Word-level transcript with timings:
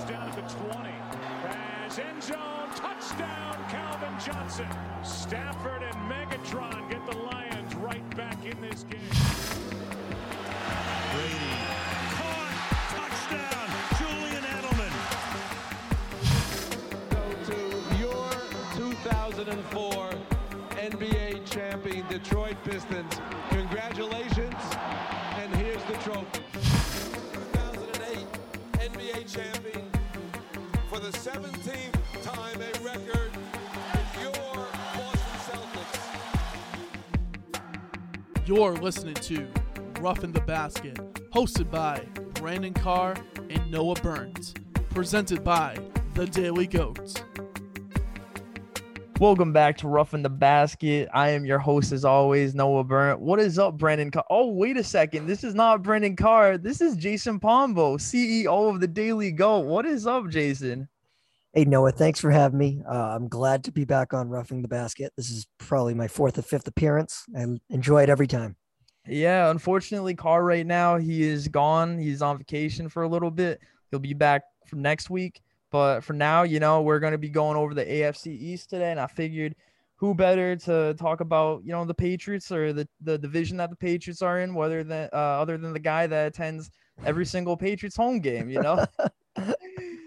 Goes 0.00 0.08
down 0.08 0.28
at 0.28 0.34
the 0.36 0.42
20. 0.42 0.90
As 1.84 1.98
end 1.98 2.22
zone, 2.22 2.68
touchdown, 2.74 3.56
Calvin 3.68 4.14
Johnson. 4.24 4.66
Stafford 5.02 5.82
and 5.82 5.94
Megatron 6.10 6.88
get 6.90 7.04
the 7.06 7.16
Lions 7.18 7.74
right 7.74 8.16
back 8.16 8.38
in 8.44 8.58
this 8.62 8.84
game. 8.84 9.00
Brady 11.12 11.56
caught, 12.16 12.52
touchdown, 12.94 13.68
Julian 13.98 14.44
Edelman. 14.56 14.94
Go 17.10 17.24
to 17.50 17.58
your 17.98 18.30
2004 18.76 20.10
NBA 20.76 21.44
champion 21.50 22.06
Detroit 22.08 22.56
Pistons. 22.64 23.20
Congratulations, 23.50 24.29
You're 38.52 38.74
listening 38.74 39.14
to 39.14 39.46
Roughing 40.00 40.32
the 40.32 40.40
Basket, 40.40 40.96
hosted 41.30 41.70
by 41.70 42.04
Brandon 42.34 42.74
Carr 42.74 43.14
and 43.48 43.70
Noah 43.70 43.94
Burns, 43.94 44.54
presented 44.88 45.44
by 45.44 45.78
The 46.14 46.26
Daily 46.26 46.66
Goats. 46.66 47.14
Welcome 49.20 49.52
back 49.52 49.76
to 49.78 49.86
Roughing 49.86 50.24
the 50.24 50.30
Basket. 50.30 51.08
I 51.14 51.28
am 51.28 51.44
your 51.44 51.60
host, 51.60 51.92
as 51.92 52.04
always, 52.04 52.56
Noah 52.56 52.82
Burns. 52.82 53.20
What 53.20 53.38
is 53.38 53.56
up, 53.56 53.78
Brandon 53.78 54.10
Carr? 54.10 54.24
Oh, 54.30 54.50
wait 54.50 54.76
a 54.76 54.82
second. 54.82 55.28
This 55.28 55.44
is 55.44 55.54
not 55.54 55.84
Brandon 55.84 56.16
Carr. 56.16 56.58
This 56.58 56.80
is 56.80 56.96
Jason 56.96 57.38
Pombo, 57.38 57.98
CEO 57.98 58.68
of 58.68 58.80
the 58.80 58.88
Daily 58.88 59.30
Goat. 59.30 59.66
What 59.66 59.86
is 59.86 60.08
up, 60.08 60.28
Jason? 60.28 60.88
Hey 61.52 61.64
Noah, 61.64 61.90
thanks 61.90 62.20
for 62.20 62.30
having 62.30 62.60
me. 62.60 62.80
Uh, 62.88 63.16
I'm 63.16 63.26
glad 63.26 63.64
to 63.64 63.72
be 63.72 63.84
back 63.84 64.14
on 64.14 64.28
Roughing 64.28 64.62
the 64.62 64.68
Basket. 64.68 65.12
This 65.16 65.30
is 65.30 65.48
probably 65.58 65.94
my 65.94 66.06
fourth 66.06 66.38
or 66.38 66.42
fifth 66.42 66.68
appearance. 66.68 67.24
I 67.36 67.44
enjoy 67.70 68.04
it 68.04 68.08
every 68.08 68.28
time. 68.28 68.54
Yeah, 69.04 69.50
unfortunately, 69.50 70.14
Carr 70.14 70.44
right 70.44 70.64
now 70.64 70.96
he 70.96 71.24
is 71.24 71.48
gone. 71.48 71.98
He's 71.98 72.22
on 72.22 72.38
vacation 72.38 72.88
for 72.88 73.02
a 73.02 73.08
little 73.08 73.32
bit. 73.32 73.60
He'll 73.90 73.98
be 73.98 74.14
back 74.14 74.42
for 74.68 74.76
next 74.76 75.10
week. 75.10 75.40
But 75.72 76.02
for 76.02 76.12
now, 76.12 76.44
you 76.44 76.60
know, 76.60 76.82
we're 76.82 77.00
going 77.00 77.12
to 77.12 77.18
be 77.18 77.28
going 77.28 77.56
over 77.56 77.74
the 77.74 77.84
AFC 77.84 78.28
East 78.28 78.70
today, 78.70 78.92
and 78.92 79.00
I 79.00 79.08
figured 79.08 79.56
who 79.96 80.14
better 80.14 80.54
to 80.54 80.94
talk 80.94 81.20
about, 81.20 81.62
you 81.64 81.72
know, 81.72 81.84
the 81.84 81.94
Patriots 81.94 82.52
or 82.52 82.72
the, 82.72 82.88
the 83.00 83.18
division 83.18 83.56
that 83.56 83.70
the 83.70 83.76
Patriots 83.76 84.22
are 84.22 84.38
in, 84.38 84.54
whether 84.54 84.84
than 84.84 85.08
uh, 85.12 85.16
other 85.16 85.58
than 85.58 85.72
the 85.72 85.80
guy 85.80 86.06
that 86.06 86.28
attends 86.28 86.70
every 87.04 87.26
single 87.26 87.56
Patriots 87.56 87.96
home 87.96 88.20
game, 88.20 88.48
you 88.50 88.62
know. 88.62 88.86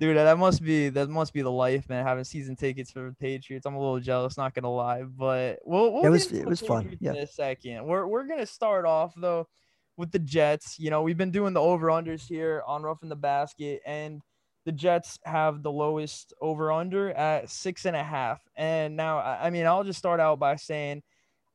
Dude, 0.00 0.16
that 0.16 0.38
must 0.38 0.62
be 0.62 0.90
that 0.90 1.08
must 1.08 1.32
be 1.32 1.42
the 1.42 1.50
life, 1.50 1.88
man. 1.88 2.06
Having 2.06 2.24
season 2.24 2.54
tickets 2.54 2.90
for 2.92 3.08
the 3.10 3.16
Patriots, 3.18 3.66
I'm 3.66 3.74
a 3.74 3.80
little 3.80 3.98
jealous, 3.98 4.36
not 4.36 4.54
gonna 4.54 4.70
lie. 4.70 5.02
But 5.02 5.58
we'll, 5.64 5.92
we'll 5.92 6.04
It 6.06 6.08
was- 6.10 6.26
get 6.26 6.32
into 6.34 6.46
it 6.46 6.48
was 6.48 6.60
fun, 6.60 6.96
yeah. 7.00 7.10
In 7.12 7.16
a 7.18 7.26
second, 7.26 7.84
we're 7.84 8.06
we're 8.06 8.26
gonna 8.26 8.46
start 8.46 8.84
off 8.84 9.12
though 9.16 9.48
with 9.96 10.12
the 10.12 10.20
Jets. 10.20 10.78
You 10.78 10.90
know, 10.90 11.02
we've 11.02 11.16
been 11.18 11.32
doing 11.32 11.52
the 11.52 11.60
over 11.60 11.88
unders 11.88 12.28
here 12.28 12.62
on 12.66 12.82
Roughing 12.84 13.08
the 13.08 13.16
Basket, 13.16 13.82
and 13.84 14.22
the 14.64 14.70
Jets 14.72 15.18
have 15.24 15.62
the 15.64 15.72
lowest 15.72 16.32
over 16.40 16.70
under 16.70 17.10
at 17.10 17.50
six 17.50 17.84
and 17.84 17.96
a 17.96 18.04
half. 18.04 18.40
And 18.54 18.96
now, 18.96 19.18
I 19.18 19.46
I 19.46 19.50
mean, 19.50 19.66
I'll 19.66 19.82
just 19.84 19.98
start 19.98 20.20
out 20.20 20.38
by 20.38 20.54
saying 20.54 21.02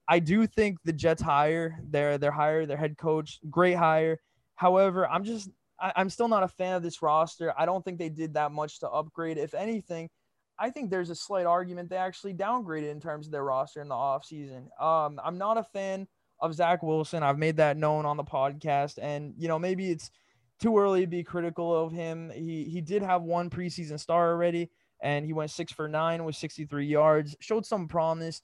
I 0.09 0.19
do 0.19 0.45
think 0.47 0.79
the 0.83 0.91
Jets 0.91 1.21
hire. 1.21 1.79
They're 1.89 2.17
they're 2.17 2.31
hire 2.31 2.65
their 2.65 2.75
head 2.75 2.97
coach, 2.97 3.39
great 3.49 3.75
hire. 3.75 4.19
However, 4.55 5.07
I'm 5.07 5.23
just 5.23 5.49
I, 5.79 5.93
I'm 5.95 6.09
still 6.09 6.27
not 6.27 6.43
a 6.43 6.47
fan 6.47 6.75
of 6.75 6.83
this 6.83 7.01
roster. 7.01 7.53
I 7.57 7.65
don't 7.65 7.83
think 7.83 7.99
they 7.99 8.09
did 8.09 8.33
that 8.35 8.51
much 8.51 8.79
to 8.79 8.89
upgrade. 8.89 9.37
If 9.37 9.53
anything, 9.53 10.09
I 10.57 10.69
think 10.69 10.89
there's 10.89 11.09
a 11.09 11.15
slight 11.15 11.45
argument 11.45 11.89
they 11.89 11.97
actually 11.97 12.33
downgraded 12.33 12.91
in 12.91 12.99
terms 12.99 13.25
of 13.25 13.31
their 13.31 13.43
roster 13.43 13.81
in 13.81 13.89
the 13.89 13.95
offseason. 13.95 14.67
Um, 14.81 15.19
I'm 15.23 15.37
not 15.37 15.57
a 15.57 15.63
fan 15.63 16.07
of 16.39 16.53
Zach 16.53 16.83
Wilson. 16.83 17.23
I've 17.23 17.39
made 17.39 17.57
that 17.57 17.77
known 17.77 18.05
on 18.05 18.17
the 18.17 18.23
podcast, 18.23 18.99
and 19.01 19.33
you 19.37 19.47
know 19.47 19.57
maybe 19.57 19.89
it's 19.89 20.11
too 20.59 20.77
early 20.77 21.01
to 21.01 21.07
be 21.07 21.23
critical 21.23 21.75
of 21.75 21.91
him. 21.91 22.31
He 22.33 22.65
he 22.65 22.81
did 22.81 23.01
have 23.01 23.23
one 23.23 23.49
preseason 23.49 23.99
star 23.99 24.31
already, 24.31 24.69
and 25.01 25.25
he 25.25 25.33
went 25.33 25.51
six 25.51 25.71
for 25.71 25.87
nine 25.87 26.23
with 26.23 26.35
63 26.35 26.85
yards. 26.85 27.35
Showed 27.39 27.65
some 27.65 27.87
promise 27.87 28.41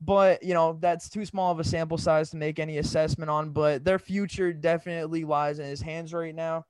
but 0.00 0.42
you 0.42 0.54
know 0.54 0.76
that's 0.80 1.08
too 1.08 1.24
small 1.24 1.52
of 1.52 1.60
a 1.60 1.64
sample 1.64 1.98
size 1.98 2.30
to 2.30 2.36
make 2.36 2.58
any 2.58 2.78
assessment 2.78 3.30
on 3.30 3.50
but 3.50 3.84
their 3.84 3.98
future 3.98 4.52
definitely 4.52 5.24
lies 5.24 5.58
in 5.58 5.66
his 5.66 5.80
hands 5.80 6.12
right 6.12 6.34
now 6.34 6.64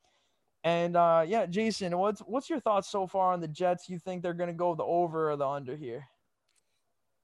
and 0.62 0.96
uh 0.96 1.24
yeah 1.26 1.46
jason 1.46 1.96
what's 1.98 2.20
what's 2.20 2.48
your 2.50 2.60
thoughts 2.60 2.88
so 2.90 3.06
far 3.06 3.32
on 3.32 3.40
the 3.40 3.48
jets 3.48 3.88
you 3.88 3.98
think 3.98 4.22
they're 4.22 4.34
going 4.34 4.48
to 4.48 4.54
go 4.54 4.74
the 4.74 4.84
over 4.84 5.30
or 5.30 5.36
the 5.36 5.46
under 5.46 5.74
here 5.76 6.06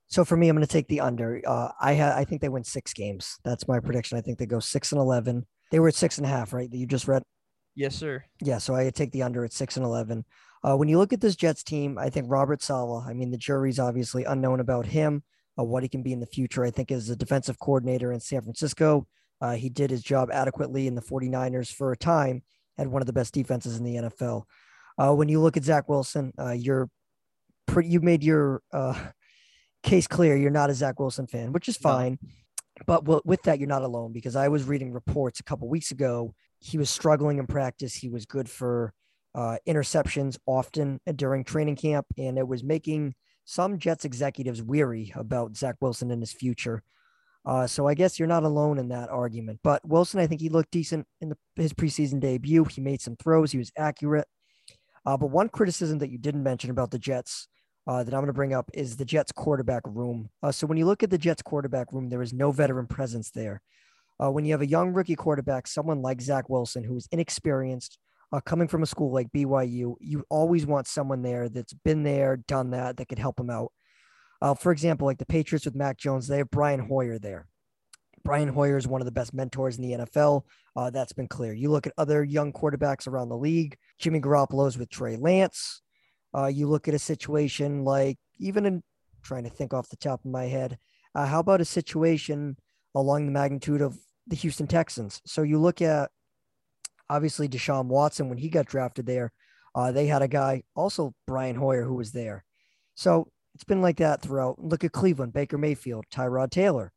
So 0.08 0.24
for 0.24 0.36
me, 0.36 0.48
I'm 0.48 0.56
going 0.56 0.66
to 0.66 0.72
take 0.72 0.88
the 0.88 1.00
under. 1.00 1.40
Uh, 1.46 1.70
I 1.80 1.94
ha- 1.94 2.16
I 2.16 2.24
think 2.24 2.40
they 2.40 2.48
win 2.48 2.64
six 2.64 2.92
games. 2.92 3.38
That's 3.44 3.68
my 3.68 3.78
prediction. 3.78 4.18
I 4.18 4.22
think 4.22 4.38
they 4.38 4.46
go 4.46 4.58
six 4.58 4.90
and 4.90 5.00
eleven. 5.00 5.46
They 5.70 5.78
were 5.78 5.86
at 5.86 5.94
six 5.94 6.18
and 6.18 6.26
a 6.26 6.28
half, 6.28 6.52
right? 6.52 6.68
That 6.68 6.78
you 6.78 6.86
just 6.86 7.06
read. 7.06 7.22
yes 7.76 7.94
sir 7.94 8.24
Yeah, 8.42 8.58
so 8.58 8.74
I 8.74 8.90
take 8.90 9.12
the 9.12 9.22
under 9.22 9.44
at 9.44 9.52
six 9.52 9.76
and 9.76 9.86
eleven. 9.86 10.24
Uh, 10.64 10.76
when 10.76 10.88
you 10.88 10.98
look 10.98 11.12
at 11.12 11.20
this 11.20 11.36
Jets 11.36 11.62
team, 11.62 11.96
I 11.96 12.10
think 12.10 12.26
Robert 12.28 12.60
Saleh. 12.60 13.04
I 13.06 13.12
mean, 13.14 13.30
the 13.30 13.38
jury's 13.38 13.78
obviously 13.78 14.24
unknown 14.24 14.58
about 14.58 14.86
him, 14.86 15.22
uh, 15.58 15.64
what 15.64 15.82
he 15.82 15.88
can 15.88 16.02
be 16.02 16.12
in 16.12 16.20
the 16.20 16.26
future. 16.26 16.64
I 16.64 16.70
think 16.70 16.90
as 16.90 17.08
a 17.10 17.16
defensive 17.16 17.58
coordinator 17.58 18.12
in 18.12 18.20
San 18.20 18.42
Francisco, 18.42 19.06
uh, 19.40 19.52
he 19.54 19.68
did 19.68 19.90
his 19.90 20.02
job 20.02 20.30
adequately 20.32 20.86
in 20.86 20.94
the 20.94 21.02
49ers 21.02 21.72
for 21.72 21.92
a 21.92 21.96
time. 21.96 22.42
Had 22.76 22.88
one 22.88 23.02
of 23.02 23.06
the 23.06 23.12
best 23.12 23.34
defenses 23.34 23.76
in 23.78 23.84
the 23.84 23.96
NFL. 23.96 24.44
Uh, 24.98 25.14
when 25.14 25.28
you 25.28 25.40
look 25.40 25.56
at 25.56 25.64
Zach 25.64 25.88
Wilson, 25.88 26.32
uh, 26.38 26.50
you're 26.52 26.88
pretty. 27.66 27.88
You 27.88 28.00
made 28.00 28.22
your 28.22 28.62
uh, 28.72 28.98
case 29.82 30.06
clear. 30.06 30.36
You're 30.36 30.50
not 30.50 30.70
a 30.70 30.74
Zach 30.74 30.98
Wilson 31.00 31.26
fan, 31.26 31.52
which 31.52 31.68
is 31.68 31.82
No. 31.82 31.90
fine. 31.90 32.18
But 32.86 33.04
w- 33.04 33.20
with 33.24 33.42
that, 33.42 33.58
you're 33.58 33.68
not 33.68 33.82
alone 33.82 34.12
because 34.12 34.36
I 34.36 34.48
was 34.48 34.64
reading 34.64 34.92
reports 34.92 35.40
a 35.40 35.42
couple 35.42 35.68
weeks 35.68 35.90
ago. 35.90 36.34
He 36.60 36.78
was 36.78 36.88
struggling 36.88 37.38
in 37.38 37.46
practice. 37.46 37.94
He 37.94 38.08
was 38.08 38.24
good 38.26 38.48
for 38.48 38.92
uh, 39.34 39.56
interceptions 39.68 40.38
often 40.46 41.00
during 41.16 41.44
training 41.44 41.76
camp, 41.76 42.06
and 42.16 42.38
it 42.38 42.46
was 42.46 42.62
making 42.64 43.14
some 43.50 43.78
Jets 43.78 44.04
executives 44.04 44.62
weary 44.62 45.12
about 45.16 45.56
Zach 45.56 45.74
Wilson 45.80 46.12
and 46.12 46.22
his 46.22 46.32
future. 46.32 46.84
Uh, 47.44 47.66
so 47.66 47.88
I 47.88 47.94
guess 47.94 48.16
you're 48.16 48.28
not 48.28 48.44
alone 48.44 48.78
in 48.78 48.88
that 48.90 49.08
argument. 49.08 49.58
But 49.64 49.84
Wilson, 49.84 50.20
I 50.20 50.28
think 50.28 50.40
he 50.40 50.48
looked 50.48 50.70
decent 50.70 51.04
in 51.20 51.30
the, 51.30 51.36
his 51.56 51.72
preseason 51.72 52.20
debut. 52.20 52.64
He 52.64 52.80
made 52.80 53.00
some 53.00 53.16
throws. 53.16 53.50
He 53.50 53.58
was 53.58 53.72
accurate. 53.76 54.28
Uh, 55.04 55.16
but 55.16 55.32
one 55.32 55.48
criticism 55.48 55.98
that 55.98 56.10
you 56.10 56.18
didn't 56.18 56.44
mention 56.44 56.70
about 56.70 56.92
the 56.92 56.98
Jets 56.98 57.48
uh, 57.88 58.04
that 58.04 58.14
I'm 58.14 58.20
going 58.20 58.28
to 58.28 58.32
bring 58.32 58.54
up 58.54 58.70
is 58.72 58.96
the 58.96 59.04
Jets 59.04 59.32
quarterback 59.32 59.82
room. 59.84 60.30
Uh, 60.44 60.52
so 60.52 60.68
when 60.68 60.78
you 60.78 60.86
look 60.86 61.02
at 61.02 61.10
the 61.10 61.18
Jets 61.18 61.42
quarterback 61.42 61.92
room, 61.92 62.08
there 62.08 62.22
is 62.22 62.32
no 62.32 62.52
veteran 62.52 62.86
presence 62.86 63.32
there. 63.32 63.62
Uh, 64.22 64.30
when 64.30 64.44
you 64.44 64.52
have 64.52 64.62
a 64.62 64.66
young 64.66 64.92
rookie 64.92 65.16
quarterback, 65.16 65.66
someone 65.66 66.02
like 66.02 66.20
Zach 66.20 66.48
Wilson, 66.48 66.84
who 66.84 66.96
is 66.96 67.08
inexperienced, 67.10 67.98
uh, 68.32 68.40
coming 68.40 68.68
from 68.68 68.82
a 68.82 68.86
school 68.86 69.12
like 69.12 69.32
BYU, 69.32 69.94
you 70.00 70.24
always 70.28 70.66
want 70.66 70.86
someone 70.86 71.22
there 71.22 71.48
that's 71.48 71.72
been 71.72 72.02
there, 72.02 72.36
done 72.36 72.70
that, 72.70 72.96
that 72.96 73.08
could 73.08 73.18
help 73.18 73.36
them 73.36 73.50
out. 73.50 73.72
Uh, 74.42 74.54
for 74.54 74.72
example, 74.72 75.06
like 75.06 75.18
the 75.18 75.26
Patriots 75.26 75.64
with 75.64 75.74
Mac 75.74 75.98
Jones, 75.98 76.26
they 76.26 76.38
have 76.38 76.50
Brian 76.50 76.80
Hoyer 76.80 77.18
there. 77.18 77.46
Brian 78.24 78.48
Hoyer 78.48 78.76
is 78.76 78.86
one 78.86 79.00
of 79.00 79.06
the 79.06 79.12
best 79.12 79.34
mentors 79.34 79.78
in 79.78 79.82
the 79.82 80.04
NFL. 80.04 80.42
Uh, 80.76 80.90
that's 80.90 81.12
been 81.12 81.28
clear. 81.28 81.52
You 81.52 81.70
look 81.70 81.86
at 81.86 81.92
other 81.98 82.22
young 82.22 82.52
quarterbacks 82.52 83.08
around 83.08 83.28
the 83.28 83.36
league. 83.36 83.76
Jimmy 83.98 84.20
Garoppolo's 84.20 84.78
with 84.78 84.90
Trey 84.90 85.16
Lance. 85.16 85.82
Uh, 86.36 86.46
you 86.46 86.68
look 86.68 86.86
at 86.86 86.94
a 86.94 86.98
situation 86.98 87.84
like 87.84 88.18
even 88.38 88.66
in 88.66 88.82
trying 89.22 89.44
to 89.44 89.50
think 89.50 89.74
off 89.74 89.88
the 89.88 89.96
top 89.96 90.24
of 90.24 90.30
my 90.30 90.44
head, 90.44 90.78
uh, 91.14 91.26
how 91.26 91.40
about 91.40 91.60
a 91.60 91.64
situation 91.64 92.56
along 92.94 93.26
the 93.26 93.32
magnitude 93.32 93.80
of 93.80 93.98
the 94.26 94.36
Houston 94.36 94.66
Texans? 94.66 95.20
So 95.26 95.42
you 95.42 95.58
look 95.58 95.82
at 95.82 96.10
obviously 97.10 97.48
Deshaun 97.48 97.86
Watson 97.86 98.28
when 98.28 98.38
he 98.38 98.48
got 98.48 98.66
drafted 98.66 99.04
there. 99.04 99.32
Uh, 99.74 99.92
they 99.92 100.06
had 100.06 100.22
a 100.22 100.28
guy 100.28 100.62
also 100.74 101.12
Brian 101.26 101.56
Hoyer 101.56 101.84
who 101.84 101.94
was 101.94 102.12
there. 102.12 102.44
So 102.94 103.28
it's 103.54 103.64
been 103.64 103.82
like 103.82 103.98
that 103.98 104.22
throughout. 104.22 104.62
Look 104.62 104.84
at 104.84 104.92
Cleveland, 104.92 105.32
Baker 105.32 105.58
Mayfield, 105.58 106.04
Tyrod 106.12 106.50
Taylor. 106.50 106.92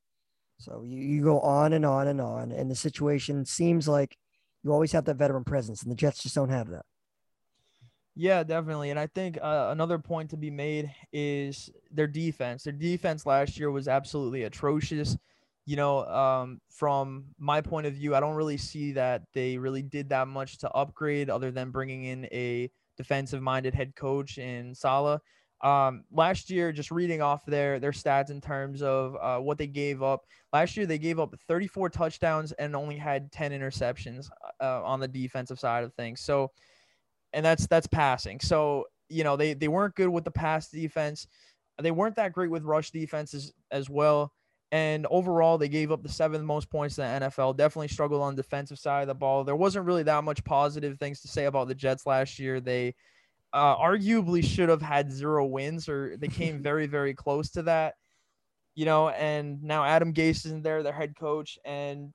So 0.60 0.84
you, 0.86 1.02
you 1.02 1.24
go 1.24 1.40
on 1.40 1.74
and 1.74 1.86
on 1.86 2.08
and 2.08 2.22
on, 2.22 2.52
and 2.52 2.70
the 2.70 2.76
situation 2.76 3.46
seems 3.46 3.88
like 3.88 4.16
you 4.64 4.72
always 4.72 4.92
have 4.92 5.06
that 5.06 5.18
veteran 5.18 5.44
presence, 5.44 5.82
and 5.82 5.92
the 5.92 5.96
Jets 5.96 6.24
just 6.24 6.36
don't 6.36 6.50
have 6.50 6.70
that. 6.70 6.86
Yeah, 8.16 8.44
definitely. 8.44 8.92
And 8.92 9.00
I 9.00 9.08
think 9.08 9.40
uh, 9.42 9.70
another 9.72 9.98
point 9.98 10.30
to 10.30 10.38
be 10.38 10.52
made 10.52 10.94
is 11.12 11.72
their 11.92 12.08
defense. 12.08 12.64
Their 12.64 12.74
defense 12.74 13.26
last 13.26 13.58
year 13.58 13.72
was 13.72 13.88
absolutely 13.88 14.44
atrocious. 14.44 15.18
You 15.66 15.78
know, 15.78 16.06
um, 16.06 16.60
from 16.70 17.26
my 17.38 17.62
point 17.62 17.88
of 17.88 17.94
view, 17.94 18.16
I 18.16 18.20
don't 18.20 18.36
really 18.36 18.58
see 18.58 18.92
that 18.94 19.24
they 19.34 19.58
really 19.58 19.82
did 19.82 20.10
that 20.10 20.28
much 20.28 20.58
to 20.60 20.72
upgrade 20.72 21.30
other 21.30 21.52
than 21.52 21.72
bringing 21.72 22.04
in 22.06 22.26
a 22.26 22.70
defensive 22.98 23.42
minded 23.42 23.74
head 23.74 23.96
coach 23.96 24.38
in 24.38 24.76
Saleh. 24.76 25.22
Um, 25.62 26.04
last 26.12 26.50
year, 26.50 26.74
just 26.74 26.92
reading 26.92 27.22
off 27.22 27.46
their 27.46 27.80
their 27.80 27.94
stats 27.94 28.30
in 28.30 28.42
terms 28.42 28.82
of 28.82 29.16
uh, 29.22 29.40
what 29.40 29.58
they 29.58 29.68
gave 29.68 30.04
up. 30.04 30.26
Last 30.52 30.76
year, 30.76 30.86
they 30.86 30.98
gave 30.98 31.20
up 31.20 31.34
34 31.48 31.90
touchdowns 31.90 32.52
and 32.54 32.76
only 32.76 32.98
had 32.98 33.32
10 33.32 33.52
interceptions 33.52 34.30
uh, 34.62 34.84
on 34.84 35.00
the 35.00 35.08
defensive 35.08 35.60
side 35.60 35.86
of 35.86 35.94
things. 35.94 36.20
So, 36.20 36.52
and 37.32 37.46
that's 37.46 37.66
that's 37.68 37.88
passing. 37.88 38.42
So 38.42 38.86
you 39.10 39.24
know 39.24 39.38
they 39.38 39.54
they 39.54 39.70
weren't 39.70 39.96
good 39.96 40.10
with 40.10 40.26
the 40.26 40.32
pass 40.32 40.70
defense. 40.70 41.28
They 41.82 41.92
weren't 41.92 42.16
that 42.16 42.34
great 42.34 42.52
with 42.52 42.64
rush 42.64 42.92
defenses 42.92 43.54
as 43.72 43.90
well. 43.90 44.34
And 44.74 45.06
overall, 45.12 45.60
they 45.60 45.70
gave 45.70 45.92
up 45.92 46.02
the 46.02 46.10
seventh 46.10 46.44
most 46.44 46.68
points 46.68 46.98
in 46.98 47.04
the 47.04 47.28
NFL. 47.28 47.56
Definitely 47.56 47.90
struggled 47.90 48.24
on 48.24 48.36
the 48.36 48.42
defensive 48.42 48.80
side 48.80 49.04
of 49.04 49.08
the 49.08 49.14
ball. 49.14 49.44
There 49.44 49.56
wasn't 49.56 49.86
really 49.86 50.02
that 50.02 50.24
much 50.24 50.44
positive 50.44 50.98
things 50.98 51.22
to 51.22 51.28
say 51.28 51.46
about 51.46 51.68
the 51.68 51.76
Jets 51.76 52.08
last 52.08 52.40
year. 52.40 52.60
They 52.60 52.96
uh, 53.54 53.78
arguably 53.78 54.44
should 54.44 54.70
have 54.70 54.82
had 54.82 55.12
zero 55.12 55.46
wins, 55.46 55.88
or 55.88 56.18
they 56.18 56.28
came 56.28 56.60
very, 56.64 56.88
very 56.88 57.14
close 57.14 57.52
to 57.52 57.62
that. 57.62 57.94
You 58.74 58.86
know, 58.86 59.10
and 59.10 59.62
now 59.62 59.84
Adam 59.84 60.12
Gase 60.12 60.44
isn't 60.48 60.64
there, 60.64 60.82
their 60.82 60.92
head 60.92 61.16
coach. 61.16 61.60
And 61.64 62.12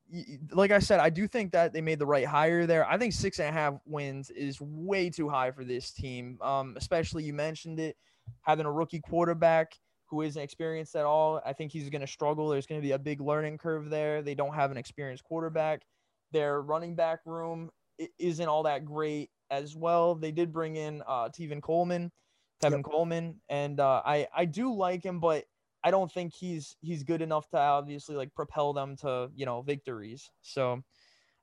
like 0.51 0.73
I 0.73 0.81
said, 0.81 0.99
I 0.99 1.11
do 1.11 1.29
think 1.29 1.53
that 1.53 1.73
they 1.73 1.81
made 1.81 2.01
the 2.01 2.07
right 2.07 2.27
hire 2.27 2.67
there. 2.67 2.85
I 2.91 2.99
think 2.99 3.13
six 3.13 3.39
and 3.39 3.49
a 3.49 3.53
half 3.53 3.75
wins 3.87 4.31
is 4.31 4.61
way 4.61 5.11
too 5.11 5.29
high 5.29 5.53
for 5.53 5.63
this 5.63 5.93
team. 5.93 6.39
Um, 6.43 6.75
especially 6.77 7.23
you 7.23 7.35
mentioned 7.35 7.79
it, 7.79 7.97
having 8.43 8.67
a 8.67 8.73
rookie 8.73 8.99
quarterback 8.99 9.75
who 10.09 10.23
isn't 10.23 10.41
experienced 10.41 10.97
at 10.97 11.05
all. 11.05 11.41
I 11.45 11.53
think 11.53 11.73
he's 11.73 11.91
going 11.91 12.01
to 12.01 12.07
struggle. 12.07 12.49
There's 12.49 12.67
going 12.67 12.81
to 12.81 12.87
be 12.87 12.93
a 12.93 12.99
big 12.99 13.21
learning 13.21 13.59
curve 13.59 13.91
there. 13.91 14.23
They 14.23 14.35
don't 14.35 14.55
have 14.55 14.71
an 14.71 14.77
experienced 14.77 15.25
quarterback. 15.25 15.83
Their 16.33 16.63
running 16.63 16.95
back 16.95 17.21
room 17.27 17.71
isn't 18.19 18.49
all 18.49 18.63
that 18.65 18.85
great 18.85 19.31
as 19.51 19.75
well. 19.77 20.15
They 20.15 20.33
did 20.33 20.53
bring 20.53 20.77
in 20.77 21.03
uh, 21.07 21.29
Tevin 21.29 21.63
Coleman, 21.63 22.11
Tevin 22.63 22.79
yep. 22.79 22.85
Coleman, 22.85 23.41
and 23.49 23.81
uh, 23.81 24.03
I 24.05 24.27
I 24.35 24.45
do 24.45 24.75
like 24.75 25.05
him, 25.05 25.21
but 25.21 25.45
I 25.85 25.91
don't 25.91 26.11
think 26.11 26.35
he's 26.35 26.77
he's 26.81 27.03
good 27.03 27.23
enough 27.23 27.49
to 27.51 27.59
obviously 27.59 28.17
like 28.17 28.35
propel 28.35 28.73
them 28.73 28.97
to 28.99 29.31
you 29.35 29.47
know 29.47 29.63
victories. 29.63 30.31
So 30.43 30.83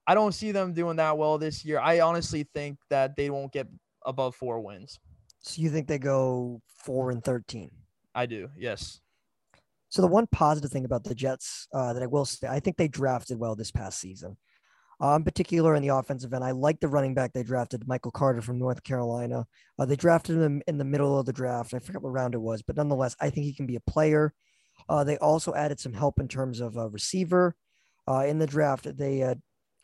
I 0.08 0.14
don't 0.14 0.34
see 0.34 0.52
them 0.52 0.74
doing 0.74 0.98
that 0.98 1.18
well 1.18 1.38
this 1.38 1.66
year. 1.66 1.80
I 1.80 2.02
honestly 2.02 2.48
think 2.54 2.78
that 2.90 3.16
they 3.16 3.30
won't 3.30 3.52
get 3.52 3.68
above 4.06 4.36
four 4.36 4.60
wins. 4.60 5.00
So 5.40 5.62
you 5.62 5.70
think 5.70 5.88
they 5.88 6.00
go 6.00 6.62
four 6.68 7.12
and 7.12 7.24
thirteen? 7.24 7.72
I 8.16 8.26
do. 8.26 8.50
Yes. 8.58 9.02
So 9.90 10.02
the 10.02 10.08
one 10.08 10.28
positive 10.28 10.72
thing 10.72 10.86
about 10.86 11.04
the 11.04 11.14
Jets 11.14 11.68
uh, 11.74 11.94
that 11.94 12.02
I 12.02 12.08
will 12.08 12.26
say, 12.26 12.48
I 12.48 12.60
think 12.60 12.78
they 12.78 12.88
drafted 12.88 13.38
well 13.38 13.56
this 13.56 13.72
past 13.72 14.00
season. 14.00 14.38
Uh, 15.02 15.16
in 15.18 15.24
particular, 15.26 15.76
in 15.76 15.82
the 15.82 15.96
offensive 15.96 16.34
end, 16.34 16.44
I 16.44 16.52
like 16.52 16.80
the 16.80 16.88
running 16.88 17.14
back 17.14 17.34
they 17.34 17.44
drafted, 17.44 17.86
Michael 17.88 18.12
Carter 18.12 18.42
from 18.42 18.58
North 18.58 18.82
Carolina. 18.84 19.46
Uh, 19.78 19.86
they 19.86 19.98
drafted 19.98 20.38
him 20.38 20.62
in 20.68 20.78
the 20.78 20.86
middle 20.86 21.20
of 21.20 21.26
the 21.26 21.34
draft. 21.34 21.74
I 21.74 21.80
forget 21.80 22.02
what 22.02 22.14
round 22.14 22.34
it 22.34 22.42
was, 22.42 22.62
but 22.62 22.78
nonetheless, 22.78 23.16
I 23.20 23.30
think 23.30 23.46
he 23.46 23.54
can 23.54 23.66
be 23.66 23.76
a 23.76 23.92
player. 23.92 24.34
Uh, 24.88 25.04
they 25.04 25.18
also 25.18 25.54
added 25.54 25.82
some 25.82 25.94
help 25.94 26.20
in 26.20 26.30
terms 26.30 26.62
of 26.62 26.78
a 26.78 26.88
receiver 26.88 27.56
uh, 28.08 28.26
in 28.26 28.40
the 28.40 28.48
draft. 28.48 28.98
They 28.98 29.22
uh, 29.24 29.36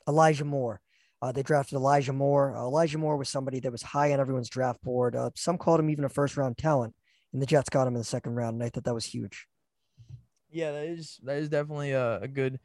Elijah 0.08 0.46
Moore. 0.46 0.80
Uh, 1.22 1.32
they 1.32 1.44
drafted 1.44 1.76
Elijah 1.76 2.14
Moore. 2.14 2.56
Elijah 2.56 2.98
Moore 2.98 3.18
was 3.18 3.30
somebody 3.30 3.60
that 3.60 3.72
was 3.72 3.84
high 3.84 4.14
on 4.14 4.20
everyone's 4.20 4.50
draft 4.50 4.82
board. 4.82 5.16
some 5.36 5.58
called 5.58 5.80
him 5.80 5.90
even 5.90 6.06
a 6.06 6.10
first 6.10 6.38
round 6.38 6.58
talent 6.58 6.96
and 7.34 7.42
the 7.42 7.46
Jets 7.46 7.70
got 7.70 7.88
him 7.88 7.96
in 7.96 8.00
the 8.00 8.06
second 8.06 8.36
round, 8.36 8.56
and 8.56 8.64
I 8.64 8.70
thought 8.70 8.84
that 8.84 8.94
was 8.94 9.06
huge. 9.06 9.48
Yeah, 10.50 10.72
that 10.72 10.86
is 10.86 11.20
that 11.24 11.38
is 11.38 11.50
definitely 11.50 11.92
a, 11.92 12.20
a 12.20 12.28
good 12.28 12.60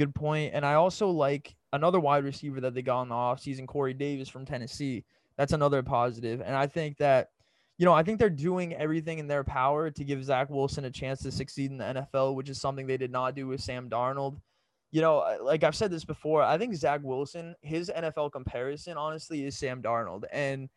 good 0.00 0.14
point. 0.14 0.52
And 0.54 0.64
I 0.64 0.74
also 0.74 1.10
like 1.10 1.54
another 1.72 2.00
wide 2.00 2.24
receiver 2.24 2.60
that 2.62 2.74
they 2.74 2.82
got 2.82 3.02
in 3.02 3.10
the 3.10 3.14
offseason, 3.14 3.66
Corey 3.66 3.94
Davis 3.94 4.28
from 4.28 4.44
Tennessee. 4.44 5.04
That's 5.36 5.52
another 5.52 5.82
positive. 5.82 6.40
And 6.40 6.56
I 6.56 6.66
think 6.66 6.96
that, 6.96 7.28
you 7.78 7.84
know, 7.84 7.92
I 7.92 8.02
think 8.02 8.18
they're 8.18 8.30
doing 8.30 8.74
everything 8.74 9.18
in 9.18 9.28
their 9.28 9.44
power 9.44 9.90
to 9.90 10.04
give 10.04 10.24
Zach 10.24 10.50
Wilson 10.50 10.86
a 10.86 10.90
chance 10.90 11.22
to 11.22 11.30
succeed 11.30 11.70
in 11.70 11.78
the 11.78 12.06
NFL, 12.14 12.34
which 12.34 12.48
is 12.48 12.60
something 12.60 12.86
they 12.86 12.96
did 12.96 13.12
not 13.12 13.34
do 13.34 13.46
with 13.46 13.60
Sam 13.60 13.88
Darnold. 13.88 14.40
You 14.90 15.02
know, 15.02 15.38
like 15.42 15.62
I've 15.64 15.76
said 15.76 15.90
this 15.90 16.04
before, 16.04 16.42
I 16.42 16.58
think 16.58 16.74
Zach 16.74 17.00
Wilson, 17.04 17.54
his 17.60 17.92
NFL 17.94 18.32
comparison, 18.32 18.96
honestly, 18.96 19.44
is 19.44 19.56
Sam 19.56 19.80
Darnold. 19.82 20.24
And 20.32 20.68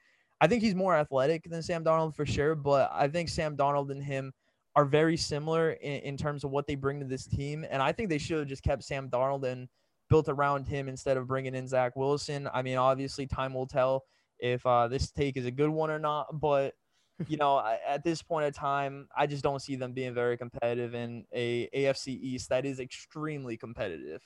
I 0.43 0.47
think 0.47 0.61
he's 0.61 0.75
more 0.75 0.93
athletic 0.93 1.49
than 1.49 1.63
Sam 1.63 1.85
Darnold 1.85 2.15
for 2.15 2.25
sure, 2.25 2.53
but 2.53 2.91
I 2.93 3.07
think 3.07 3.29
Sam 3.29 3.55
Darnold 3.55 3.91
and 3.91 4.03
him 4.03 4.33
are 4.75 4.83
very 4.83 5.15
similar 5.15 5.71
in, 5.71 6.01
in 6.01 6.17
terms 6.17 6.43
of 6.43 6.51
what 6.51 6.67
they 6.67 6.75
bring 6.75 6.99
to 6.99 7.05
this 7.05 7.25
team. 7.25 7.65
And 7.69 7.81
I 7.81 7.93
think 7.93 8.09
they 8.09 8.17
should 8.17 8.39
have 8.39 8.47
just 8.49 8.61
kept 8.61 8.83
Sam 8.83 9.09
Darnold 9.09 9.49
and 9.49 9.69
built 10.09 10.27
around 10.27 10.67
him 10.67 10.89
instead 10.89 11.15
of 11.15 11.27
bringing 11.27 11.55
in 11.55 11.65
Zach 11.65 11.95
Wilson. 11.95 12.49
I 12.53 12.61
mean, 12.61 12.75
obviously, 12.75 13.25
time 13.25 13.53
will 13.53 13.67
tell 13.67 14.03
if 14.37 14.65
uh, 14.65 14.89
this 14.89 15.11
take 15.11 15.37
is 15.37 15.45
a 15.45 15.51
good 15.51 15.69
one 15.69 15.89
or 15.89 15.99
not, 15.99 16.27
but 16.41 16.73
you 17.29 17.37
know, 17.37 17.63
at 17.87 18.03
this 18.03 18.21
point 18.21 18.45
in 18.45 18.51
time, 18.51 19.07
I 19.15 19.27
just 19.27 19.43
don't 19.43 19.61
see 19.61 19.77
them 19.77 19.93
being 19.93 20.13
very 20.13 20.35
competitive 20.35 20.93
in 20.93 21.23
a 21.31 21.69
AFC 21.73 22.07
East 22.07 22.49
that 22.49 22.65
is 22.65 22.81
extremely 22.81 23.55
competitive 23.55 24.21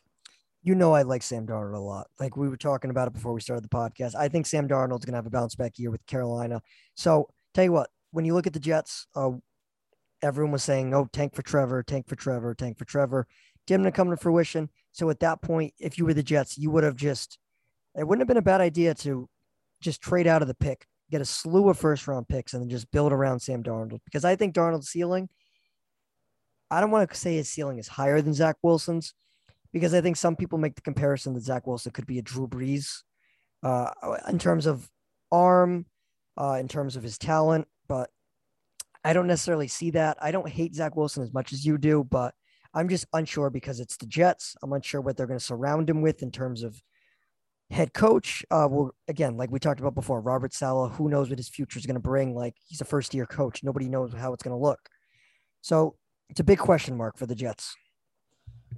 you 0.63 0.75
know 0.75 0.94
I 0.94 1.04
like 1.04 1.24
Sam 1.24 1.45
Darnold 1.45 1.75
a 1.75 1.80
lot. 1.80 2.07
Like 2.19 2.36
we 2.36 2.50
were 2.50 2.57
talking 2.57 2.89
about 2.89 3.07
it 3.07 3.13
before 3.13 3.33
we 3.33 3.42
started 3.42 3.63
the 3.63 3.69
podcast. 3.69 4.15
I 4.15 4.27
think 4.27 4.45
Sam 4.45 4.68
Darnold's 4.68 5.06
gonna 5.06 5.18
have 5.18 5.25
a 5.25 5.31
bounce 5.31 5.56
back 5.56 5.77
year 5.77 5.92
with 5.92 6.06
Carolina. 6.06 6.62
So 6.95 7.30
tell 7.54 7.63
you 7.63 7.71
what, 7.71 7.89
when 8.12 8.25
you 8.25 8.33
look 8.33 8.48
at 8.48 8.54
the 8.54 8.59
Jets, 8.59 9.07
uh, 9.15 9.31
everyone 10.21 10.51
was 10.51 10.63
saying, 10.63 10.94
"Oh, 10.94 11.07
tank 11.12 11.36
for 11.36 11.42
Trevor, 11.42 11.83
tank 11.83 12.07
for 12.07 12.15
Trevor, 12.15 12.56
tank 12.56 12.77
for 12.77 12.86
Trevor." 12.86 13.27
Didn't 13.65 13.92
come 13.92 14.09
to 14.09 14.18
fruition. 14.18 14.69
So 14.94 15.09
at 15.09 15.19
that 15.19 15.42
point, 15.42 15.74
if 15.80 15.98
you 15.98 16.06
were 16.06 16.13
the 16.13 16.24
Jets, 16.24 16.57
you 16.57 16.71
would 16.71 16.83
have 16.83 16.95
just. 16.95 17.38
It 17.95 18.07
wouldn't 18.07 18.21
have 18.21 18.27
been 18.27 18.38
a 18.38 18.42
bad 18.42 18.62
idea 18.62 18.94
to 18.95 19.27
just 19.81 20.01
trade 20.01 20.27
out 20.27 20.42
of 20.42 20.48
the 20.48 20.54
pick, 20.54 20.86
get 21.09 21.21
a 21.21 21.25
slew 21.25 21.69
of 21.69 21.77
first 21.77 22.07
round 22.07 22.27
picks, 22.27 22.54
and 22.54 22.62
then 22.62 22.69
just 22.69 22.92
build 22.92 23.12
around 23.12 23.39
Sam 23.39 23.63
Darnold 23.63 24.00
because 24.06 24.25
I 24.25 24.36
think 24.36 24.54
Darnold's 24.54 24.89
ceiling. 24.89 25.30
I 26.69 26.81
don't 26.81 26.92
want 26.92 27.09
to 27.09 27.15
say 27.15 27.36
his 27.36 27.50
ceiling 27.50 27.80
is 27.80 27.88
higher 27.88 28.21
than 28.21 28.33
Zach 28.33 28.57
Wilson's 28.62 29.13
because 29.73 29.93
I 29.93 30.01
think 30.01 30.17
some 30.17 30.35
people 30.35 30.57
make 30.57 30.75
the 30.75 30.81
comparison 30.81 31.33
that 31.33 31.43
Zach 31.43 31.67
Wilson 31.67 31.91
could 31.91 32.07
be 32.07 32.19
a 32.19 32.21
Drew 32.21 32.47
Brees 32.47 33.03
uh, 33.63 33.91
in 34.27 34.39
terms 34.39 34.65
of 34.65 34.89
arm, 35.31 35.85
uh, 36.39 36.57
in 36.59 36.67
terms 36.67 36.95
of 36.95 37.03
his 37.03 37.17
talent, 37.17 37.67
but 37.87 38.09
I 39.03 39.13
don't 39.13 39.27
necessarily 39.27 39.67
see 39.67 39.91
that. 39.91 40.17
I 40.21 40.31
don't 40.31 40.49
hate 40.49 40.75
Zach 40.75 40.95
Wilson 40.95 41.23
as 41.23 41.33
much 41.33 41.53
as 41.53 41.65
you 41.65 41.77
do, 41.77 42.03
but 42.03 42.33
I'm 42.73 42.89
just 42.89 43.05
unsure 43.13 43.49
because 43.49 43.79
it's 43.79 43.97
the 43.97 44.05
Jets. 44.05 44.55
I'm 44.61 44.73
unsure 44.73 45.01
what 45.01 45.17
they're 45.17 45.27
going 45.27 45.39
to 45.39 45.45
surround 45.45 45.89
him 45.89 46.01
with 46.01 46.21
in 46.21 46.31
terms 46.31 46.63
of 46.63 46.81
head 47.69 47.93
coach. 47.93 48.45
Uh, 48.51 48.67
well, 48.69 48.91
again, 49.07 49.37
like 49.37 49.51
we 49.51 49.59
talked 49.59 49.79
about 49.79 49.95
before, 49.95 50.21
Robert 50.21 50.53
Saleh, 50.53 50.91
who 50.93 51.09
knows 51.09 51.29
what 51.29 51.39
his 51.39 51.49
future 51.49 51.79
is 51.79 51.85
going 51.85 51.95
to 51.95 52.01
bring? 52.01 52.35
Like 52.35 52.55
he's 52.67 52.81
a 52.81 52.85
first 52.85 53.13
year 53.13 53.25
coach. 53.25 53.63
Nobody 53.63 53.89
knows 53.89 54.13
how 54.13 54.33
it's 54.33 54.43
going 54.43 54.57
to 54.57 54.63
look. 54.63 54.79
So 55.61 55.95
it's 56.29 56.39
a 56.39 56.45
big 56.45 56.59
question 56.59 56.97
mark 56.97 57.17
for 57.17 57.25
the 57.25 57.35
Jets. 57.35 57.75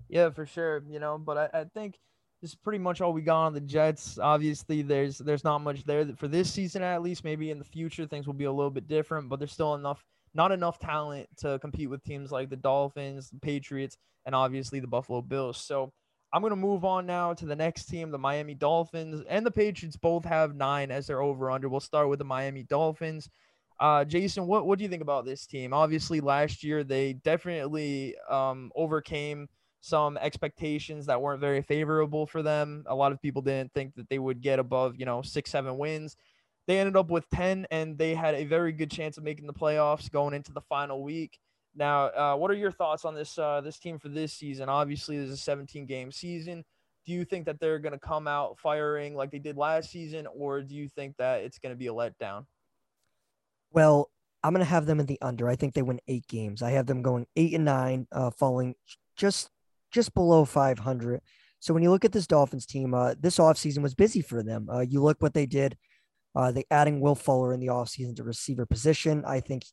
Yeah, 0.10 0.30
for 0.30 0.46
sure. 0.46 0.84
You 0.90 1.00
know, 1.00 1.18
but 1.18 1.38
I, 1.54 1.62
I 1.62 1.64
think 1.66 2.00
this 2.42 2.52
is 2.52 2.56
pretty 2.56 2.80
much 2.80 3.02
all 3.02 3.14
we 3.14 3.22
got 3.22 3.46
on 3.46 3.54
the 3.54 3.62
Jets. 3.62 4.18
Obviously, 4.18 4.82
there's 4.82 5.18
there's 5.18 5.44
not 5.44 5.60
much 5.60 5.84
there 5.86 6.06
for 6.16 6.28
this 6.28 6.52
season 6.52 6.82
at 6.84 7.02
least. 7.02 7.24
Maybe 7.24 7.52
in 7.52 7.60
the 7.60 7.66
future 7.66 8.06
things 8.06 8.26
will 8.28 8.34
be 8.34 8.46
a 8.46 8.52
little 8.52 8.72
bit 8.72 8.88
different, 8.88 9.30
but 9.30 9.40
there's 9.40 9.54
still 9.54 9.76
enough 9.76 10.04
not 10.34 10.52
enough 10.52 10.80
talent 10.80 11.28
to 11.38 11.60
compete 11.60 11.90
with 11.90 12.04
teams 12.04 12.32
like 12.32 12.50
the 12.50 12.56
Dolphins, 12.56 13.30
the 13.30 13.40
Patriots, 13.40 13.98
and 14.26 14.36
obviously 14.36 14.80
the 14.80 14.88
Buffalo 14.88 15.22
Bills. 15.22 15.58
So 15.58 15.92
I'm 16.32 16.44
to 16.44 16.56
move 16.56 16.86
on 16.86 17.06
now 17.06 17.34
to 17.34 17.46
the 17.46 17.56
next 17.56 17.86
team, 17.86 18.12
the 18.12 18.18
Miami 18.18 18.54
Dolphins 18.54 19.24
and 19.28 19.46
the 19.46 19.52
Patriots 19.52 19.98
both 19.98 20.24
have 20.26 20.56
nine 20.56 20.92
as 20.92 21.08
their 21.08 21.22
over 21.22 21.50
under. 21.50 21.68
We'll 21.68 21.80
start 21.80 22.10
with 22.10 22.20
the 22.20 22.26
Miami 22.26 22.64
Dolphins. 22.64 23.30
Uh, 23.80 24.06
Jason, 24.06 24.46
what, 24.46 24.68
what 24.68 24.78
do 24.78 24.84
you 24.84 24.90
think 24.90 25.02
about 25.02 25.26
this 25.26 25.48
team? 25.48 25.74
Obviously, 25.74 26.20
last 26.20 26.64
year 26.64 26.84
they 26.84 27.14
definitely 27.14 28.16
um, 28.30 28.72
overcame 28.76 29.48
some 29.82 30.18
expectations 30.18 31.06
that 31.06 31.22
weren't 31.22 31.40
very 31.40 31.62
favorable 31.62 32.26
for 32.26 32.42
them. 32.42 32.84
A 32.88 32.96
lot 32.96 33.12
of 33.12 33.22
people 33.22 33.42
didn't 33.42 33.74
think 33.74 33.96
that 33.96 34.10
they 34.10 34.20
would 34.20 34.42
get 34.42 34.60
above, 34.60 34.96
you 34.98 35.06
know, 35.06 35.22
six, 35.22 35.52
seven 35.52 35.78
wins. 35.78 36.18
They 36.68 36.80
ended 36.80 36.98
up 36.98 37.10
with 37.10 37.28
10, 37.30 37.66
and 37.72 37.98
they 37.98 38.14
had 38.14 38.36
a 38.36 38.46
very 38.46 38.72
good 38.72 38.92
chance 38.92 39.18
of 39.18 39.24
making 39.24 39.48
the 39.48 39.54
playoffs 39.54 40.12
going 40.12 40.34
into 40.34 40.52
the 40.52 40.62
final 40.62 41.02
week. 41.02 41.40
Now, 41.76 42.06
uh, 42.08 42.36
what 42.36 42.52
are 42.52 42.56
your 42.56 42.72
thoughts 42.72 43.06
on 43.06 43.16
this 43.16 43.38
uh, 43.38 43.62
this 43.62 43.80
team 43.80 44.00
for 44.00 44.10
this 44.10 44.34
season? 44.34 44.70
Obviously, 44.70 45.18
there's 45.18 45.32
a 45.32 45.38
17 45.38 45.86
game 45.86 46.12
season. 46.12 46.66
Do 47.06 47.14
you 47.14 47.26
think 47.26 47.46
that 47.46 47.60
they're 47.60 47.80
going 47.80 47.94
to 47.94 48.00
come 48.00 48.28
out 48.28 48.60
firing 48.60 49.16
like 49.16 49.32
they 49.32 49.40
did 49.40 49.58
last 49.58 49.90
season, 49.90 50.28
or 50.28 50.62
do 50.62 50.76
you 50.76 50.90
think 50.90 51.16
that 51.18 51.42
it's 51.42 51.58
going 51.58 51.74
to 51.74 51.78
be 51.78 51.88
a 51.88 51.94
letdown? 51.94 52.46
Well, 53.72 54.12
I'm 54.44 54.54
going 54.54 54.66
to 54.66 54.70
have 54.70 54.86
them 54.86 55.00
in 55.00 55.06
the 55.06 55.20
under. 55.22 55.48
I 55.48 55.56
think 55.56 55.74
they 55.74 55.82
win 55.82 56.02
eight 56.08 56.28
games. 56.28 56.62
I 56.62 56.72
have 56.72 56.86
them 56.86 57.02
going 57.02 57.28
eight 57.36 57.54
and 57.54 57.66
nine, 57.66 58.08
uh, 58.12 58.32
falling 58.32 58.76
just 59.16 59.50
just 59.92 60.14
below 60.14 60.46
500. 60.46 61.22
So 61.60 61.74
when 61.74 61.84
you 61.84 61.92
look 61.92 62.06
at 62.06 62.12
this 62.12 62.28
Dolphins 62.28 62.66
team, 62.66 62.94
uh, 62.94 63.16
this 63.20 63.38
offseason 63.38 63.82
was 63.82 63.96
busy 63.96 64.22
for 64.22 64.44
them. 64.44 64.70
Uh, 64.72 64.80
you 64.80 65.02
look 65.02 65.22
what 65.22 65.34
they 65.34 65.46
did. 65.46 65.78
Uh, 66.36 66.52
they 66.52 66.64
adding 66.72 67.02
Will 67.02 67.16
Fuller 67.16 67.54
in 67.54 67.60
the 67.60 67.68
offseason 67.68 68.16
to 68.16 68.24
receiver 68.24 68.66
position. 68.66 69.24
I 69.26 69.40
think 69.40 69.64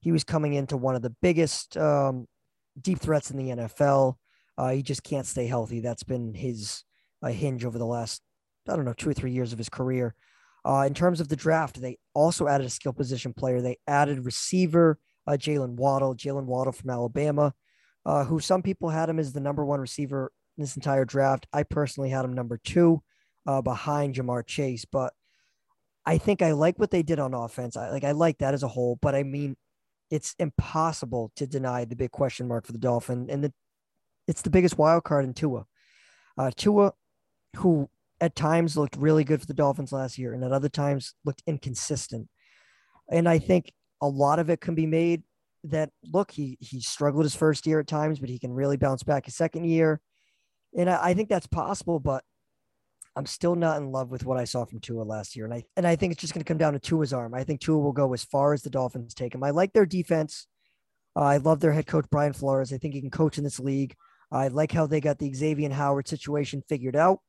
he 0.00 0.12
was 0.12 0.24
coming 0.24 0.54
into 0.54 0.76
one 0.76 0.96
of 0.96 1.02
the 1.02 1.14
biggest 1.22 1.76
um, 1.76 2.26
deep 2.80 2.98
threats 2.98 3.30
in 3.30 3.36
the 3.36 3.50
NFL. 3.50 4.16
Uh, 4.58 4.70
he 4.70 4.82
just 4.82 5.02
can't 5.02 5.26
stay 5.26 5.46
healthy. 5.46 5.80
That's 5.80 6.02
been 6.02 6.34
his 6.34 6.82
uh, 7.22 7.28
hinge 7.28 7.64
over 7.64 7.78
the 7.78 7.86
last, 7.86 8.22
I 8.68 8.74
don't 8.74 8.84
know, 8.84 8.94
two 8.94 9.10
or 9.10 9.14
three 9.14 9.32
years 9.32 9.52
of 9.52 9.58
his 9.58 9.68
career. 9.68 10.14
Uh, 10.64 10.84
in 10.86 10.94
terms 10.94 11.20
of 11.20 11.28
the 11.28 11.36
draft, 11.36 11.80
they 11.80 11.98
also 12.14 12.48
added 12.48 12.66
a 12.66 12.70
skill 12.70 12.92
position 12.92 13.32
player. 13.32 13.60
They 13.60 13.78
added 13.86 14.24
receiver 14.24 14.98
uh, 15.26 15.32
Jaylen 15.32 15.74
Waddle, 15.74 16.14
Jaylen 16.14 16.46
Waddle 16.46 16.72
from 16.72 16.90
Alabama 16.90 17.52
uh, 18.06 18.24
who 18.24 18.38
some 18.38 18.62
people 18.62 18.88
had 18.88 19.08
him 19.08 19.18
as 19.18 19.32
the 19.32 19.40
number 19.40 19.64
one 19.64 19.80
receiver 19.80 20.30
in 20.56 20.62
this 20.62 20.76
entire 20.76 21.04
draft. 21.04 21.46
I 21.52 21.64
personally 21.64 22.08
had 22.08 22.24
him 22.24 22.32
number 22.32 22.58
two 22.64 23.02
uh, 23.46 23.60
behind 23.60 24.14
Ja'Marr 24.14 24.46
Chase, 24.46 24.84
but 24.84 25.12
I 26.06 26.18
think 26.18 26.40
I 26.40 26.52
like 26.52 26.78
what 26.78 26.92
they 26.92 27.02
did 27.02 27.18
on 27.18 27.34
offense. 27.34 27.76
I 27.76 27.90
like 27.90 28.04
I 28.04 28.12
like 28.12 28.38
that 28.38 28.54
as 28.54 28.62
a 28.62 28.68
whole, 28.68 28.96
but 29.02 29.16
I 29.16 29.24
mean, 29.24 29.56
it's 30.08 30.36
impossible 30.38 31.32
to 31.34 31.48
deny 31.48 31.84
the 31.84 31.96
big 31.96 32.12
question 32.12 32.46
mark 32.46 32.64
for 32.64 32.72
the 32.72 32.78
Dolphin, 32.78 33.26
and 33.28 33.42
the, 33.42 33.52
it's 34.28 34.42
the 34.42 34.50
biggest 34.50 34.78
wild 34.78 35.02
card 35.02 35.24
in 35.24 35.34
Tua. 35.34 35.66
Uh, 36.38 36.52
Tua, 36.56 36.92
who 37.56 37.90
at 38.20 38.36
times 38.36 38.76
looked 38.76 38.96
really 38.96 39.24
good 39.24 39.40
for 39.40 39.46
the 39.46 39.54
Dolphins 39.54 39.90
last 39.90 40.16
year, 40.16 40.32
and 40.32 40.44
at 40.44 40.52
other 40.52 40.68
times 40.68 41.14
looked 41.24 41.42
inconsistent. 41.44 42.28
And 43.10 43.28
I 43.28 43.40
think 43.40 43.72
a 44.00 44.06
lot 44.08 44.38
of 44.38 44.48
it 44.48 44.60
can 44.60 44.76
be 44.76 44.86
made 44.86 45.24
that 45.70 45.90
look, 46.12 46.30
he 46.30 46.56
he 46.60 46.80
struggled 46.80 47.24
his 47.24 47.34
first 47.34 47.66
year 47.66 47.80
at 47.80 47.86
times, 47.86 48.18
but 48.18 48.28
he 48.28 48.38
can 48.38 48.52
really 48.52 48.76
bounce 48.76 49.02
back 49.02 49.26
his 49.26 49.36
second 49.36 49.64
year. 49.64 50.00
And 50.76 50.90
I, 50.90 51.08
I 51.08 51.14
think 51.14 51.28
that's 51.28 51.46
possible, 51.46 52.00
but 52.00 52.24
I'm 53.16 53.26
still 53.26 53.54
not 53.54 53.78
in 53.78 53.90
love 53.90 54.10
with 54.10 54.24
what 54.24 54.38
I 54.38 54.44
saw 54.44 54.64
from 54.64 54.80
Tua 54.80 55.02
last 55.02 55.36
year. 55.36 55.46
And 55.46 55.54
I 55.54 55.64
and 55.76 55.86
I 55.86 55.96
think 55.96 56.12
it's 56.12 56.20
just 56.20 56.34
going 56.34 56.44
to 56.44 56.48
come 56.48 56.58
down 56.58 56.74
to 56.74 56.78
Tua's 56.78 57.12
arm. 57.12 57.34
I 57.34 57.44
think 57.44 57.60
Tua 57.60 57.78
will 57.78 57.92
go 57.92 58.12
as 58.12 58.24
far 58.24 58.52
as 58.52 58.62
the 58.62 58.70
Dolphins 58.70 59.14
take 59.14 59.34
him. 59.34 59.42
I 59.42 59.50
like 59.50 59.72
their 59.72 59.86
defense. 59.86 60.46
Uh, 61.16 61.22
I 61.22 61.38
love 61.38 61.60
their 61.60 61.72
head 61.72 61.86
coach 61.86 62.04
Brian 62.10 62.34
Flores. 62.34 62.72
I 62.72 62.78
think 62.78 62.94
he 62.94 63.00
can 63.00 63.10
coach 63.10 63.38
in 63.38 63.44
this 63.44 63.58
league. 63.58 63.94
I 64.30 64.48
like 64.48 64.72
how 64.72 64.86
they 64.86 65.00
got 65.00 65.18
the 65.18 65.30
Xavien 65.30 65.72
Howard 65.72 66.08
situation 66.08 66.62
figured 66.68 66.96
out. 66.96 67.20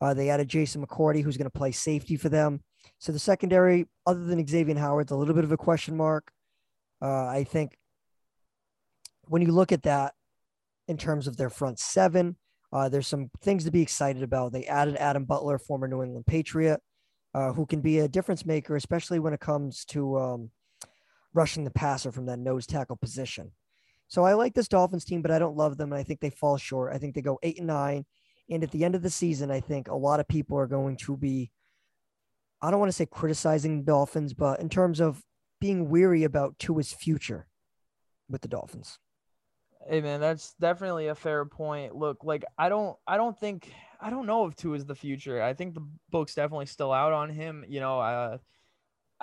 Uh, 0.00 0.14
they 0.14 0.30
added 0.30 0.48
Jason 0.48 0.84
McCourty, 0.84 1.22
who's 1.22 1.36
going 1.36 1.50
to 1.50 1.58
play 1.58 1.72
safety 1.72 2.16
for 2.16 2.28
them. 2.28 2.60
So 2.98 3.12
the 3.12 3.18
secondary, 3.18 3.86
other 4.06 4.24
than 4.24 4.44
Xavien 4.44 4.78
Howard's 4.78 5.12
a 5.12 5.16
little 5.16 5.34
bit 5.34 5.44
of 5.44 5.52
a 5.52 5.56
question 5.56 5.96
mark. 5.96 6.30
Uh, 7.00 7.26
I 7.26 7.44
think 7.44 7.76
when 9.24 9.42
you 9.42 9.52
look 9.52 9.72
at 9.72 9.82
that 9.82 10.14
in 10.88 10.96
terms 10.96 11.26
of 11.26 11.36
their 11.36 11.50
front 11.50 11.78
seven, 11.78 12.36
uh, 12.72 12.88
there's 12.88 13.06
some 13.06 13.30
things 13.42 13.64
to 13.64 13.70
be 13.70 13.82
excited 13.82 14.22
about. 14.22 14.52
They 14.52 14.64
added 14.66 14.96
Adam 14.96 15.24
Butler, 15.24 15.58
former 15.58 15.88
New 15.88 16.02
England 16.02 16.26
Patriot, 16.26 16.80
uh, 17.34 17.52
who 17.52 17.66
can 17.66 17.80
be 17.80 17.98
a 18.00 18.08
difference 18.08 18.44
maker, 18.46 18.76
especially 18.76 19.18
when 19.18 19.32
it 19.32 19.40
comes 19.40 19.84
to 19.86 20.18
um, 20.18 20.50
rushing 21.34 21.64
the 21.64 21.70
passer 21.70 22.12
from 22.12 22.26
that 22.26 22.38
nose 22.38 22.66
tackle 22.66 22.96
position. 22.96 23.52
So 24.08 24.24
I 24.24 24.34
like 24.34 24.54
this 24.54 24.68
Dolphins 24.68 25.04
team, 25.04 25.22
but 25.22 25.30
I 25.30 25.38
don't 25.38 25.56
love 25.56 25.76
them. 25.76 25.92
And 25.92 25.98
I 25.98 26.04
think 26.04 26.20
they 26.20 26.30
fall 26.30 26.56
short. 26.56 26.94
I 26.94 26.98
think 26.98 27.14
they 27.14 27.22
go 27.22 27.38
eight 27.42 27.58
and 27.58 27.66
nine. 27.66 28.04
And 28.48 28.62
at 28.62 28.70
the 28.70 28.84
end 28.84 28.94
of 28.94 29.02
the 29.02 29.10
season, 29.10 29.50
I 29.50 29.60
think 29.60 29.88
a 29.88 29.94
lot 29.94 30.20
of 30.20 30.28
people 30.28 30.56
are 30.58 30.68
going 30.68 30.96
to 30.98 31.16
be, 31.16 31.50
I 32.62 32.70
don't 32.70 32.78
want 32.78 32.88
to 32.88 32.96
say 32.96 33.06
criticizing 33.06 33.78
the 33.78 33.84
Dolphins, 33.84 34.32
but 34.32 34.60
in 34.60 34.68
terms 34.68 35.00
of 35.00 35.20
being 35.60 35.88
weary 35.88 36.24
about 36.24 36.58
Tua's 36.58 36.92
future 36.92 37.46
with 38.28 38.42
the 38.42 38.48
Dolphins. 38.48 38.98
Hey 39.88 40.00
man, 40.00 40.20
that's 40.20 40.54
definitely 40.60 41.08
a 41.08 41.14
fair 41.14 41.44
point. 41.44 41.94
Look, 41.94 42.24
like 42.24 42.44
I 42.58 42.68
don't 42.68 42.96
I 43.06 43.16
don't 43.16 43.38
think 43.38 43.72
I 44.00 44.10
don't 44.10 44.26
know 44.26 44.46
if 44.46 44.56
Tua 44.56 44.76
is 44.76 44.84
the 44.84 44.94
future. 44.94 45.42
I 45.42 45.54
think 45.54 45.74
the 45.74 45.86
book's 46.10 46.34
definitely 46.34 46.66
still 46.66 46.92
out 46.92 47.12
on 47.12 47.30
him. 47.30 47.64
You 47.68 47.80
know, 47.80 48.00
uh, 48.00 48.38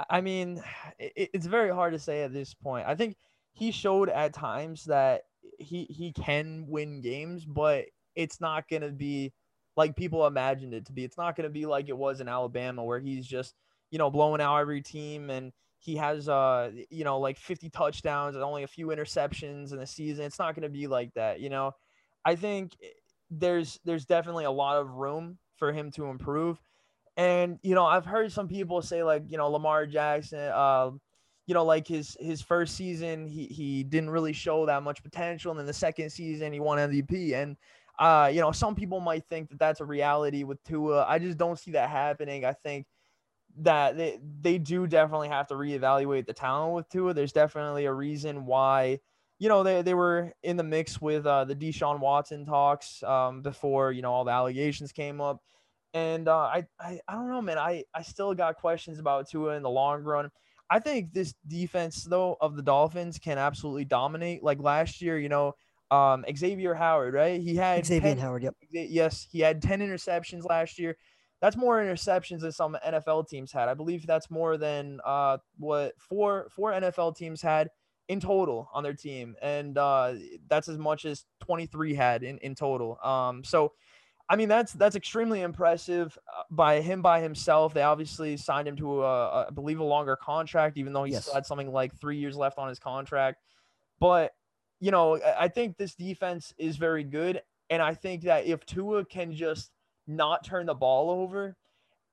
I 0.10 0.22
mean, 0.22 0.64
it, 0.98 1.30
it's 1.34 1.46
very 1.46 1.70
hard 1.70 1.94
to 1.94 2.00
say 2.00 2.24
at 2.24 2.34
this 2.34 2.54
point. 2.54 2.88
I 2.88 2.96
think 2.96 3.18
he 3.52 3.72
showed 3.72 4.10
at 4.10 4.34
times 4.34 4.86
that 4.86 5.24
he 5.60 5.84
he 5.86 6.14
can 6.14 6.66
win 6.68 7.02
games, 7.02 7.46
but 7.46 7.86
it's 8.16 8.42
not 8.42 8.68
gonna 8.70 8.90
be 8.90 9.34
like 9.76 9.96
people 9.96 10.26
imagined 10.26 10.74
it 10.74 10.86
to 10.86 10.94
be. 10.94 11.04
It's 11.04 11.18
not 11.18 11.36
gonna 11.36 11.50
be 11.50 11.66
like 11.66 11.90
it 11.90 11.98
was 11.98 12.22
in 12.22 12.28
Alabama 12.28 12.84
where 12.84 13.00
he's 13.00 13.28
just 13.28 13.54
you 13.92 14.00
know 14.00 14.10
blowing 14.10 14.42
out 14.42 14.58
every 14.58 14.82
team 14.82 15.30
and 15.30 15.52
he 15.84 15.96
has 15.96 16.30
uh 16.30 16.72
you 16.90 17.04
know 17.04 17.20
like 17.20 17.38
50 17.38 17.70
touchdowns 17.70 18.36
and 18.36 18.44
only 18.44 18.64
a 18.64 18.68
few 18.68 18.88
interceptions 18.88 19.72
in 19.72 19.78
the 19.78 19.86
season 19.86 20.26
it's 20.26 20.40
not 20.40 20.56
going 20.56 20.64
to 20.64 20.70
be 20.70 20.88
like 20.88 21.14
that 21.14 21.40
you 21.40 21.50
know? 21.50 21.72
I 22.26 22.36
think 22.36 22.78
there's 23.30 23.80
there's 23.84 24.06
definitely 24.06 24.46
a 24.46 24.52
lot 24.52 24.78
of 24.78 24.92
room 24.92 25.38
for 25.58 25.74
him 25.74 25.92
to 25.92 26.06
improve. 26.06 26.62
And 27.18 27.60
you 27.62 27.76
know 27.76 27.86
i've 27.86 28.06
heard 28.06 28.32
some 28.32 28.48
people 28.48 28.82
say 28.82 29.04
like 29.04 29.24
you 29.28 29.38
know 29.38 29.50
lamar 29.50 29.86
jackson 29.86 30.40
uh 30.40 30.90
you 31.46 31.54
know 31.54 31.64
like 31.64 31.88
his 31.88 32.18
his 32.20 32.42
first 32.42 32.76
season 32.76 33.28
he 33.28 33.46
he 33.46 33.84
didn't 33.84 34.10
really 34.10 34.34
show 34.34 34.66
that 34.66 34.82
much 34.82 35.04
potential 35.04 35.52
and 35.52 35.60
then 35.60 35.68
the 35.68 35.74
second 35.74 36.10
season 36.10 36.52
he 36.54 36.60
won 36.60 36.80
mvp 36.80 37.36
and 37.36 37.56
uh 38.00 38.32
you 38.34 38.42
know 38.42 38.52
some 38.52 38.74
people 38.74 39.00
might 39.00 39.24
think 39.30 39.50
that 39.50 39.60
that's 39.60 39.80
a 39.82 39.86
reality 39.86 40.44
with 40.44 40.64
Tua. 40.64 41.06
I 41.08 41.20
just 41.20 41.38
don't 41.38 41.60
see 41.60 41.72
that 41.72 41.90
happening. 41.90 42.46
I 42.46 42.54
think 42.54 42.88
that 43.60 43.98
they, 43.98 44.20
they 44.42 44.58
do 44.58 44.88
definitely 44.88 45.30
have 45.30 45.48
to 45.48 45.54
reevaluate 45.54 46.26
the 46.26 46.34
talent 46.34 46.74
with 46.74 46.90
Tua. 46.90 47.14
There's 47.14 47.34
definitely 47.34 47.86
a 47.86 47.94
reason 47.94 48.46
why, 48.46 49.00
you 49.40 49.50
know, 49.50 49.64
they, 49.64 49.82
they 49.82 49.94
were 49.94 50.34
in 50.44 50.58
the 50.58 50.64
mix 50.64 51.00
with 51.02 51.26
uh, 51.26 51.46
the 51.46 51.56
Deshaun 51.56 52.00
Watson 52.00 52.46
talks 52.46 53.04
um, 53.04 53.42
before, 53.42 53.92
you 53.92 54.02
know, 54.02 54.12
all 54.12 54.24
the 54.24 54.32
allegations 54.32 54.92
came 54.92 55.22
up. 55.22 55.42
And 55.94 56.28
uh, 56.28 56.38
I, 56.38 56.64
I, 56.80 57.00
I 57.08 57.14
don't 57.14 57.30
know, 57.30 57.42
man. 57.42 57.60
I, 57.60 57.84
I 57.94 58.02
still 58.02 58.34
got 58.34 58.56
questions 58.58 58.98
about 58.98 59.30
Tua 59.30 59.56
in 59.56 59.62
the 59.62 59.70
long 59.70 60.02
run. 60.02 60.32
I 60.70 60.80
think 60.80 61.14
this 61.14 61.36
defense, 61.48 62.04
though, 62.04 62.36
of 62.42 62.56
the 62.56 62.64
Dolphins 62.64 63.20
can 63.20 63.38
absolutely 63.38 63.86
dominate. 63.86 64.42
Like 64.42 64.60
last 64.60 65.02
year, 65.02 65.20
you 65.20 65.30
know, 65.30 65.54
um, 65.92 66.26
Xavien 66.28 66.76
Howard, 66.76 67.14
right? 67.14 67.40
He 67.40 67.56
had 67.56 67.84
Xavien 67.84 68.02
10, 68.02 68.18
Howard, 68.18 68.42
yep. 68.42 68.56
Yes, 68.72 69.28
he 69.30 69.40
had 69.42 69.62
10 69.62 69.82
interceptions 69.82 70.44
last 70.50 70.80
year 70.80 70.98
that's 71.44 71.58
more 71.58 71.84
interceptions 71.84 72.40
than 72.40 72.54
some 72.54 72.78
NFL 72.88 73.28
teams 73.28 73.52
had. 73.52 73.68
I 73.68 73.74
believe 73.74 74.08
that's 74.08 74.32
more 74.32 74.56
than 74.56 75.02
uh, 75.04 75.40
what 75.58 75.92
four 76.00 76.48
four 76.50 76.72
NFL 76.72 77.18
teams 77.18 77.42
had 77.42 77.70
in 78.08 78.22
total 78.22 78.70
on 78.74 78.82
their 78.82 78.94
team, 78.94 79.36
and 79.42 79.78
uh, 79.78 80.14
that's 80.48 80.70
as 80.70 80.78
much 80.78 81.04
as 81.04 81.26
23 81.42 81.96
had 81.96 82.24
in 82.24 82.38
in 82.38 82.56
total. 82.56 82.98
Um, 83.04 83.44
so. 83.44 83.74
I 84.30 84.38
mean 84.38 84.48
that's 84.48 84.72
that's 84.72 84.96
extremely 84.96 85.42
impressive 85.42 86.18
uh, 86.30 86.44
by 86.50 86.80
him 86.80 87.02
by 87.02 87.20
himself. 87.20 87.74
They 87.74 87.82
obviously 87.82 88.38
signed 88.38 88.70
him 88.70 88.78
to 88.78 89.04
a, 89.04 89.48
I 89.48 89.50
believe 89.50 89.80
a 89.82 89.84
longer 89.84 90.16
contract, 90.16 90.78
even 90.78 90.94
though 90.94 91.04
he 91.04 91.12
Yes. 91.12 91.24
still 91.24 91.34
had 91.34 91.46
something 91.46 91.70
like 91.74 91.94
three 92.00 92.18
years 92.18 92.38
left 92.38 92.58
on 92.58 92.70
his 92.70 92.80
contract. 92.80 93.42
But 94.00 94.32
you 94.80 94.92
know, 94.92 95.20
I 95.38 95.50
think 95.50 95.76
this 95.76 95.94
defense 95.94 96.54
is 96.58 96.78
very 96.78 97.04
good, 97.04 97.42
and 97.70 97.82
I 97.82 97.96
think 97.96 98.24
that 98.24 98.46
if 98.46 98.66
Tua 98.66 99.04
can 99.04 99.34
just 99.34 99.72
not 100.08 100.44
turn 100.44 100.66
the 100.66 100.74
ball 100.74 101.10
over 101.10 101.56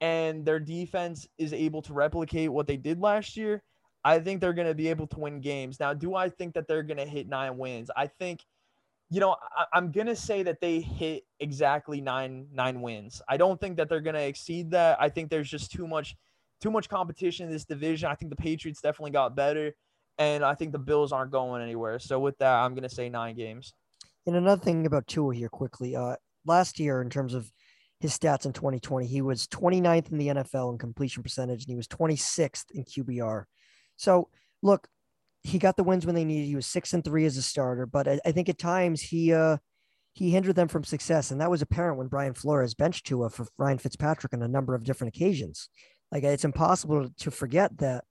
and 0.00 0.44
their 0.44 0.60
defense 0.60 1.28
is 1.38 1.52
able 1.52 1.82
to 1.82 1.92
replicate 1.92 2.50
what 2.50 2.66
they 2.66 2.76
did 2.76 3.00
last 3.00 3.36
year, 3.36 3.62
I 4.04 4.18
think 4.18 4.40
they're 4.40 4.54
going 4.54 4.68
to 4.68 4.74
be 4.74 4.88
able 4.88 5.06
to 5.08 5.18
win 5.18 5.40
games. 5.40 5.78
Now, 5.78 5.92
do 5.92 6.14
I 6.14 6.30
think 6.30 6.54
that 6.54 6.66
they're 6.66 6.82
going 6.82 6.96
to 6.96 7.04
hit 7.04 7.28
nine 7.28 7.58
wins? 7.58 7.90
I 7.94 8.06
think, 8.06 8.44
you 9.10 9.20
know, 9.20 9.36
I, 9.54 9.66
I'm 9.74 9.92
going 9.92 10.06
to 10.06 10.16
say 10.16 10.42
that 10.42 10.60
they 10.60 10.80
hit 10.80 11.24
exactly 11.38 12.00
nine 12.00 12.46
nine 12.52 12.80
wins. 12.80 13.20
I 13.28 13.36
don't 13.36 13.60
think 13.60 13.76
that 13.76 13.88
they're 13.88 14.00
going 14.00 14.14
to 14.14 14.22
exceed 14.22 14.70
that. 14.70 14.96
I 15.00 15.10
think 15.10 15.28
there's 15.28 15.50
just 15.50 15.70
too 15.70 15.86
much 15.86 16.16
too 16.60 16.70
much 16.70 16.88
competition 16.88 17.46
in 17.46 17.52
this 17.52 17.64
division. 17.64 18.08
I 18.10 18.14
think 18.14 18.30
the 18.30 18.36
Patriots 18.36 18.80
definitely 18.80 19.10
got 19.12 19.36
better, 19.36 19.74
and 20.18 20.44
I 20.44 20.54
think 20.54 20.72
the 20.72 20.78
Bills 20.78 21.12
aren't 21.12 21.32
going 21.32 21.62
anywhere. 21.62 21.98
So 21.98 22.18
with 22.20 22.38
that, 22.38 22.54
I'm 22.54 22.72
going 22.72 22.88
to 22.88 22.94
say 22.94 23.08
nine 23.08 23.34
games. 23.34 23.74
And 24.26 24.36
another 24.36 24.62
thing 24.62 24.86
about 24.86 25.06
Tua 25.06 25.34
here 25.34 25.48
quickly, 25.48 25.96
uh, 25.96 26.16
last 26.46 26.78
year 26.78 27.02
in 27.02 27.10
terms 27.10 27.34
of 27.34 27.50
his 28.00 28.16
stats 28.18 28.46
in 28.46 28.52
2020, 28.52 29.06
he 29.06 29.20
was 29.20 29.46
29th 29.46 30.10
in 30.10 30.18
the 30.18 30.28
NFL 30.28 30.72
in 30.72 30.78
completion 30.78 31.22
percentage, 31.22 31.62
and 31.62 31.68
he 31.68 31.76
was 31.76 31.86
26th 31.86 32.70
in 32.72 32.84
QBR. 32.84 33.44
So 33.96 34.28
look, 34.62 34.88
he 35.42 35.58
got 35.58 35.76
the 35.76 35.84
wins 35.84 36.06
when 36.06 36.14
they 36.14 36.24
needed. 36.24 36.46
He 36.46 36.56
was 36.56 36.66
six 36.66 36.92
and 36.92 37.04
three 37.04 37.24
as 37.26 37.36
a 37.36 37.42
starter, 37.42 37.86
but 37.86 38.08
I, 38.08 38.20
I 38.24 38.32
think 38.32 38.48
at 38.48 38.58
times 38.58 39.00
he 39.00 39.32
uh 39.32 39.58
he 40.12 40.30
hindered 40.30 40.56
them 40.56 40.68
from 40.68 40.84
success, 40.84 41.30
and 41.30 41.40
that 41.40 41.50
was 41.50 41.62
apparent 41.62 41.98
when 41.98 42.08
Brian 42.08 42.34
Flores 42.34 42.74
benched 42.74 43.06
Tua 43.06 43.30
for 43.30 43.46
Ryan 43.58 43.78
Fitzpatrick 43.78 44.34
on 44.34 44.42
a 44.42 44.48
number 44.48 44.74
of 44.74 44.84
different 44.84 45.14
occasions. 45.14 45.68
Like 46.10 46.24
it's 46.24 46.44
impossible 46.44 47.10
to 47.18 47.30
forget 47.30 47.78
that 47.78 48.04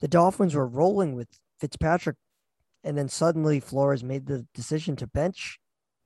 the 0.00 0.08
Dolphins 0.08 0.54
were 0.54 0.66
rolling 0.66 1.14
with 1.14 1.28
Fitzpatrick, 1.60 2.16
and 2.84 2.96
then 2.96 3.08
suddenly 3.08 3.60
Flores 3.60 4.04
made 4.04 4.26
the 4.26 4.46
decision 4.54 4.96
to 4.96 5.06
bench 5.06 5.58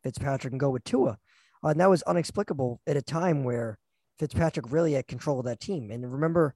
Fitzpatrick 0.02 0.52
and 0.52 0.60
go 0.60 0.70
with 0.70 0.84
Tua. 0.84 1.18
Uh, 1.64 1.68
and 1.68 1.80
that 1.80 1.90
was 1.90 2.02
inexplicable 2.08 2.80
at 2.86 2.96
a 2.96 3.02
time 3.02 3.44
where 3.44 3.78
Fitzpatrick 4.18 4.70
really 4.70 4.92
had 4.92 5.08
control 5.08 5.38
of 5.38 5.46
that 5.46 5.60
team. 5.60 5.90
And 5.90 6.12
remember 6.12 6.54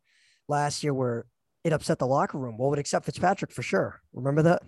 last 0.48 0.84
year 0.84 0.92
where 0.92 1.26
it 1.64 1.72
upset 1.72 1.98
the 1.98 2.06
locker 2.06 2.38
room. 2.38 2.58
Well, 2.58 2.70
would 2.70 2.78
accept 2.78 3.06
Fitzpatrick 3.06 3.50
for 3.50 3.62
sure. 3.62 4.00
Remember 4.12 4.42
that? 4.42 4.62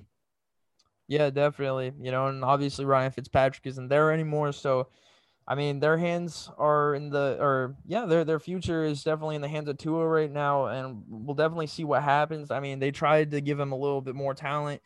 Yeah, 1.08 1.30
definitely. 1.30 1.92
You 2.00 2.10
know, 2.10 2.28
and 2.28 2.44
obviously 2.44 2.84
Ryan 2.84 3.10
Fitzpatrick 3.10 3.66
isn't 3.66 3.88
there 3.88 4.12
anymore. 4.12 4.52
So, 4.52 4.88
I 5.46 5.56
mean, 5.56 5.80
their 5.80 5.98
hands 5.98 6.50
are 6.56 6.94
in 6.94 7.10
the, 7.10 7.36
or 7.40 7.76
yeah, 7.86 8.06
their 8.06 8.24
their 8.24 8.38
future 8.38 8.84
is 8.84 9.02
definitely 9.02 9.34
in 9.34 9.42
the 9.42 9.48
hands 9.48 9.68
of 9.68 9.78
Tua 9.78 10.06
right 10.06 10.30
now, 10.30 10.66
and 10.66 11.02
we'll 11.08 11.34
definitely 11.34 11.66
see 11.66 11.82
what 11.82 12.02
happens. 12.02 12.52
I 12.52 12.60
mean, 12.60 12.78
they 12.78 12.92
tried 12.92 13.32
to 13.32 13.40
give 13.40 13.58
him 13.58 13.72
a 13.72 13.76
little 13.76 14.00
bit 14.00 14.14
more 14.14 14.34
talent 14.34 14.80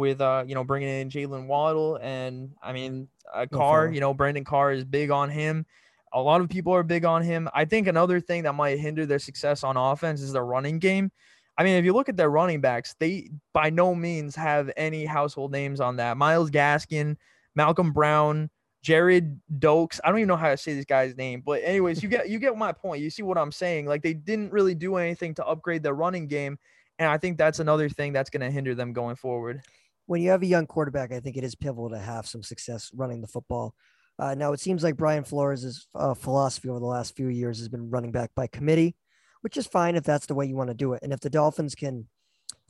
with, 0.00 0.20
uh, 0.20 0.42
you 0.46 0.56
know, 0.56 0.64
bringing 0.64 0.88
in 0.88 1.08
Jaylen 1.08 1.46
Waddle, 1.46 1.96
and 2.02 2.50
I 2.60 2.72
mean, 2.72 3.06
uh, 3.32 3.46
Carr. 3.46 3.90
You 3.92 4.00
know, 4.00 4.12
Brandon 4.12 4.44
Carr 4.44 4.72
is 4.72 4.84
big 4.84 5.10
on 5.12 5.30
him. 5.30 5.64
A 6.12 6.20
lot 6.20 6.40
of 6.40 6.48
people 6.48 6.74
are 6.74 6.82
big 6.82 7.04
on 7.04 7.22
him. 7.22 7.48
I 7.54 7.64
think 7.64 7.86
another 7.86 8.18
thing 8.20 8.42
that 8.42 8.54
might 8.54 8.80
hinder 8.80 9.06
their 9.06 9.20
success 9.20 9.62
on 9.62 9.76
offense 9.76 10.20
is 10.20 10.32
their 10.32 10.44
running 10.44 10.80
game. 10.80 11.12
I 11.56 11.62
mean, 11.62 11.76
if 11.76 11.84
you 11.84 11.92
look 11.92 12.08
at 12.08 12.16
their 12.16 12.30
running 12.30 12.60
backs, 12.60 12.96
they 12.98 13.30
by 13.52 13.70
no 13.70 13.94
means 13.94 14.34
have 14.34 14.70
any 14.76 15.04
household 15.04 15.52
names 15.52 15.80
on 15.80 15.96
that. 15.96 16.16
Myles 16.16 16.50
Gaskin, 16.50 17.16
Malcolm 17.54 17.92
Brown, 17.92 18.50
Gerrid 18.84 19.38
Doaks. 19.58 20.00
I 20.02 20.08
don't 20.08 20.18
even 20.18 20.28
know 20.28 20.36
how 20.36 20.48
to 20.48 20.56
say 20.56 20.74
this 20.74 20.84
guy's 20.84 21.16
name, 21.16 21.42
but 21.44 21.60
anyways, 21.62 22.02
you 22.02 22.08
get 22.08 22.28
you 22.28 22.38
get 22.38 22.56
my 22.56 22.72
point. 22.72 23.02
You 23.02 23.10
see 23.10 23.22
what 23.22 23.38
I'm 23.38 23.52
saying? 23.52 23.86
Like 23.86 24.02
they 24.02 24.14
didn't 24.14 24.52
really 24.52 24.74
do 24.74 24.96
anything 24.96 25.34
to 25.34 25.46
upgrade 25.46 25.82
their 25.82 25.94
running 25.94 26.26
game, 26.26 26.58
and 26.98 27.08
I 27.08 27.18
think 27.18 27.36
that's 27.36 27.60
another 27.60 27.88
thing 27.88 28.12
that's 28.12 28.30
going 28.30 28.40
to 28.40 28.50
hinder 28.50 28.74
them 28.74 28.92
going 28.92 29.16
forward. 29.16 29.62
When 30.10 30.20
you 30.20 30.30
have 30.30 30.42
a 30.42 30.46
young 30.46 30.66
quarterback, 30.66 31.12
I 31.12 31.20
think 31.20 31.36
it 31.36 31.44
is 31.44 31.54
pivotal 31.54 31.90
to 31.90 31.98
have 32.00 32.26
some 32.26 32.42
success 32.42 32.90
running 32.92 33.20
the 33.20 33.28
football. 33.28 33.76
Uh, 34.18 34.34
now 34.34 34.52
it 34.52 34.58
seems 34.58 34.82
like 34.82 34.96
Brian 34.96 35.22
Flores' 35.22 35.86
uh, 35.94 36.14
philosophy 36.14 36.68
over 36.68 36.80
the 36.80 36.84
last 36.84 37.14
few 37.14 37.28
years 37.28 37.60
has 37.60 37.68
been 37.68 37.90
running 37.90 38.10
back 38.10 38.32
by 38.34 38.48
committee, 38.48 38.96
which 39.42 39.56
is 39.56 39.68
fine 39.68 39.94
if 39.94 40.02
that's 40.02 40.26
the 40.26 40.34
way 40.34 40.46
you 40.46 40.56
want 40.56 40.66
to 40.66 40.74
do 40.74 40.94
it. 40.94 41.04
And 41.04 41.12
if 41.12 41.20
the 41.20 41.30
Dolphins 41.30 41.76
can 41.76 42.08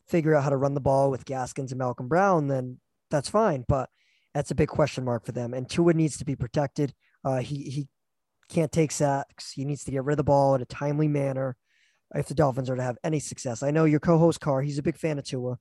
figure 0.07 0.35
out 0.35 0.45
how 0.45 0.51
to 0.51 0.59
run 0.59 0.75
the 0.75 0.83
ball 0.83 1.11
with 1.11 1.25
Gaskins 1.25 1.73
and 1.73 1.79
Malcolm 1.79 2.09
Brown, 2.09 2.49
then 2.49 2.79
that's 3.11 3.31
fine. 3.31 3.65
But 3.67 3.89
that's 4.35 4.51
a 4.51 4.55
big 4.55 4.69
question 4.69 5.07
mark 5.07 5.25
for 5.25 5.33
them. 5.33 5.55
And 5.55 5.67
Tua 5.67 5.95
needs 5.95 6.19
to 6.19 6.27
be 6.27 6.37
protected. 6.37 6.93
Uh, 7.25 7.39
he 7.39 7.63
he 7.71 7.89
can't 8.51 8.71
take 8.71 8.93
sacks. 8.93 9.53
He 9.53 9.65
needs 9.65 9.85
to 9.85 9.91
get 9.93 10.05
rid 10.05 10.13
of 10.13 10.19
the 10.19 10.25
ball 10.25 10.57
in 10.57 10.61
a 10.61 10.67
timely 10.67 11.09
manner 11.09 11.57
if 12.15 12.29
the 12.29 12.35
Dolphins 12.35 12.69
are 12.69 12.77
to 12.77 12.83
have 12.83 12.99
any 13.03 13.19
success. 13.19 13.63
I 13.63 13.71
know 13.71 13.87
your 13.87 13.99
co-host 13.99 14.43
Carr, 14.43 14.61
he's 14.61 14.77
a 14.77 14.83
big 14.83 14.99
fan 14.99 15.19
of 15.19 15.25
Tua, 15.25 15.57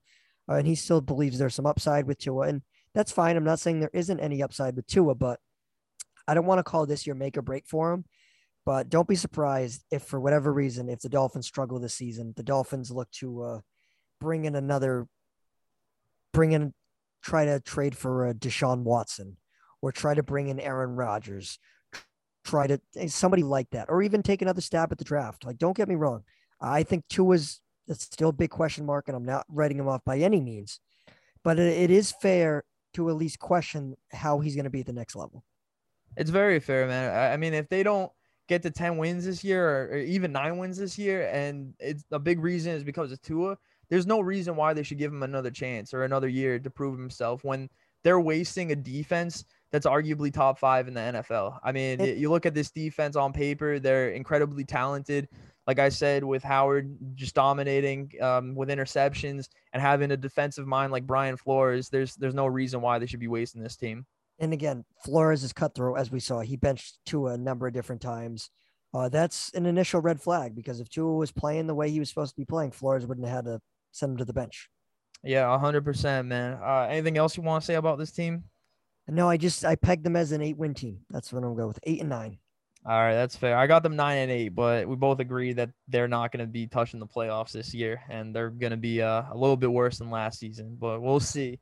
uh, 0.50 0.54
and 0.54 0.66
he 0.66 0.74
still 0.74 1.00
believes 1.00 1.38
there's 1.38 1.54
some 1.54 1.66
upside 1.66 2.06
with 2.06 2.18
Tua, 2.18 2.48
and 2.48 2.62
that's 2.94 3.12
fine. 3.12 3.36
I'm 3.36 3.44
not 3.44 3.60
saying 3.60 3.80
there 3.80 3.90
isn't 3.92 4.20
any 4.20 4.42
upside 4.42 4.74
with 4.74 4.86
Tua, 4.86 5.14
but 5.14 5.38
I 6.26 6.34
don't 6.34 6.46
want 6.46 6.58
to 6.58 6.64
call 6.64 6.86
this 6.86 7.06
your 7.06 7.14
make 7.14 7.36
or 7.36 7.42
break 7.42 7.66
for 7.66 7.92
him. 7.92 8.04
But 8.66 8.90
don't 8.90 9.08
be 9.08 9.16
surprised 9.16 9.84
if, 9.90 10.02
for 10.02 10.20
whatever 10.20 10.52
reason, 10.52 10.88
if 10.88 11.00
the 11.00 11.08
Dolphins 11.08 11.46
struggle 11.46 11.78
this 11.78 11.94
season, 11.94 12.34
the 12.36 12.42
Dolphins 12.42 12.90
look 12.90 13.10
to 13.12 13.42
uh, 13.42 13.60
bring 14.20 14.44
in 14.44 14.54
another, 14.54 15.06
bring 16.32 16.52
in, 16.52 16.74
try 17.22 17.46
to 17.46 17.60
trade 17.60 17.96
for 17.96 18.28
uh, 18.28 18.32
Deshaun 18.32 18.82
Watson, 18.82 19.38
or 19.80 19.92
try 19.92 20.14
to 20.14 20.22
bring 20.22 20.48
in 20.48 20.60
Aaron 20.60 20.94
Rodgers, 20.94 21.58
try 22.44 22.66
to 22.66 22.80
eh, 22.96 23.06
somebody 23.06 23.42
like 23.42 23.70
that, 23.70 23.86
or 23.88 24.02
even 24.02 24.22
take 24.22 24.42
another 24.42 24.60
stab 24.60 24.92
at 24.92 24.98
the 24.98 25.04
draft. 25.04 25.44
Like, 25.44 25.58
don't 25.58 25.76
get 25.76 25.88
me 25.88 25.94
wrong, 25.94 26.24
I 26.60 26.82
think 26.82 27.04
Tua's 27.08 27.60
it's 27.90 28.04
still 28.04 28.30
a 28.30 28.32
big 28.32 28.50
question 28.50 28.86
mark, 28.86 29.08
and 29.08 29.16
I'm 29.16 29.24
not 29.24 29.44
writing 29.48 29.78
him 29.78 29.88
off 29.88 30.04
by 30.04 30.18
any 30.18 30.40
means, 30.40 30.80
but 31.42 31.58
it, 31.58 31.76
it 31.76 31.90
is 31.90 32.12
fair 32.22 32.64
to 32.94 33.10
at 33.10 33.16
least 33.16 33.38
question 33.38 33.96
how 34.12 34.38
he's 34.40 34.54
going 34.54 34.64
to 34.64 34.70
be 34.70 34.80
at 34.80 34.86
the 34.86 34.92
next 34.92 35.16
level. 35.16 35.44
It's 36.16 36.30
very 36.30 36.60
fair, 36.60 36.86
man. 36.86 37.14
I, 37.14 37.34
I 37.34 37.36
mean, 37.36 37.54
if 37.54 37.68
they 37.68 37.82
don't 37.82 38.10
get 38.48 38.62
to 38.62 38.70
10 38.70 38.96
wins 38.96 39.24
this 39.24 39.44
year 39.44 39.68
or, 39.68 39.84
or, 39.92 39.98
even 39.98 40.32
nine 40.32 40.58
wins 40.58 40.78
this 40.78 40.98
year, 40.98 41.28
and 41.32 41.74
it's 41.78 42.04
a 42.10 42.18
big 42.18 42.40
reason 42.40 42.72
is 42.72 42.84
because 42.84 43.12
of 43.12 43.20
Tua, 43.22 43.56
there's 43.88 44.06
no 44.06 44.20
reason 44.20 44.56
why 44.56 44.72
they 44.72 44.82
should 44.82 44.98
give 44.98 45.12
him 45.12 45.22
another 45.22 45.50
chance 45.50 45.92
or 45.92 46.04
another 46.04 46.28
year 46.28 46.58
to 46.58 46.70
prove 46.70 46.98
himself 46.98 47.44
when 47.44 47.68
they're 48.02 48.20
wasting 48.20 48.72
a 48.72 48.76
defense 48.76 49.44
that's 49.70 49.86
arguably 49.86 50.32
top 50.32 50.58
five 50.58 50.88
in 50.88 50.94
the 50.94 51.00
NFL. 51.00 51.58
I 51.62 51.72
mean, 51.72 52.00
it, 52.00 52.18
you 52.18 52.30
look 52.30 52.46
at 52.46 52.54
this 52.54 52.70
defense 52.70 53.14
on 53.14 53.32
paper, 53.32 53.78
they're 53.78 54.10
incredibly 54.10 54.64
talented. 54.64 55.28
Like 55.70 55.78
I 55.78 55.88
said, 55.88 56.24
with 56.24 56.42
Howard 56.42 56.96
just 57.14 57.36
dominating 57.36 58.10
um, 58.20 58.56
with 58.56 58.70
interceptions 58.70 59.48
and 59.72 59.80
having 59.80 60.10
a 60.10 60.16
defensive 60.16 60.66
mind 60.66 60.90
like 60.90 61.06
Brian 61.06 61.36
Flores, 61.36 61.88
there's 61.88 62.16
there's 62.16 62.34
no 62.34 62.48
reason 62.48 62.80
why 62.80 62.98
they 62.98 63.06
should 63.06 63.20
be 63.20 63.28
wasting 63.28 63.62
this 63.62 63.76
team. 63.76 64.04
And 64.40 64.52
again, 64.52 64.84
Flores 65.04 65.44
is 65.44 65.52
cutthroat, 65.52 65.96
as 65.96 66.10
we 66.10 66.18
saw. 66.18 66.40
He 66.40 66.56
benched 66.56 66.98
Tua 67.06 67.34
a 67.34 67.38
number 67.38 67.68
of 67.68 67.72
different 67.72 68.02
times. 68.02 68.50
Uh, 68.92 69.08
that's 69.08 69.54
an 69.54 69.64
initial 69.64 70.00
red 70.00 70.20
flag 70.20 70.56
because 70.56 70.80
if 70.80 70.88
Tua 70.88 71.14
was 71.14 71.30
playing 71.30 71.68
the 71.68 71.74
way 71.76 71.88
he 71.88 72.00
was 72.00 72.08
supposed 72.08 72.32
to 72.34 72.40
be 72.40 72.44
playing, 72.44 72.72
Flores 72.72 73.06
wouldn't 73.06 73.28
have 73.28 73.36
had 73.36 73.44
to 73.44 73.60
send 73.92 74.10
him 74.10 74.16
to 74.16 74.24
the 74.24 74.32
bench. 74.32 74.68
Yeah, 75.22 75.56
hundred 75.56 75.84
percent, 75.84 76.26
man. 76.26 76.58
Uh, 76.60 76.88
anything 76.90 77.16
else 77.16 77.36
you 77.36 77.44
want 77.44 77.62
to 77.62 77.66
say 77.66 77.74
about 77.76 77.96
this 77.96 78.10
team? 78.10 78.42
No, 79.06 79.30
I 79.30 79.36
just 79.36 79.64
I 79.64 79.76
pegged 79.76 80.02
them 80.02 80.16
as 80.16 80.32
an 80.32 80.42
eight-win 80.42 80.74
team. 80.74 80.98
That's 81.10 81.32
what 81.32 81.44
I'm 81.44 81.54
going 81.54 81.68
with, 81.68 81.78
eight 81.84 82.00
and 82.00 82.10
nine. 82.10 82.39
All 82.86 82.98
right, 82.98 83.14
that's 83.14 83.36
fair. 83.36 83.58
I 83.58 83.66
got 83.66 83.82
them 83.82 83.94
nine 83.94 84.18
and 84.18 84.30
eight, 84.30 84.50
but 84.50 84.88
we 84.88 84.96
both 84.96 85.20
agree 85.20 85.52
that 85.52 85.70
they're 85.88 86.08
not 86.08 86.32
going 86.32 86.44
to 86.44 86.50
be 86.50 86.66
touching 86.66 86.98
the 86.98 87.06
playoffs 87.06 87.52
this 87.52 87.74
year, 87.74 88.00
and 88.08 88.34
they're 88.34 88.48
going 88.48 88.70
to 88.70 88.78
be 88.78 89.02
uh, 89.02 89.24
a 89.30 89.36
little 89.36 89.56
bit 89.56 89.70
worse 89.70 89.98
than 89.98 90.10
last 90.10 90.38
season. 90.38 90.78
But 90.80 91.02
we'll 91.02 91.20
see. 91.20 91.58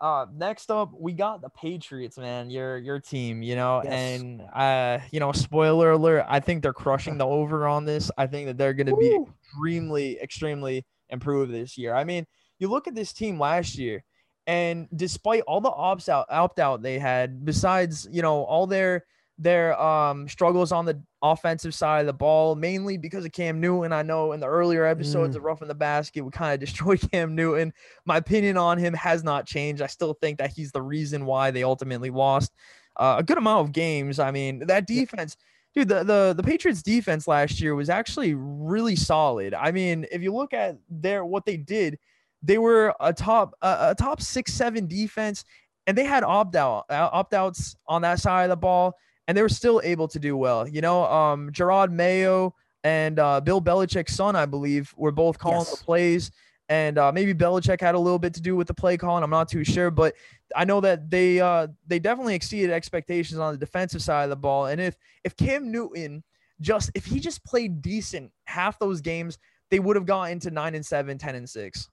Uh, 0.00 0.26
next 0.34 0.70
up, 0.70 0.92
we 0.98 1.12
got 1.12 1.42
the 1.42 1.50
Patriots, 1.50 2.16
man. 2.16 2.48
Your 2.48 2.78
your 2.78 3.00
team, 3.00 3.42
you 3.42 3.54
know, 3.54 3.82
yes. 3.84 3.92
and 3.92 4.42
uh, 4.54 4.98
you 5.10 5.20
know, 5.20 5.32
spoiler 5.32 5.90
alert. 5.90 6.24
I 6.26 6.40
think 6.40 6.62
they're 6.62 6.72
crushing 6.72 7.18
the 7.18 7.26
over 7.26 7.66
on 7.66 7.84
this. 7.84 8.10
I 8.16 8.28
think 8.28 8.46
that 8.46 8.56
they're 8.56 8.74
going 8.74 8.86
to 8.86 8.96
be 8.96 9.18
extremely, 9.42 10.18
extremely 10.20 10.86
improved 11.10 11.52
this 11.52 11.76
year. 11.76 11.94
I 11.94 12.04
mean, 12.04 12.26
you 12.58 12.68
look 12.68 12.88
at 12.88 12.94
this 12.94 13.12
team 13.12 13.38
last 13.38 13.76
year, 13.76 14.04
and 14.46 14.88
despite 14.94 15.42
all 15.42 15.60
the 15.60 15.70
opt 15.70 16.08
out 16.08 16.26
opt 16.30 16.60
out 16.60 16.80
they 16.80 16.98
had, 16.98 17.44
besides 17.44 18.08
you 18.10 18.22
know 18.22 18.44
all 18.44 18.66
their 18.66 19.04
their 19.38 19.80
um 19.80 20.28
struggles 20.28 20.72
on 20.72 20.84
the 20.84 21.00
offensive 21.22 21.74
side 21.74 22.00
of 22.00 22.06
the 22.06 22.12
ball, 22.12 22.54
mainly 22.54 22.98
because 22.98 23.24
of 23.24 23.32
Cam 23.32 23.60
Newton. 23.60 23.92
I 23.92 24.02
know 24.02 24.32
in 24.32 24.40
the 24.40 24.46
earlier 24.46 24.84
episodes 24.84 25.34
mm. 25.34 25.38
of 25.38 25.44
Roughing 25.44 25.68
the 25.68 25.74
Basket, 25.74 26.22
we 26.22 26.30
kind 26.30 26.54
of 26.54 26.60
destroyed 26.60 27.00
Cam 27.12 27.34
Newton. 27.34 27.72
My 28.04 28.16
opinion 28.16 28.56
on 28.56 28.78
him 28.78 28.94
has 28.94 29.22
not 29.22 29.46
changed. 29.46 29.80
I 29.80 29.86
still 29.86 30.14
think 30.14 30.38
that 30.38 30.52
he's 30.52 30.72
the 30.72 30.82
reason 30.82 31.24
why 31.24 31.50
they 31.50 31.62
ultimately 31.62 32.10
lost 32.10 32.52
uh, 32.96 33.16
a 33.18 33.22
good 33.22 33.38
amount 33.38 33.66
of 33.66 33.72
games. 33.72 34.18
I 34.18 34.30
mean, 34.30 34.66
that 34.66 34.86
defense. 34.86 35.36
Dude, 35.74 35.88
the, 35.88 36.02
the 36.02 36.34
the 36.36 36.42
Patriots 36.42 36.82
defense 36.82 37.28
last 37.28 37.60
year 37.60 37.74
was 37.74 37.90
actually 37.90 38.34
really 38.34 38.96
solid. 38.96 39.54
I 39.54 39.70
mean, 39.70 40.06
if 40.10 40.22
you 40.22 40.34
look 40.34 40.52
at 40.52 40.78
their 40.88 41.24
what 41.24 41.44
they 41.44 41.58
did, 41.58 41.98
they 42.42 42.58
were 42.58 42.94
a 43.00 43.12
top 43.12 43.54
a, 43.62 43.90
a 43.90 43.94
top 43.94 44.20
six 44.20 44.52
seven 44.54 44.88
defense, 44.88 45.44
and 45.86 45.96
they 45.96 46.04
had 46.04 46.24
opt 46.24 46.56
out 46.56 46.86
opt 46.90 47.34
outs 47.34 47.76
on 47.86 48.02
that 48.02 48.18
side 48.18 48.44
of 48.44 48.50
the 48.50 48.56
ball 48.56 48.94
and 49.28 49.36
they 49.36 49.42
were 49.42 49.48
still 49.48 49.80
able 49.84 50.08
to 50.08 50.18
do 50.18 50.36
well. 50.36 50.66
You 50.66 50.80
know, 50.80 51.04
um, 51.04 51.50
Jerod 51.50 51.92
Mayo 51.92 52.54
and 52.82 53.18
uh, 53.18 53.40
Bill 53.40 53.60
Belichick's 53.60 54.14
son, 54.14 54.34
I 54.34 54.46
believe, 54.46 54.92
were 54.96 55.12
both 55.12 55.38
calling 55.38 55.58
yes. 55.58 55.78
the 55.78 55.84
plays. 55.84 56.30
And 56.70 56.98
uh, 56.98 57.12
maybe 57.12 57.34
Belichick 57.34 57.80
had 57.80 57.94
a 57.94 57.98
little 57.98 58.18
bit 58.18 58.34
to 58.34 58.42
do 58.42 58.56
with 58.56 58.66
the 58.66 58.74
play 58.74 58.96
calling. 58.96 59.22
I'm 59.22 59.30
not 59.30 59.48
too 59.48 59.64
sure, 59.64 59.90
but 59.90 60.14
I 60.56 60.64
know 60.64 60.80
that 60.80 61.08
they 61.10 61.40
uh, 61.40 61.68
they 61.86 61.98
definitely 61.98 62.34
exceeded 62.34 62.70
expectations 62.70 63.38
on 63.38 63.52
the 63.52 63.58
defensive 63.58 64.02
side 64.02 64.24
of 64.24 64.30
the 64.30 64.36
ball. 64.36 64.66
And 64.66 64.80
if 64.80 64.96
if 65.24 65.34
Cam 65.36 65.70
Newton 65.70 66.22
just 66.60 66.90
if 66.94 67.06
he 67.06 67.20
just 67.20 67.42
played 67.44 67.80
decent 67.80 68.32
half 68.44 68.78
those 68.78 69.00
games, 69.00 69.38
they 69.70 69.78
would 69.78 69.96
have 69.96 70.04
gone 70.04 70.30
into 70.30 70.50
nine 70.50 70.74
and 70.74 70.84
seven, 70.84 71.16
10 71.16 71.36
and 71.36 71.48
six. 71.48 71.88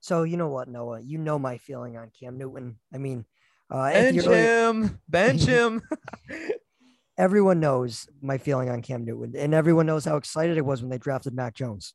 So 0.00 0.22
you 0.22 0.38
know 0.38 0.48
what, 0.48 0.68
Noah? 0.68 1.00
You 1.00 1.18
know 1.18 1.38
my 1.38 1.58
feeling 1.58 1.98
on 1.98 2.10
Cam 2.18 2.38
Newton. 2.38 2.78
I 2.94 2.98
mean, 2.98 3.26
uh, 3.72 3.90
bench 3.90 4.24
him, 4.24 5.00
bench 5.08 5.42
him. 5.46 5.82
everyone 7.16 7.58
knows 7.58 8.06
my 8.20 8.36
feeling 8.36 8.68
on 8.68 8.82
Cam 8.82 9.04
Newton, 9.04 9.34
and 9.36 9.54
everyone 9.54 9.86
knows 9.86 10.04
how 10.04 10.16
excited 10.16 10.58
I 10.58 10.60
was 10.60 10.82
when 10.82 10.90
they 10.90 10.98
drafted 10.98 11.34
Mac 11.34 11.54
Jones. 11.54 11.94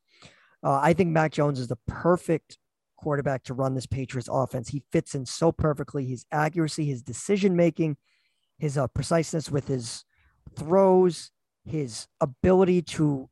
Uh, 0.64 0.80
I 0.82 0.94
think 0.94 1.12
Mac 1.12 1.32
Jones 1.32 1.60
is 1.60 1.68
the 1.68 1.78
perfect 1.88 2.58
quarterback 2.98 3.44
to 3.44 3.54
run 3.54 3.76
this 3.76 3.86
Patriots 3.86 4.28
offense. 4.32 4.70
He 4.70 4.84
fits 4.92 5.14
in 5.14 5.26
so 5.28 5.52
perfectly. 5.52 6.06
His 6.06 6.26
accuracy, 6.32 6.86
his 6.86 7.04
decision 7.04 7.56
making, 7.56 7.98
his 8.58 8.76
uh, 8.76 8.88
preciseness 8.88 9.52
with 9.52 9.68
his 9.68 10.04
throws, 10.56 11.32
his 11.64 12.08
ability 12.20 12.82
to. 12.82 13.30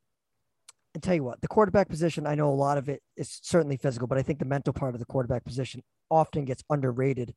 And 0.94 1.02
tell 1.02 1.14
you 1.14 1.24
what, 1.24 1.42
the 1.42 1.48
quarterback 1.48 1.90
position, 1.90 2.26
I 2.26 2.36
know 2.36 2.48
a 2.48 2.54
lot 2.54 2.78
of 2.78 2.88
it 2.88 3.02
is 3.18 3.38
certainly 3.42 3.76
physical, 3.76 4.06
but 4.06 4.16
I 4.16 4.22
think 4.22 4.38
the 4.38 4.46
mental 4.46 4.72
part 4.72 4.94
of 4.94 4.98
the 4.98 5.04
quarterback 5.04 5.44
position 5.44 5.82
often 6.10 6.46
gets 6.46 6.64
underrated 6.70 7.34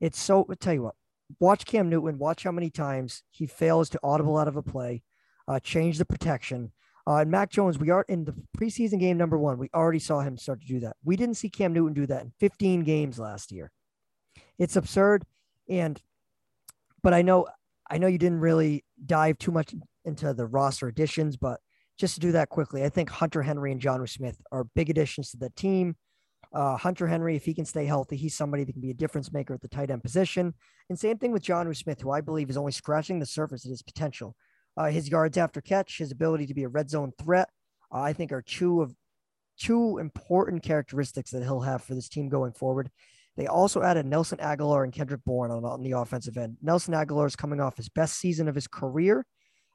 it's 0.00 0.20
so. 0.20 0.46
I'll 0.48 0.56
tell 0.56 0.74
you 0.74 0.82
what. 0.82 0.94
Watch 1.40 1.64
Cam 1.64 1.88
Newton. 1.88 2.18
Watch 2.18 2.44
how 2.44 2.52
many 2.52 2.70
times 2.70 3.22
he 3.30 3.46
fails 3.46 3.88
to 3.90 4.00
audible 4.02 4.38
out 4.38 4.48
of 4.48 4.56
a 4.56 4.62
play, 4.62 5.02
uh, 5.48 5.60
change 5.60 5.98
the 5.98 6.04
protection. 6.04 6.72
Uh, 7.08 7.16
and 7.16 7.30
Mac 7.30 7.50
Jones, 7.50 7.78
we 7.78 7.90
are 7.90 8.04
in 8.08 8.24
the 8.24 8.34
preseason 8.58 8.98
game 8.98 9.16
number 9.16 9.38
one. 9.38 9.58
We 9.58 9.70
already 9.72 10.00
saw 10.00 10.20
him 10.20 10.36
start 10.36 10.60
to 10.60 10.66
do 10.66 10.80
that. 10.80 10.96
We 11.04 11.16
didn't 11.16 11.36
see 11.36 11.48
Cam 11.48 11.72
Newton 11.72 11.94
do 11.94 12.06
that 12.06 12.22
in 12.22 12.32
15 12.40 12.82
games 12.82 13.18
last 13.18 13.52
year. 13.52 13.70
It's 14.58 14.74
absurd. 14.74 15.24
And, 15.68 16.00
but 17.02 17.14
I 17.14 17.22
know, 17.22 17.46
I 17.88 17.98
know 17.98 18.08
you 18.08 18.18
didn't 18.18 18.40
really 18.40 18.84
dive 19.04 19.38
too 19.38 19.52
much 19.52 19.72
into 20.04 20.34
the 20.34 20.46
roster 20.46 20.88
additions, 20.88 21.36
but 21.36 21.60
just 21.96 22.14
to 22.14 22.20
do 22.20 22.32
that 22.32 22.48
quickly, 22.48 22.84
I 22.84 22.88
think 22.88 23.08
Hunter 23.08 23.42
Henry 23.42 23.70
and 23.70 23.80
Jonnu 23.80 24.08
Smith 24.08 24.40
are 24.50 24.64
big 24.74 24.90
additions 24.90 25.30
to 25.30 25.36
the 25.36 25.50
team. 25.50 25.96
Uh, 26.52 26.76
Hunter 26.76 27.06
Henry, 27.06 27.36
if 27.36 27.44
he 27.44 27.54
can 27.54 27.64
stay 27.64 27.84
healthy, 27.84 28.16
he's 28.16 28.36
somebody 28.36 28.64
that 28.64 28.72
can 28.72 28.80
be 28.80 28.90
a 28.90 28.94
difference 28.94 29.32
maker 29.32 29.54
at 29.54 29.60
the 29.60 29.68
tight 29.68 29.90
end 29.90 30.02
position. 30.02 30.54
And 30.88 30.98
same 30.98 31.18
thing 31.18 31.32
with 31.32 31.42
Jonnu 31.42 31.76
Smith, 31.76 32.00
who 32.00 32.10
I 32.10 32.20
believe 32.20 32.50
is 32.50 32.56
only 32.56 32.72
scratching 32.72 33.18
the 33.18 33.26
surface 33.26 33.64
of 33.64 33.70
his 33.70 33.82
potential. 33.82 34.36
Uh, 34.76 34.86
his 34.86 35.08
yards 35.08 35.38
after 35.38 35.60
catch, 35.60 35.98
his 35.98 36.12
ability 36.12 36.46
to 36.46 36.54
be 36.54 36.64
a 36.64 36.68
red 36.68 36.90
zone 36.90 37.12
threat, 37.18 37.48
uh, 37.92 38.00
I 38.00 38.12
think 38.12 38.32
are 38.32 38.42
two 38.42 38.82
of 38.82 38.94
two 39.58 39.98
important 39.98 40.62
characteristics 40.62 41.30
that 41.30 41.42
he'll 41.42 41.60
have 41.60 41.82
for 41.82 41.94
this 41.94 42.08
team 42.08 42.28
going 42.28 42.52
forward. 42.52 42.90
They 43.36 43.46
also 43.46 43.82
added 43.82 44.06
Nelson 44.06 44.38
Agholor 44.38 44.84
and 44.84 44.92
Kendrick 44.92 45.24
Bourne 45.24 45.50
on, 45.50 45.64
on 45.64 45.82
the 45.82 45.92
offensive 45.92 46.36
end. 46.36 46.56
Nelson 46.62 46.94
Agholor 46.94 47.26
is 47.26 47.36
coming 47.36 47.60
off 47.60 47.76
his 47.76 47.88
best 47.88 48.18
season 48.18 48.48
of 48.48 48.54
his 48.54 48.66
career 48.66 49.26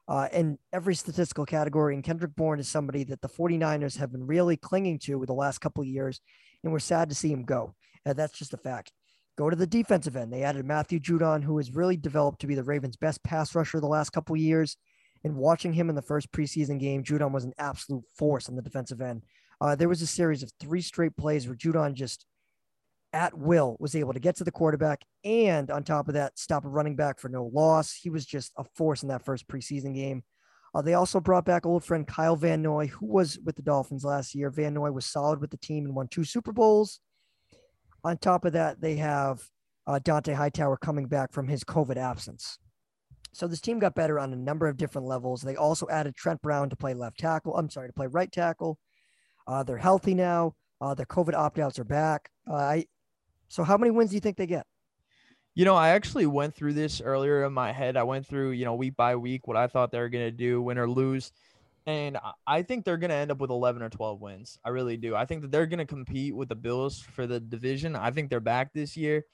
uh, 0.08 0.28
in 0.32 0.58
every 0.72 0.94
statistical 0.94 1.46
category. 1.46 1.94
And 1.94 2.02
Kendrick 2.02 2.34
Bourne 2.34 2.58
is 2.58 2.68
somebody 2.68 3.04
that 3.04 3.20
the 3.20 3.28
49ers 3.28 3.98
have 3.98 4.10
been 4.10 4.26
really 4.26 4.56
clinging 4.56 4.98
to 5.00 5.16
with 5.16 5.28
the 5.28 5.34
last 5.34 5.60
couple 5.60 5.82
of 5.82 5.88
years 5.88 6.20
and 6.62 6.72
we're 6.72 6.78
sad 6.78 7.08
to 7.08 7.14
see 7.14 7.30
him 7.30 7.44
go. 7.44 7.74
Uh, 8.04 8.12
that's 8.12 8.38
just 8.38 8.54
a 8.54 8.58
fact. 8.58 8.92
Go 9.36 9.48
to 9.48 9.56
the 9.56 9.66
defensive 9.66 10.16
end. 10.16 10.32
They 10.32 10.42
added 10.42 10.66
Matthew 10.66 11.00
Judon, 11.00 11.42
who 11.42 11.56
has 11.56 11.74
really 11.74 11.96
developed 11.96 12.40
to 12.40 12.46
be 12.46 12.54
the 12.54 12.62
Ravens' 12.62 12.96
best 12.96 13.22
pass 13.22 13.54
rusher 13.54 13.80
the 13.80 13.86
last 13.86 14.10
couple 14.10 14.36
years. 14.36 14.76
And 15.24 15.36
watching 15.36 15.72
him 15.72 15.88
in 15.88 15.94
the 15.94 16.02
first 16.02 16.30
preseason 16.32 16.78
game, 16.78 17.04
Judon 17.04 17.32
was 17.32 17.44
an 17.44 17.54
absolute 17.58 18.04
force 18.16 18.48
on 18.48 18.56
the 18.56 18.62
defensive 18.62 19.00
end. 19.00 19.22
Uh, 19.60 19.76
there 19.76 19.88
was 19.88 20.02
a 20.02 20.06
series 20.06 20.42
of 20.42 20.52
three 20.60 20.82
straight 20.82 21.16
plays 21.16 21.46
where 21.46 21.56
Judon 21.56 21.94
just 21.94 22.26
at 23.12 23.36
will 23.36 23.76
was 23.78 23.94
able 23.94 24.12
to 24.12 24.20
get 24.20 24.36
to 24.36 24.44
the 24.44 24.50
quarterback 24.50 25.02
and 25.24 25.70
on 25.70 25.84
top 25.84 26.08
of 26.08 26.14
that 26.14 26.38
stop 26.38 26.64
a 26.64 26.68
running 26.68 26.96
back 26.96 27.20
for 27.20 27.28
no 27.28 27.44
loss 27.52 27.92
he 27.92 28.08
was 28.08 28.24
just 28.24 28.52
a 28.56 28.64
force 28.74 29.02
in 29.02 29.10
that 29.10 29.24
first 29.24 29.46
preseason 29.46 29.94
game 29.94 30.22
uh, 30.74 30.82
they 30.82 30.94
also 30.94 31.20
brought 31.20 31.44
back 31.44 31.66
old 31.66 31.84
friend 31.84 32.06
kyle 32.06 32.36
van 32.36 32.62
noy 32.62 32.86
who 32.86 33.06
was 33.06 33.38
with 33.44 33.56
the 33.56 33.62
dolphins 33.62 34.04
last 34.04 34.34
year. 34.34 34.50
Van 34.50 34.74
noy 34.74 34.90
was 34.90 35.06
solid 35.06 35.40
with 35.40 35.50
the 35.50 35.58
team 35.58 35.84
and 35.84 35.94
won 35.94 36.08
two 36.08 36.24
super 36.24 36.52
bowls. 36.52 37.00
On 38.04 38.16
top 38.16 38.44
of 38.44 38.54
that 38.54 38.80
they 38.80 38.96
have 38.96 39.42
uh, 39.86 40.00
dont'a 40.02 40.34
hightower 40.34 40.76
coming 40.76 41.06
back 41.06 41.32
from 41.32 41.46
his 41.46 41.62
covid 41.64 41.96
absence. 41.96 42.58
So 43.34 43.46
this 43.46 43.60
team 43.60 43.78
got 43.78 43.94
better 43.94 44.18
on 44.18 44.32
a 44.32 44.36
number 44.36 44.66
of 44.66 44.76
different 44.76 45.06
levels. 45.06 45.42
They 45.42 45.56
also 45.56 45.86
added 45.88 46.14
trent 46.14 46.40
brown 46.42 46.70
to 46.70 46.76
play 46.76 46.94
left 46.94 47.18
tackle 47.18 47.56
i'm 47.56 47.70
sorry 47.70 47.88
to 47.88 47.94
play 47.94 48.06
right 48.06 48.30
tackle. 48.30 48.78
Uh, 49.46 49.62
they're 49.62 49.76
healthy 49.76 50.14
now. 50.14 50.54
Uh, 50.80 50.94
their 50.94 51.06
COVID 51.06 51.34
opt 51.34 51.58
outs 51.58 51.78
are 51.78 51.84
back. 51.84 52.28
Uh, 52.48 52.54
I, 52.54 52.86
so 53.48 53.62
how 53.62 53.76
many 53.76 53.90
wins 53.90 54.10
do 54.10 54.16
you 54.16 54.20
think 54.20 54.36
they 54.36 54.46
get? 54.46 54.66
You 55.54 55.66
know, 55.66 55.74
I 55.74 55.90
actually 55.90 56.26
went 56.26 56.54
through 56.54 56.72
this 56.72 57.00
earlier 57.02 57.44
in 57.44 57.52
my 57.52 57.72
head. 57.72 57.96
I 57.96 58.04
went 58.04 58.26
through, 58.26 58.52
you 58.52 58.64
know, 58.64 58.74
week 58.74 58.96
by 58.96 59.16
week 59.16 59.46
what 59.46 59.56
I 59.56 59.66
thought 59.66 59.90
they 59.90 59.98
were 59.98 60.08
going 60.08 60.24
to 60.24 60.30
do, 60.30 60.62
win 60.62 60.78
or 60.78 60.88
lose. 60.88 61.30
And 61.84 62.16
I 62.46 62.62
think 62.62 62.84
they're 62.84 62.96
going 62.96 63.10
to 63.10 63.16
end 63.16 63.30
up 63.32 63.38
with 63.38 63.50
11 63.50 63.82
or 63.82 63.90
12 63.90 64.20
wins. 64.20 64.58
I 64.64 64.70
really 64.70 64.96
do. 64.96 65.14
I 65.16 65.26
think 65.26 65.42
that 65.42 65.50
they're 65.50 65.66
going 65.66 65.78
to 65.78 65.84
compete 65.84 66.34
with 66.34 66.48
the 66.48 66.54
Bills 66.54 67.00
for 67.00 67.26
the 67.26 67.40
division. 67.40 67.96
I 67.96 68.10
think 68.12 68.30
they're 68.30 68.40
back 68.40 68.72
this 68.72 68.96
year. 68.96 69.24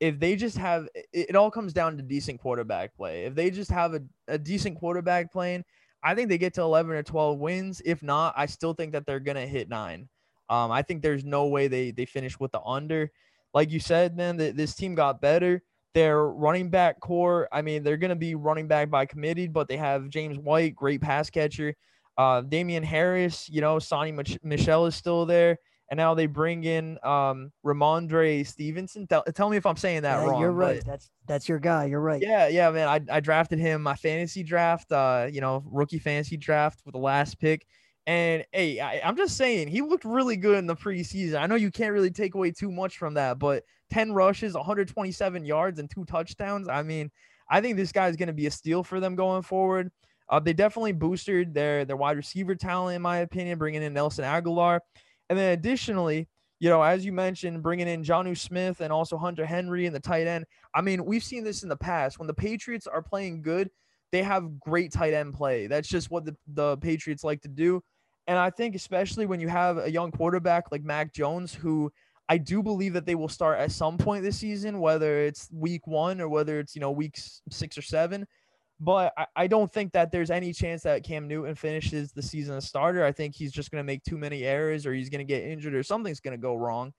If 0.00 0.18
they 0.18 0.34
just 0.34 0.58
have, 0.58 0.88
it 1.12 1.36
all 1.36 1.50
comes 1.50 1.72
down 1.72 1.96
to 1.96 2.02
decent 2.02 2.40
quarterback 2.40 2.94
play. 2.96 3.24
If 3.24 3.36
they 3.36 3.50
just 3.50 3.70
have 3.70 3.94
a, 3.94 4.02
a 4.26 4.36
decent 4.36 4.78
quarterback 4.78 5.32
playing, 5.32 5.64
I 6.02 6.16
think 6.16 6.28
they 6.28 6.38
get 6.38 6.54
to 6.54 6.62
11 6.62 6.90
or 6.90 7.02
12 7.04 7.38
wins. 7.38 7.80
If 7.84 8.02
not, 8.02 8.34
I 8.36 8.46
still 8.46 8.74
think 8.74 8.92
that 8.92 9.06
they're 9.06 9.20
going 9.20 9.36
to 9.36 9.46
hit 9.46 9.68
nine. 9.68 10.08
Um, 10.50 10.72
I 10.72 10.82
think 10.82 11.02
there's 11.02 11.24
no 11.24 11.46
way 11.46 11.68
they, 11.68 11.92
they 11.92 12.04
finish 12.04 12.38
with 12.40 12.50
the 12.50 12.60
under 12.60 13.12
like 13.54 13.70
you 13.70 13.80
said, 13.80 14.16
man, 14.16 14.36
that 14.38 14.56
this 14.56 14.74
team 14.74 14.94
got 14.94 15.20
better. 15.20 15.62
Their 15.94 16.24
running 16.24 16.70
back 16.70 17.00
core, 17.00 17.48
I 17.52 17.60
mean, 17.60 17.82
they're 17.82 17.98
going 17.98 18.10
to 18.10 18.16
be 18.16 18.34
running 18.34 18.66
back 18.66 18.88
by 18.88 19.04
committee, 19.04 19.46
but 19.46 19.68
they 19.68 19.76
have 19.76 20.08
James 20.08 20.38
White, 20.38 20.74
great 20.74 21.02
pass 21.02 21.28
catcher. 21.28 21.74
Uh, 22.16 22.40
Damien 22.40 22.82
Harris, 22.82 23.48
you 23.50 23.60
know, 23.60 23.76
Sony 23.76 24.14
Mich- 24.14 24.38
Michel 24.42 24.86
is 24.86 24.94
still 24.94 25.26
there. 25.26 25.58
And 25.90 25.98
now 25.98 26.14
they 26.14 26.24
bring 26.24 26.64
in 26.64 26.98
um, 27.02 27.52
Rhamondre 27.66 28.46
Stevenson. 28.46 29.06
Tell, 29.06 29.22
tell 29.34 29.50
me 29.50 29.58
if 29.58 29.66
I'm 29.66 29.76
saying 29.76 30.02
that 30.02 30.22
yeah, 30.22 30.24
wrong. 30.24 30.40
You're 30.40 30.52
right. 30.52 30.82
That's 30.86 31.10
that's 31.26 31.46
your 31.46 31.58
guy. 31.58 31.84
You're 31.84 32.00
right. 32.00 32.22
Yeah, 32.22 32.48
yeah, 32.48 32.70
man. 32.70 32.88
I, 32.88 33.16
I 33.16 33.20
drafted 33.20 33.58
him 33.58 33.82
my 33.82 33.94
fantasy 33.94 34.42
draft, 34.42 34.90
uh, 34.90 35.28
you 35.30 35.42
know, 35.42 35.62
rookie 35.66 35.98
fantasy 35.98 36.38
draft 36.38 36.80
with 36.86 36.94
the 36.94 36.98
last 36.98 37.38
pick. 37.38 37.66
And 38.06 38.44
hey, 38.52 38.80
I, 38.80 39.08
am 39.08 39.16
just 39.16 39.36
saying 39.36 39.68
he 39.68 39.80
looked 39.80 40.04
really 40.04 40.36
good 40.36 40.58
in 40.58 40.66
the 40.66 40.74
preseason. 40.74 41.40
I 41.40 41.46
know 41.46 41.54
you 41.54 41.70
can't 41.70 41.92
really 41.92 42.10
take 42.10 42.34
away 42.34 42.50
too 42.50 42.72
much 42.72 42.98
from 42.98 43.14
that, 43.14 43.38
but 43.38 43.62
10 43.90 44.12
rushes, 44.12 44.54
127 44.54 45.44
yards, 45.44 45.78
and 45.78 45.88
two 45.88 46.04
touchdowns. 46.04 46.68
I 46.68 46.82
mean, 46.82 47.10
I 47.48 47.60
think 47.60 47.76
this 47.76 47.92
guy 47.92 48.08
is 48.08 48.16
going 48.16 48.28
to 48.28 48.32
be 48.32 48.46
a 48.46 48.50
steal 48.50 48.82
for 48.82 48.98
them 48.98 49.14
going 49.14 49.42
forward. 49.42 49.90
Uh, 50.28 50.40
they 50.40 50.52
definitely 50.52 50.92
boosted 50.92 51.52
their 51.52 51.84
their 51.84 51.96
wide 51.96 52.16
receiver 52.16 52.54
talent, 52.54 52.96
in 52.96 53.02
my 53.02 53.18
opinion, 53.18 53.58
bringing 53.58 53.82
in 53.82 53.92
Nelson 53.92 54.24
Agholor, 54.24 54.80
and 55.28 55.38
then 55.38 55.52
additionally, 55.52 56.28
you 56.58 56.70
know, 56.70 56.82
as 56.82 57.04
you 57.04 57.12
mentioned, 57.12 57.62
bringing 57.62 57.88
in 57.88 58.02
Jonnu 58.02 58.36
Smith 58.36 58.80
and 58.80 58.92
also 58.92 59.18
Hunter 59.18 59.44
Henry 59.44 59.84
in 59.84 59.92
the 59.92 60.00
tight 60.00 60.26
end. 60.26 60.46
I 60.74 60.80
mean, 60.80 61.04
we've 61.04 61.24
seen 61.24 61.44
this 61.44 61.62
in 61.62 61.68
the 61.68 61.76
past 61.76 62.18
when 62.18 62.28
the 62.28 62.34
Patriots 62.34 62.86
are 62.86 63.02
playing 63.02 63.42
good, 63.42 63.68
they 64.12 64.22
have 64.22 64.60
great 64.60 64.92
tight 64.92 65.12
end 65.12 65.34
play. 65.34 65.66
That's 65.66 65.88
just 65.88 66.10
what 66.10 66.24
the, 66.24 66.36
the 66.46 66.76
Patriots 66.78 67.24
like 67.24 67.42
to 67.42 67.48
do. 67.48 67.82
And 68.26 68.38
I 68.38 68.50
think, 68.50 68.74
especially 68.74 69.26
when 69.26 69.40
you 69.40 69.48
have 69.48 69.78
a 69.78 69.90
young 69.90 70.12
quarterback 70.12 70.70
like 70.70 70.84
Mac 70.84 71.12
Jones, 71.12 71.52
who 71.54 71.92
I 72.28 72.38
do 72.38 72.62
believe 72.62 72.92
that 72.94 73.04
they 73.04 73.14
will 73.14 73.28
start 73.28 73.58
at 73.58 73.72
some 73.72 73.98
point 73.98 74.22
this 74.22 74.38
season, 74.38 74.80
whether 74.80 75.18
it's 75.18 75.48
week 75.52 75.86
one 75.86 76.20
or 76.20 76.28
whether 76.28 76.58
it's, 76.60 76.74
you 76.74 76.80
know, 76.80 76.90
weeks 76.90 77.42
six 77.50 77.76
or 77.76 77.82
seven. 77.82 78.26
But 78.80 79.12
I, 79.16 79.26
I 79.36 79.46
don't 79.46 79.72
think 79.72 79.92
that 79.92 80.10
there's 80.10 80.30
any 80.30 80.52
chance 80.52 80.82
that 80.84 81.04
Cam 81.04 81.28
Newton 81.28 81.54
finishes 81.54 82.12
the 82.12 82.22
season 82.22 82.56
as 82.56 82.64
starter. 82.64 83.04
I 83.04 83.12
think 83.12 83.34
he's 83.34 83.52
just 83.52 83.70
going 83.70 83.80
to 83.80 83.86
make 83.86 84.02
too 84.02 84.18
many 84.18 84.44
errors 84.44 84.86
or 84.86 84.94
he's 84.94 85.08
going 85.08 85.18
to 85.18 85.24
get 85.24 85.44
injured 85.44 85.74
or 85.74 85.82
something's 85.82 86.20
going 86.20 86.36
to 86.36 86.40
go 86.40 86.54
wrong. 86.54 86.92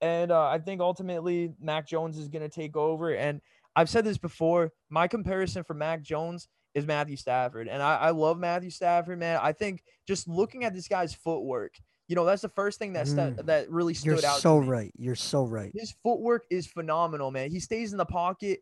And 0.00 0.30
uh, 0.30 0.46
I 0.48 0.58
think 0.58 0.80
ultimately 0.80 1.52
Mac 1.60 1.86
Jones 1.86 2.18
is 2.18 2.28
going 2.28 2.42
to 2.42 2.48
take 2.48 2.76
over. 2.76 3.14
And 3.14 3.40
I've 3.74 3.90
said 3.90 4.04
this 4.04 4.18
before. 4.18 4.72
My 4.88 5.08
comparison 5.08 5.64
for 5.64 5.74
Mac 5.74 6.02
Jones 6.02 6.48
is 6.76 6.86
Matthew 6.86 7.16
Stafford. 7.16 7.68
And 7.68 7.82
I, 7.82 7.96
I 7.96 8.10
love 8.10 8.38
Matthew 8.38 8.68
Stafford, 8.68 9.18
man. 9.18 9.40
I 9.42 9.52
think 9.52 9.82
just 10.06 10.28
looking 10.28 10.62
at 10.64 10.74
this 10.74 10.86
guy's 10.86 11.14
footwork, 11.14 11.72
you 12.06 12.14
know, 12.14 12.24
that's 12.26 12.42
the 12.42 12.50
first 12.50 12.78
thing 12.78 12.92
that 12.92 13.06
mm. 13.06 13.46
that 13.46 13.70
really 13.70 13.94
stood 13.94 14.18
out. 14.18 14.22
You're 14.22 14.30
out. 14.30 14.40
so 14.40 14.58
right. 14.58 14.92
You're 14.96 15.16
so 15.16 15.44
right. 15.44 15.72
His 15.74 15.94
footwork 16.02 16.44
is 16.50 16.66
phenomenal, 16.66 17.30
man. 17.30 17.50
He 17.50 17.58
stays 17.58 17.92
in 17.92 17.98
the 17.98 18.04
pocket. 18.04 18.60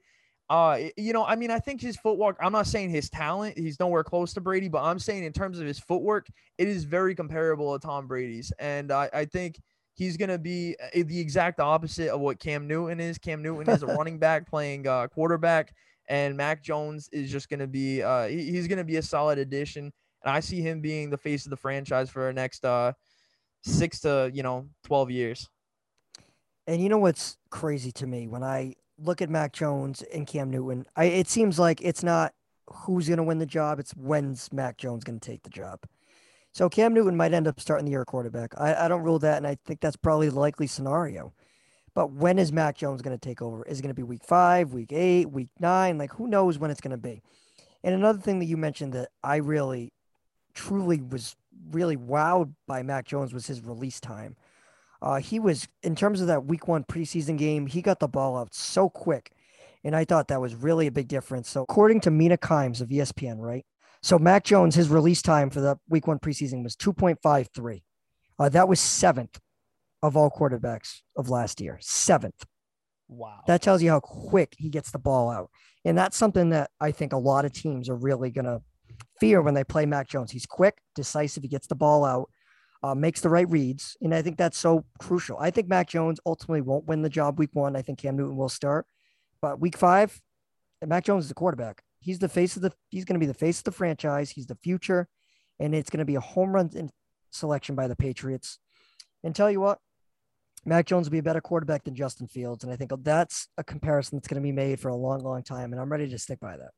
Uh, 0.48 0.79
you 0.96 1.12
know, 1.12 1.24
I 1.24 1.37
mean, 1.37 1.50
I 1.50 1.59
think 1.59 1.81
his 1.81 1.96
footwork. 1.96 2.37
I'm 2.40 2.53
not 2.53 2.68
saying 2.68 2.90
his 2.90 3.11
talent; 3.11 3.59
he's 3.59 3.81
nowhere 3.81 4.05
close 4.05 4.33
to 4.35 4.40
Brady, 4.40 4.68
but 4.68 4.83
I'm 4.83 4.98
saying 4.98 5.24
in 5.24 5.33
terms 5.33 5.59
of 5.59 5.66
his 5.66 5.81
footwork, 5.81 6.29
it 6.57 6.68
is 6.68 6.85
very 6.85 7.14
comparable 7.14 7.77
to 7.77 7.85
Tom 7.85 8.07
Brady's, 8.07 8.53
and 8.59 8.92
I, 8.92 9.11
I 9.12 9.24
think 9.24 9.61
he's 9.94 10.16
gonna 10.16 10.38
be 10.38 10.77
uh, 10.81 11.03
the 11.05 11.18
exact 11.18 11.61
opposite 11.61 12.11
of 12.11 12.20
what 12.20 12.38
Cam 12.38 12.68
Newton 12.68 13.00
is. 13.00 13.18
Cam 13.18 13.42
Newton 13.42 13.74
is 13.74 13.83
a 13.83 13.87
running 13.98 14.18
back 14.18 14.48
playing 14.48 14.87
uh, 14.87 15.09
quarterback 15.09 15.74
and 16.09 16.37
Mac 16.37 16.62
Jones 16.62 17.09
is 17.12 17.31
just 17.31 17.49
going 17.49 17.61
to 17.61 17.67
be 17.67 18.03
uh, 18.03 18.27
he, 18.27 18.51
he's 18.51 18.69
going 18.69 18.79
to 18.79 18.85
be 18.85 18.97
a 18.97 19.03
solid 19.03 19.38
addition, 19.38 19.85
and 20.25 20.37
I 20.37 20.40
see 20.40 20.61
him 20.61 20.81
being 20.81 21.11
the 21.11 21.19
face 21.19 21.47
of 21.47 21.51
the 21.51 21.57
franchise 21.57 22.11
for 22.11 22.27
the 22.27 22.33
next 22.33 22.64
uh, 22.64 22.93
six 23.62 24.01
to 24.01 24.31
you 24.33 24.43
know 24.43 24.69
twelve 24.85 25.11
years. 25.11 25.49
And 26.67 26.83
you 26.83 26.88
know 26.88 26.99
what's 26.99 27.37
crazy 27.51 27.93
to 27.93 28.07
me 28.07 28.27
when 28.27 28.43
I 28.43 28.75
look 28.99 29.21
at 29.21 29.29
Mac 29.29 29.53
Jones 29.53 30.03
and 30.03 30.27
Cam 30.27 30.51
Newton, 30.51 30.87
I 30.97 31.05
it 31.07 31.29
seems 31.29 31.59
like 31.59 31.81
it's 31.83 32.03
not 32.03 32.33
who's 32.69 33.09
going 33.09 33.19
to 33.19 33.25
win 33.25 33.38
the 33.38 33.47
job; 33.47 33.79
it's 33.79 33.93
when's 33.93 34.53
Mac 34.53 34.77
Jones 34.77 35.05
going 35.05 35.21
to 35.21 35.27
take 35.27 35.43
the 35.43 35.51
job. 35.51 35.81
So 36.53 36.69
Cam 36.69 36.95
Newton 36.95 37.17
might 37.17 37.35
end 37.35 37.49
up 37.49 37.59
starting 37.59 37.85
the 37.85 37.90
year 37.90 38.05
quarterback. 38.05 38.55
I, 38.57 38.85
I 38.85 38.88
don't 38.88 39.03
rule 39.03 39.19
that, 39.19 39.38
and 39.38 39.47
I 39.47 39.59
think 39.67 39.81
that's 39.81 39.97
probably 39.97 40.29
the 40.29 40.38
likely 40.38 40.69
scenario. 40.69 41.33
But 41.94 42.12
when 42.12 42.38
is 42.38 42.52
Mac 42.52 42.76
Jones 42.76 43.02
going 43.02 43.16
to 43.16 43.28
take 43.28 43.40
over? 43.40 43.64
Is 43.64 43.78
it 43.78 43.83
going 43.83 43.90
to 43.90 43.94
be 43.94 44.02
week 44.02 44.24
five, 44.24 44.72
week 44.72 44.92
eight, 44.92 45.30
week 45.30 45.50
nine? 45.61 45.96
Like, 45.96 46.12
who 46.12 46.26
knows 46.26 46.59
when 46.59 46.70
it's 46.70 46.80
going 46.80 46.90
to 46.90 46.96
be? 46.96 47.22
And 47.85 47.94
another 47.94 48.18
thing 48.18 48.40
that 48.40 48.46
you 48.46 48.57
mentioned 48.57 48.94
that 48.94 49.11
I 49.22 49.37
really, 49.37 49.92
truly 50.54 51.00
was 51.00 51.37
really 51.70 51.96
wowed 51.96 52.52
by 52.66 52.83
Mac 52.83 53.07
Jones 53.07 53.33
was 53.33 53.46
his 53.46 53.61
release 53.61 54.00
time. 54.00 54.37
Uh, 55.00 55.16
he 55.16 55.38
was, 55.38 55.68
in 55.83 55.94
terms 55.94 56.20
of 56.20 56.26
that 56.26 56.46
week 56.46 56.66
one 56.66 56.83
preseason 56.83 57.38
game, 57.38 57.66
he 57.66 57.83
got 57.83 58.00
the 58.00 58.09
ball 58.09 58.37
out 58.38 58.54
so 58.54 58.88
quick. 58.88 59.33
And 59.85 59.94
I 59.94 60.04
thought 60.04 60.28
that 60.28 60.40
was 60.40 60.54
really 60.54 60.87
a 60.87 60.92
big 60.92 61.09
difference. 61.09 61.48
So, 61.50 61.62
according 61.62 62.00
to 62.00 62.11
Mina 62.11 62.38
Kimes 62.38 62.80
of 62.80 62.88
ESPN, 62.88 63.38
right? 63.38 63.66
So, 64.02 64.18
Mac 64.18 64.44
Jones, 64.44 64.74
his 64.74 64.88
release 64.88 65.20
time 65.20 65.50
for 65.50 65.61
the 65.61 65.78
week 65.88 66.07
one 66.07 66.18
preseason 66.18 66.64
was 66.64 66.74
2.53. 66.74 67.83
Uh, 68.38 68.48
that 68.48 68.66
was 68.66 68.80
seventh 68.80 69.38
of 70.05 70.19
all 70.19 70.31
quarterbacks 70.31 71.01
of 71.17 71.31
last 71.31 71.62
year, 71.62 71.79
seventh. 71.81 72.45
Wow. 73.09 73.40
That 73.47 73.62
tells 73.62 73.83
you 73.83 73.88
how 73.88 74.01
quick 74.01 74.55
he 74.59 74.69
gets 74.69 74.90
the 74.90 74.99
ball 74.99 75.31
out. 75.31 75.51
And 75.87 75.97
that's 75.97 76.17
something 76.17 76.51
that 76.51 76.71
I 76.79 76.90
think 76.90 77.14
a 77.14 77.19
lot 77.19 77.47
of 77.47 77.55
teams 77.55 77.88
are 77.88 77.97
really 77.97 78.31
going 78.31 78.45
to 78.45 78.61
fear 79.19 79.40
when 79.40 79.55
they 79.55 79.64
play 79.64 79.87
Mac 79.87 80.07
Jones. 80.07 80.31
He's 80.31 80.45
quick, 80.45 80.77
decisive, 80.95 81.43
he 81.43 81.49
gets 81.49 81.67
the 81.67 81.75
ball 81.75 82.05
out, 82.05 82.29
uh, 82.83 82.95
makes 82.95 83.23
the 83.23 83.31
right 83.31 83.49
reads. 83.49 83.97
And 84.03 84.14
I 84.14 84.21
think 84.21 84.37
that's 84.37 84.59
so 84.59 84.85
crucial. 84.99 85.38
I 85.38 85.51
think 85.51 85.69
Mac 85.69 85.88
Jones 85.88 86.21
ultimately 86.27 86.61
won't 86.61 86.85
win 86.85 87.01
the 87.01 87.09
job 87.09 87.38
week 87.38 87.51
one. 87.55 87.75
I 87.75 87.81
think 87.81 87.99
Cam 87.99 88.17
Newton 88.17 88.37
will 88.37 88.51
start. 88.51 88.85
But 89.40 89.59
week 89.59 89.77
five, 89.77 90.21
Mac 90.85 91.05
Jones 91.05 91.25
is 91.25 91.29
the 91.31 91.35
quarterback. 91.35 91.83
He's 91.99 92.19
the 92.19 92.29
face 92.29 92.57
of 92.57 92.62
the, 92.62 92.73
he's 92.90 93.07
going 93.07 93.19
to 93.19 93.27
be 93.27 93.33
the 93.33 93.33
face 93.33 93.59
of 93.59 93.64
the 93.64 93.73
franchise. 93.73 94.31
He's 94.31 94.49
the 94.49 94.59
future. 94.62 95.09
And 95.59 95.75
it's 95.75 95.88
going 95.88 96.01
to 96.01 96.05
be 96.05 96.17
a 96.17 96.21
home 96.21 96.53
run 96.53 96.90
selection 97.31 97.75
by 97.75 97.88
the 97.88 97.97
Patriots. 97.97 98.59
And 99.23 99.35
tell 99.35 99.51
you 99.51 99.61
what, 99.61 99.79
Mac 100.64 100.87
Jones 100.87 101.07
will 101.07 101.12
be 101.12 101.18
a 101.18 101.22
better 101.22 101.40
quarterback 101.40 101.85
than 101.85 101.94
Justin 101.94 102.27
Fields. 102.27 102.64
And 102.64 102.72
I 102.72 102.77
think 102.77 102.90
that's 103.03 103.48
a 103.59 103.64
comparison 103.64 104.18
that's 104.18 104.29
going 104.29 104.42
to 104.42 104.46
be 104.46 104.53
made 104.53 104.81
for 104.81 104.88
a 104.88 104.96
long, 104.96 105.20
long 105.20 105.42
time. 105.42 105.72
And 105.72 105.81
I'm 105.81 105.90
ready 105.90 106.09
to 106.09 106.18
stick 106.18 106.40
by 106.40 106.57
that. 106.57 106.70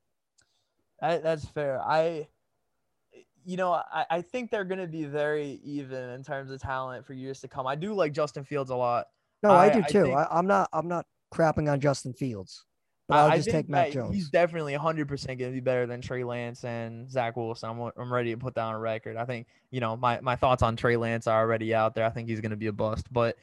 I, 1.00 1.18
that's 1.18 1.44
fair. 1.46 1.80
I, 1.80 2.28
you 3.44 3.56
know, 3.56 3.72
I, 3.72 4.06
I 4.10 4.22
think 4.22 4.50
they're 4.50 4.64
going 4.64 4.80
to 4.80 4.86
be 4.86 5.04
very 5.04 5.60
even 5.62 6.10
in 6.10 6.24
terms 6.24 6.50
of 6.50 6.60
talent 6.60 7.06
for 7.06 7.12
years 7.12 7.40
to 7.40 7.48
come. 7.48 7.66
I 7.66 7.76
do 7.76 7.94
like 7.94 8.12
Justin 8.12 8.44
Fields 8.44 8.70
a 8.70 8.76
lot. 8.76 9.06
No, 9.42 9.50
I, 9.50 9.66
I 9.66 9.68
do 9.70 9.82
too. 9.88 10.12
I 10.12 10.24
I, 10.24 10.38
am 10.38 10.46
not, 10.46 10.68
I'm 10.72 10.88
not 10.88 11.06
crapping 11.32 11.70
on 11.70 11.78
Justin 11.78 12.12
Fields, 12.12 12.64
but 13.08 13.16
I'll 13.16 13.36
just 13.36 13.50
take 13.50 13.68
Mac 13.68 13.92
Jones. 13.92 14.14
He's 14.14 14.30
definitely 14.30 14.74
100% 14.74 15.26
going 15.26 15.38
to 15.38 15.50
be 15.50 15.60
better 15.60 15.86
than 15.86 16.00
Trey 16.00 16.24
Lance 16.24 16.64
and 16.64 17.08
Zach 17.08 17.36
Wilson. 17.36 17.70
I'm, 17.70 17.92
I'm 17.96 18.12
ready 18.12 18.32
to 18.32 18.36
put 18.38 18.54
that 18.56 18.62
on 18.62 18.74
a 18.74 18.78
record. 18.78 19.16
I 19.16 19.26
think, 19.26 19.46
you 19.70 19.80
know, 19.80 19.96
my, 19.96 20.18
my 20.22 20.34
thoughts 20.34 20.62
on 20.62 20.74
Trey 20.74 20.96
Lance 20.96 21.26
are 21.28 21.38
already 21.38 21.74
out 21.74 21.94
there. 21.94 22.04
I 22.04 22.10
think 22.10 22.28
he's 22.28 22.40
going 22.40 22.50
to 22.50 22.56
be 22.56 22.66
a 22.66 22.72
bust, 22.72 23.06
but 23.12 23.36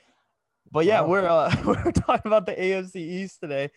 But 0.74 0.86
yeah, 0.86 1.02
Wow. 1.02 1.08
we're 1.08 1.28
uh, 1.28 1.56
we're 1.66 1.92
talking 1.92 2.26
about 2.30 2.46
the 2.48 2.54
AFC 2.56 2.96
East 2.98 3.40
today. 3.40 3.70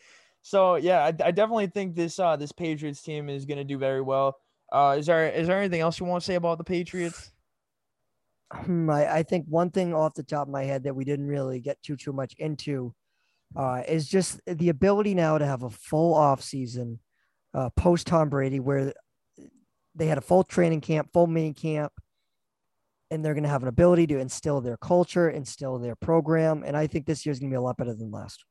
So 0.43 0.77
yeah, 0.77 1.01
I, 1.05 1.09
I 1.09 1.31
definitely 1.31 1.67
think 1.69 1.95
this 1.95 2.19
uh 2.19 2.37
this 2.37 2.53
Patriots 2.53 3.03
team 3.03 3.29
is 3.29 3.45
gonna 3.45 3.65
do 3.65 3.79
very 3.79 4.01
well. 4.01 4.37
Uh, 4.73 4.97
is 4.99 5.07
there 5.07 5.29
is 5.29 5.47
there 5.47 5.59
anything 5.59 5.81
else 5.83 6.01
you 6.01 6.07
want 6.07 6.23
to 6.23 6.27
say 6.27 6.35
about 6.35 6.59
the 6.59 6.65
Patriots? 6.65 7.31
Hmm, 8.53 8.89
I, 8.91 9.17
I 9.17 9.23
think 9.23 9.47
one 9.49 9.71
thing 9.71 9.93
off 9.93 10.15
the 10.15 10.23
top 10.23 10.47
of 10.47 10.53
my 10.53 10.65
head 10.65 10.85
that 10.85 10.95
we 10.95 11.05
didn't 11.05 11.27
really 11.27 11.61
get 11.61 11.83
too 11.83 11.97
too 11.97 12.13
much 12.13 12.35
into 12.39 12.95
uh, 13.55 13.83
is 13.87 14.09
just 14.09 14.41
the 14.47 14.71
ability 14.71 15.15
now 15.15 15.37
to 15.39 15.45
have 15.47 15.65
a 15.65 15.71
full 15.71 16.15
off 16.15 16.43
season 16.43 16.99
uh, 17.55 17.71
post 17.77 18.07
Tom 18.07 18.29
Brady, 18.29 18.61
where 18.61 18.93
they 19.95 20.07
had 20.07 20.19
a 20.19 20.23
full 20.23 20.45
training 20.45 20.81
camp, 20.81 21.11
full 21.13 21.27
mini 21.27 21.53
camp, 21.53 21.93
and 23.11 23.25
they're 23.25 23.35
going 23.35 23.45
to 23.45 23.49
have 23.49 23.63
an 23.63 23.69
ability 23.69 24.07
to 24.09 24.19
instill 24.19 24.61
their 24.61 24.77
culture, 24.77 25.31
instill 25.31 25.79
their 25.79 25.97
program, 25.97 26.63
and 26.65 26.77
I 26.77 26.87
think 26.87 27.07
this 27.07 27.25
year's 27.25 27.39
going 27.39 27.51
to 27.51 27.55
be 27.55 27.59
a 27.59 27.61
lot 27.61 27.77
better 27.77 27.95
than 27.95 28.11
last. 28.11 28.45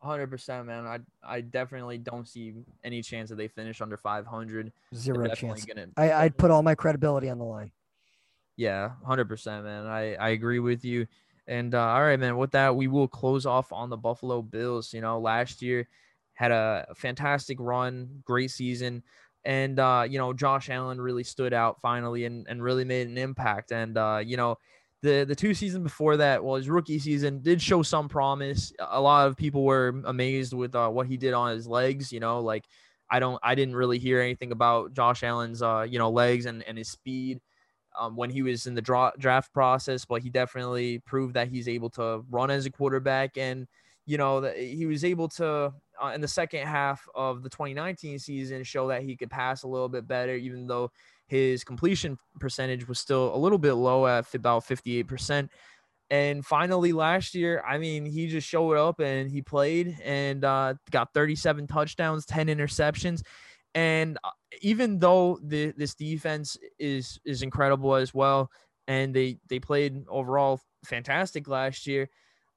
Hundred 0.00 0.30
percent, 0.30 0.66
man. 0.66 0.86
I 0.86 1.00
I 1.24 1.40
definitely 1.40 1.98
don't 1.98 2.28
see 2.28 2.54
any 2.84 3.02
chance 3.02 3.30
that 3.30 3.36
they 3.36 3.48
finish 3.48 3.80
under 3.80 3.96
five 3.96 4.26
hundred. 4.26 4.72
Zero 4.94 5.26
chance. 5.34 5.64
gonna. 5.64 5.88
I, 5.96 6.12
I'd 6.12 6.36
put 6.36 6.52
all 6.52 6.62
my 6.62 6.76
credibility 6.76 7.28
on 7.28 7.38
the 7.38 7.44
line. 7.44 7.72
Yeah, 8.56 8.90
hundred 9.04 9.28
percent, 9.28 9.64
man. 9.64 9.86
I 9.86 10.14
I 10.14 10.28
agree 10.28 10.60
with 10.60 10.84
you. 10.84 11.08
And 11.48 11.74
uh, 11.74 11.80
all 11.80 12.02
right, 12.02 12.20
man. 12.20 12.36
With 12.36 12.52
that, 12.52 12.76
we 12.76 12.86
will 12.86 13.08
close 13.08 13.44
off 13.44 13.72
on 13.72 13.90
the 13.90 13.96
Buffalo 13.96 14.40
Bills. 14.40 14.94
You 14.94 15.00
know, 15.00 15.18
last 15.18 15.62
year 15.62 15.88
had 16.34 16.52
a 16.52 16.86
fantastic 16.94 17.56
run, 17.58 18.22
great 18.24 18.52
season, 18.52 19.02
and 19.48 19.80
uh, 19.80 20.04
you 20.08 20.18
know 20.18 20.32
Josh 20.32 20.70
Allen 20.70 21.00
really 21.00 21.24
stood 21.24 21.52
out 21.52 21.80
finally 21.80 22.24
and 22.24 22.46
and 22.48 22.62
really 22.62 22.84
made 22.84 23.08
an 23.08 23.18
impact. 23.18 23.72
And 23.72 23.98
uh, 23.98 24.20
you 24.24 24.36
know. 24.36 24.56
The, 25.00 25.22
the 25.22 25.36
two 25.36 25.54
seasons 25.54 25.84
before 25.84 26.16
that, 26.16 26.42
well, 26.42 26.56
his 26.56 26.68
rookie 26.68 26.98
season 26.98 27.40
did 27.40 27.62
show 27.62 27.84
some 27.84 28.08
promise. 28.08 28.72
A 28.80 29.00
lot 29.00 29.28
of 29.28 29.36
people 29.36 29.62
were 29.62 30.02
amazed 30.06 30.52
with 30.52 30.74
uh, 30.74 30.88
what 30.88 31.06
he 31.06 31.16
did 31.16 31.34
on 31.34 31.54
his 31.54 31.68
legs. 31.68 32.10
You 32.10 32.18
know, 32.18 32.40
like 32.40 32.64
I 33.08 33.20
don't, 33.20 33.38
I 33.40 33.54
didn't 33.54 33.76
really 33.76 34.00
hear 34.00 34.20
anything 34.20 34.50
about 34.50 34.94
Josh 34.94 35.22
Allen's, 35.22 35.62
uh, 35.62 35.86
you 35.88 36.00
know, 36.00 36.10
legs 36.10 36.46
and, 36.46 36.64
and 36.64 36.76
his 36.76 36.88
speed 36.88 37.40
um, 37.96 38.16
when 38.16 38.30
he 38.30 38.42
was 38.42 38.66
in 38.66 38.74
the 38.74 38.82
draft 38.82 39.52
process, 39.52 40.04
but 40.04 40.20
he 40.20 40.30
definitely 40.30 40.98
proved 41.06 41.34
that 41.34 41.46
he's 41.46 41.68
able 41.68 41.90
to 41.90 42.24
run 42.28 42.50
as 42.50 42.66
a 42.66 42.70
quarterback. 42.70 43.38
And, 43.38 43.68
you 44.04 44.18
know, 44.18 44.40
that 44.40 44.56
he 44.56 44.86
was 44.86 45.04
able 45.04 45.28
to, 45.28 45.72
uh, 46.02 46.12
in 46.14 46.20
the 46.20 46.28
second 46.28 46.66
half 46.66 47.06
of 47.14 47.42
the 47.42 47.50
2019 47.50 48.18
season, 48.18 48.62
show 48.64 48.88
that 48.88 49.02
he 49.02 49.16
could 49.16 49.30
pass 49.30 49.62
a 49.62 49.68
little 49.68 49.88
bit 49.88 50.06
better, 50.06 50.34
even 50.34 50.66
though 50.66 50.90
his 51.26 51.64
completion 51.64 52.18
percentage 52.40 52.88
was 52.88 52.98
still 52.98 53.34
a 53.34 53.38
little 53.38 53.58
bit 53.58 53.74
low 53.74 54.06
at 54.06 54.34
about 54.34 54.64
58%. 54.64 55.48
And 56.10 56.44
finally, 56.44 56.92
last 56.92 57.34
year, 57.34 57.62
I 57.66 57.76
mean, 57.76 58.06
he 58.06 58.28
just 58.28 58.48
showed 58.48 58.76
up 58.76 58.98
and 59.00 59.30
he 59.30 59.42
played 59.42 59.98
and 60.02 60.42
uh, 60.44 60.74
got 60.90 61.12
37 61.12 61.66
touchdowns, 61.66 62.24
10 62.24 62.46
interceptions. 62.46 63.22
And 63.74 64.18
uh, 64.24 64.30
even 64.62 64.98
though 64.98 65.38
the, 65.42 65.72
this 65.76 65.94
defense 65.94 66.56
is 66.78 67.20
is 67.24 67.42
incredible 67.42 67.94
as 67.94 68.14
well, 68.14 68.50
and 68.86 69.14
they 69.14 69.38
they 69.48 69.60
played 69.60 70.04
overall 70.08 70.60
fantastic 70.84 71.46
last 71.46 71.86
year, 71.86 72.08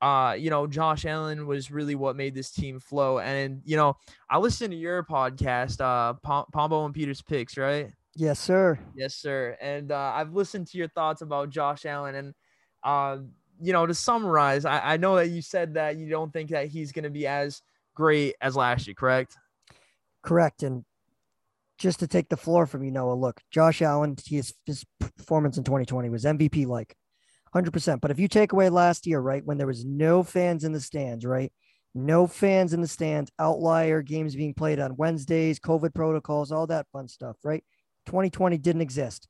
uh, 0.01 0.35
you 0.37 0.49
know, 0.49 0.65
Josh 0.65 1.05
Allen 1.05 1.45
was 1.45 1.71
really 1.71 1.95
what 1.95 2.15
made 2.15 2.33
this 2.33 2.51
team 2.51 2.79
flow. 2.79 3.19
And 3.19 3.61
you 3.65 3.77
know, 3.77 3.97
I 4.29 4.39
listened 4.39 4.71
to 4.71 4.77
your 4.77 5.03
podcast, 5.03 5.79
uh, 5.79 6.13
Pom- 6.23 6.45
Pombo 6.51 6.85
and 6.85 6.93
Peter's 6.93 7.21
picks, 7.21 7.57
right? 7.57 7.91
Yes, 8.15 8.39
sir. 8.39 8.79
Yes, 8.95 9.15
sir. 9.15 9.57
And 9.61 9.91
uh, 9.91 10.11
I've 10.15 10.33
listened 10.33 10.67
to 10.67 10.77
your 10.77 10.89
thoughts 10.89 11.21
about 11.21 11.49
Josh 11.49 11.85
Allen, 11.85 12.15
and 12.15 12.33
uh, 12.83 13.17
you 13.61 13.73
know, 13.73 13.85
to 13.85 13.93
summarize, 13.93 14.65
I, 14.65 14.93
I 14.93 14.97
know 14.97 15.15
that 15.15 15.29
you 15.29 15.41
said 15.41 15.75
that 15.75 15.97
you 15.97 16.09
don't 16.09 16.33
think 16.33 16.49
that 16.49 16.67
he's 16.67 16.91
going 16.91 17.03
to 17.03 17.09
be 17.09 17.27
as 17.27 17.61
great 17.93 18.35
as 18.41 18.55
last 18.55 18.87
year, 18.87 18.95
correct? 18.95 19.37
Correct. 20.23 20.63
And 20.63 20.83
just 21.77 21.99
to 21.99 22.07
take 22.07 22.29
the 22.29 22.37
floor 22.37 22.65
from 22.65 22.83
you, 22.83 22.91
Noah, 22.91 23.13
look, 23.13 23.41
Josh 23.51 23.81
Allen, 23.81 24.15
his, 24.25 24.53
his 24.65 24.83
performance 24.99 25.57
in 25.57 25.63
2020 25.63 26.09
was 26.09 26.25
MVP 26.25 26.65
like 26.65 26.95
100%. 27.55 28.01
But 28.01 28.11
if 28.11 28.19
you 28.19 28.27
take 28.27 28.53
away 28.53 28.69
last 28.69 29.05
year, 29.05 29.19
right, 29.19 29.45
when 29.45 29.57
there 29.57 29.67
was 29.67 29.85
no 29.85 30.23
fans 30.23 30.63
in 30.63 30.71
the 30.71 30.79
stands, 30.79 31.25
right? 31.25 31.51
No 31.93 32.25
fans 32.27 32.73
in 32.73 32.81
the 32.81 32.87
stands, 32.87 33.31
outlier 33.37 34.01
games 34.01 34.35
being 34.35 34.53
played 34.53 34.79
on 34.79 34.95
Wednesdays, 34.95 35.59
COVID 35.59 35.93
protocols, 35.93 36.51
all 36.51 36.67
that 36.67 36.87
fun 36.93 37.07
stuff, 37.07 37.35
right? 37.43 37.63
2020 38.05 38.57
didn't 38.57 38.81
exist. 38.81 39.27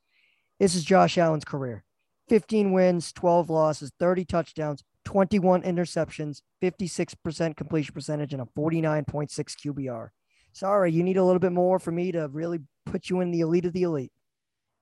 This 0.60 0.74
is 0.74 0.84
Josh 0.84 1.18
Allen's 1.18 1.44
career 1.44 1.84
15 2.28 2.72
wins, 2.72 3.12
12 3.12 3.50
losses, 3.50 3.90
30 3.98 4.24
touchdowns, 4.24 4.84
21 5.04 5.62
interceptions, 5.62 6.40
56% 6.62 7.56
completion 7.56 7.92
percentage, 7.92 8.32
and 8.32 8.42
a 8.42 8.46
49.6 8.56 9.30
QBR. 9.30 10.08
Sorry, 10.52 10.92
you 10.92 11.02
need 11.02 11.16
a 11.16 11.24
little 11.24 11.40
bit 11.40 11.52
more 11.52 11.78
for 11.78 11.90
me 11.90 12.12
to 12.12 12.28
really 12.28 12.60
put 12.86 13.10
you 13.10 13.20
in 13.20 13.30
the 13.30 13.40
elite 13.40 13.64
of 13.64 13.72
the 13.72 13.82
elite. 13.82 14.12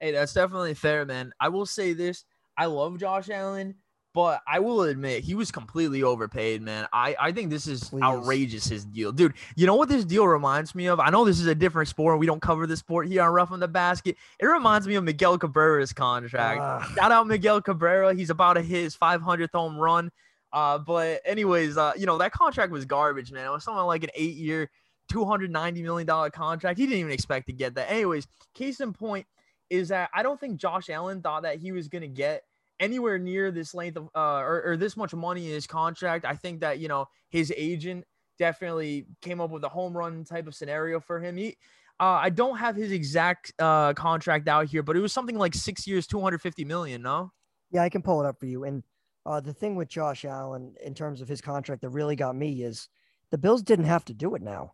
Hey, 0.01 0.13
that's 0.13 0.35
definitely 0.35 0.75
fair, 0.75 1.05
man. 1.05 1.33
I 1.41 1.49
will 1.49 1.67
say 1.67 1.93
this: 1.93 2.25
I 2.57 2.67
love 2.67 2.99
Josh 2.99 3.31
Allen, 3.31 3.77
but 4.13 4.41
I 4.47 4.59
will 4.59 4.83
admit 4.83 5.23
he 5.25 5.35
was 5.35 5.51
completely 5.51 6.03
overpaid, 6.03 6.63
man. 6.63 6.87
I 6.93 7.17
I 7.19 7.33
think 7.33 7.51
this 7.51 7.67
is 7.67 7.85
Please. 7.89 8.03
outrageous. 8.03 8.67
His 8.67 8.85
deal, 8.85 9.13
dude. 9.13 9.35
You 9.57 9.67
know 9.67 9.77
what 9.77 9.89
this 9.89 10.05
deal 10.05 10.27
reminds 10.27 10.75
me 10.75 10.87
of? 10.87 11.01
I 11.01 11.11
know 11.11 11.25
this 11.25 11.41
is 11.41 11.47
a 11.47 11.55
different 11.55 11.89
sport. 11.89 12.19
We 12.19 12.27
don't 12.27 12.43
cover 12.43 12.67
this 12.67 12.81
sport 12.81 13.09
here 13.09 13.23
on 13.23 13.33
Rough 13.33 13.53
on 13.53 13.61
the 13.61 13.69
Basket. 13.69 14.17
It 14.39 14.47
reminds 14.47 14.87
me 14.87 14.97
of 14.97 15.05
Miguel 15.05 15.39
Cabrera's 15.39 15.93
contract. 15.93 16.61
Ah, 16.61 16.93
Shout 16.97 17.13
out 17.13 17.27
Miguel 17.27 17.63
Cabrera. 17.63 18.15
He's 18.15 18.31
about 18.31 18.55
to 18.55 18.63
hit 18.63 18.83
his 18.83 18.97
500th 18.97 19.49
home 19.55 19.79
run. 19.79 20.11
Uh, 20.53 20.79
but 20.79 21.21
anyways, 21.25 21.77
uh, 21.77 21.93
you 21.97 22.07
know 22.07 22.19
that 22.19 22.33
contract 22.33 22.73
was 22.73 22.85
garbage, 22.85 23.31
man. 23.31 23.47
It 23.47 23.51
was 23.51 23.63
something 23.63 23.85
like 23.85 24.03
an 24.03 24.11
eight-year, 24.15 24.69
290 25.09 25.83
million 25.83 26.07
dollar 26.07 26.31
contract. 26.31 26.79
He 26.79 26.87
didn't 26.87 26.99
even 26.99 27.13
expect 27.13 27.47
to 27.47 27.53
get 27.53 27.75
that. 27.77 27.91
Anyways, 27.91 28.27
case 28.55 28.81
in 28.81 28.93
point 28.93 29.27
is 29.71 29.89
that 29.89 30.11
I 30.13 30.23
don't 30.23 30.39
think 30.39 30.61
Josh 30.61 30.91
Allen 30.91 31.23
thought 31.23 31.45
that 31.45 31.59
he 31.59 31.73
was 31.73 31.89
gonna 31.89 32.09
get 32.09 32.43
anywhere 32.79 33.19
near 33.19 33.51
this 33.51 33.75
length 33.75 33.97
of 33.97 34.09
uh 34.15 34.41
or, 34.41 34.63
or 34.65 34.77
this 34.77 34.97
much 34.97 35.15
money 35.15 35.47
in 35.47 35.53
his 35.53 35.67
contract. 35.67 36.25
I 36.25 36.35
think 36.35 36.61
that 36.61 36.79
you 36.79 36.89
know 36.89 37.07
his 37.31 37.53
agent 37.57 38.05
definitely 38.39 39.07
came 39.23 39.41
up 39.41 39.51
with 39.51 39.65
a 39.65 39.69
home 39.69 39.97
run 39.97 40.25
type 40.25 40.47
of 40.47 40.55
scenario 40.55 41.01
for 41.01 41.21
him. 41.21 41.37
He 41.37 41.57
uh, 42.01 42.19
I 42.23 42.31
don't 42.31 42.57
have 42.57 42.77
his 42.77 42.93
exact 42.93 43.53
uh, 43.59 43.93
contract 43.93 44.49
out 44.49 44.67
here, 44.67 44.83
but 44.83 44.97
it 44.97 45.01
was 45.01 45.13
something 45.13 45.37
like 45.37 45.55
six 45.55 45.87
years, 45.87 46.07
250 46.07 46.65
million. 46.65 47.03
No, 47.03 47.31
yeah, 47.71 47.83
I 47.83 47.91
can 47.91 48.01
pull 48.01 48.23
it 48.23 48.27
up 48.27 48.41
for 48.41 48.47
you. 48.47 48.65
And 48.65 48.83
uh, 49.27 49.41
the 49.41 49.53
thing 49.53 49.77
with 49.77 49.89
Josh 49.89 50.25
Allen 50.25 50.75
in 50.83 50.95
terms 50.95 51.21
of 51.21 51.29
his 51.29 51.43
contract 51.43 51.83
that 51.83 51.91
really 51.91 52.17
got 52.17 52.35
me 52.35 52.63
is 52.63 52.89
the 53.31 53.37
Bills 53.37 53.63
didn't 53.63 53.85
have 53.85 54.07
to 54.07 54.15
do 54.15 54.35
it 54.35 54.41
now. 54.41 54.73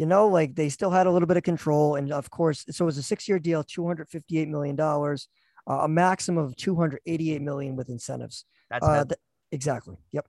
You 0.00 0.06
know, 0.06 0.28
like 0.28 0.54
they 0.54 0.70
still 0.70 0.88
had 0.88 1.06
a 1.06 1.10
little 1.10 1.28
bit 1.28 1.36
of 1.36 1.42
control. 1.42 1.96
And 1.96 2.10
of 2.10 2.30
course, 2.30 2.64
so 2.70 2.84
it 2.84 2.86
was 2.86 2.96
a 2.96 3.02
six 3.02 3.28
year 3.28 3.38
deal, 3.38 3.62
$258 3.62 4.48
million, 4.48 4.80
uh, 4.80 5.16
a 5.66 5.88
maximum 5.88 6.42
of 6.42 6.56
288 6.56 7.42
million 7.42 7.76
with 7.76 7.90
incentives. 7.90 8.46
that's 8.70 8.82
Uh, 8.82 9.04
th- 9.04 9.18
exactly. 9.52 9.98
Yep. 10.12 10.26